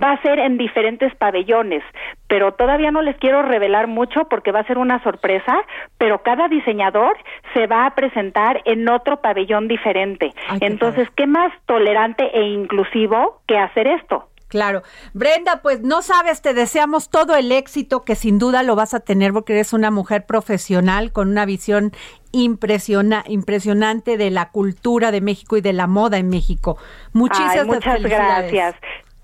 va 0.01 0.13
a 0.13 0.23
ser 0.23 0.39
en 0.39 0.57
diferentes 0.57 1.15
pabellones, 1.17 1.83
pero 2.29 2.55
todavía 2.55 2.91
no 2.91 3.03
les 3.03 3.17
quiero 3.19 3.43
revelar 3.43 3.87
mucho 3.87 4.25
porque 4.31 4.53
va 4.53 4.61
a 4.61 4.67
ser 4.67 4.79
una 4.79 5.03
sorpresa, 5.03 5.55
pero 5.99 6.23
cada 6.23 6.49
diseñador 6.49 7.17
se 7.53 7.67
va 7.67 7.85
a 7.85 7.95
presentar 7.95 8.63
en 8.65 8.89
otro 8.89 9.21
pabellón 9.21 9.69
diferente. 9.69 10.33
Entonces, 10.61 11.09
¿qué 11.15 11.27
más 11.27 11.53
tolerante 11.67 12.25
e 12.33 12.43
inclusivo 12.43 13.43
que 13.47 13.59
hacer 13.59 13.87
esto? 13.87 14.29
Claro. 14.55 14.85
Brenda, 15.15 15.63
pues 15.63 15.81
no 15.81 16.01
sabes, 16.01 16.41
te 16.41 16.55
deseamos 16.55 17.11
todo 17.11 17.35
el 17.35 17.51
éxito 17.51 18.05
que 18.05 18.15
sin 18.15 18.39
duda 18.39 18.63
lo 18.63 18.77
vas 18.77 18.95
a 18.95 19.01
tener 19.01 19.33
porque 19.33 19.53
eres 19.53 19.73
una 19.73 19.91
mujer 19.91 20.27
profesional 20.27 21.11
con 21.11 21.29
una 21.29 21.45
visión 21.45 21.91
impresiona, 22.31 23.25
impresionante 23.27 24.17
de 24.17 24.31
la 24.31 24.51
cultura 24.53 25.11
de 25.11 25.21
México 25.21 25.57
y 25.57 25.61
de 25.61 25.73
la 25.73 25.89
moda 25.89 26.19
en 26.19 26.29
México. 26.29 26.79
Muchísimas 27.13 27.67
muchas 27.67 28.01
gracias. 28.01 28.77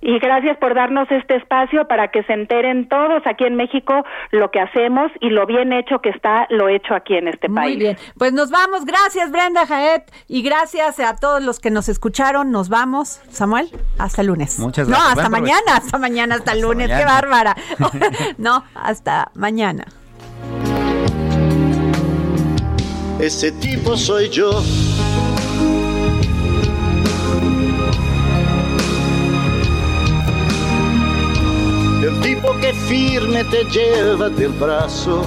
Y 0.02 0.18
gracias 0.18 0.56
por 0.58 0.74
darnos 0.74 1.10
este 1.10 1.36
espacio 1.36 1.86
para 1.86 2.08
que 2.08 2.22
se 2.24 2.32
enteren 2.32 2.88
todos 2.88 3.22
aquí 3.26 3.44
en 3.44 3.56
México 3.56 4.04
lo 4.30 4.50
que 4.50 4.60
hacemos 4.60 5.12
y 5.20 5.28
lo 5.28 5.46
bien 5.46 5.72
hecho 5.72 6.00
que 6.00 6.08
está 6.08 6.46
lo 6.48 6.68
hecho 6.68 6.94
aquí 6.94 7.16
en 7.16 7.28
este 7.28 7.48
país. 7.48 7.76
Muy 7.76 7.76
bien, 7.76 7.98
pues 8.16 8.32
nos 8.32 8.50
vamos. 8.50 8.84
Gracias 8.86 9.30
Brenda 9.30 9.66
Jaet 9.66 10.10
y 10.26 10.42
gracias 10.42 11.00
a 11.00 11.16
todos 11.16 11.42
los 11.42 11.60
que 11.60 11.70
nos 11.70 11.88
escucharon. 11.88 12.50
Nos 12.50 12.70
vamos. 12.70 13.20
Samuel, 13.28 13.68
hasta 13.98 14.22
el 14.22 14.28
lunes. 14.28 14.58
Muchas 14.58 14.88
gracias. 14.88 15.06
No, 15.06 15.20
hasta 15.20 15.28
mañana, 15.28 15.76
hasta 15.76 15.98
mañana, 15.98 16.34
hasta 16.36 16.52
el 16.52 16.62
lunes. 16.62 16.88
Qué 16.88 17.04
bárbara. 17.04 17.54
no, 18.38 18.64
hasta 18.74 19.30
mañana. 19.34 19.84
Ese 23.20 23.52
tipo 23.52 23.98
soy 23.98 24.30
yo 24.30 24.62
tipo 32.20 32.56
que 32.60 32.72
firme 32.72 33.44
te 33.44 33.64
lleva 33.64 34.28
del 34.28 34.52
brazo 34.52 35.22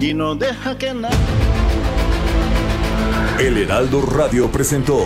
y 0.00 0.12
no 0.12 0.34
deja 0.34 0.76
que 0.76 0.92
nada. 0.92 1.16
El 3.38 3.58
Heraldo 3.58 4.02
Radio 4.02 4.50
presentó 4.50 5.00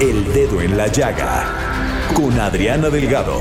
El 0.00 0.32
Dedo 0.32 0.60
en 0.60 0.76
la 0.76 0.86
Llaga 0.88 1.46
con 2.14 2.38
Adriana 2.38 2.90
Delgado. 2.90 3.40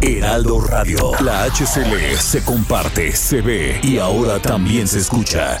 Heraldo 0.00 0.60
Radio, 0.60 1.12
la 1.20 1.44
HCL 1.44 2.16
se 2.18 2.42
comparte, 2.42 3.12
se 3.14 3.40
ve 3.40 3.78
y 3.82 3.98
ahora 3.98 4.40
también 4.40 4.88
se 4.88 4.98
escucha. 4.98 5.60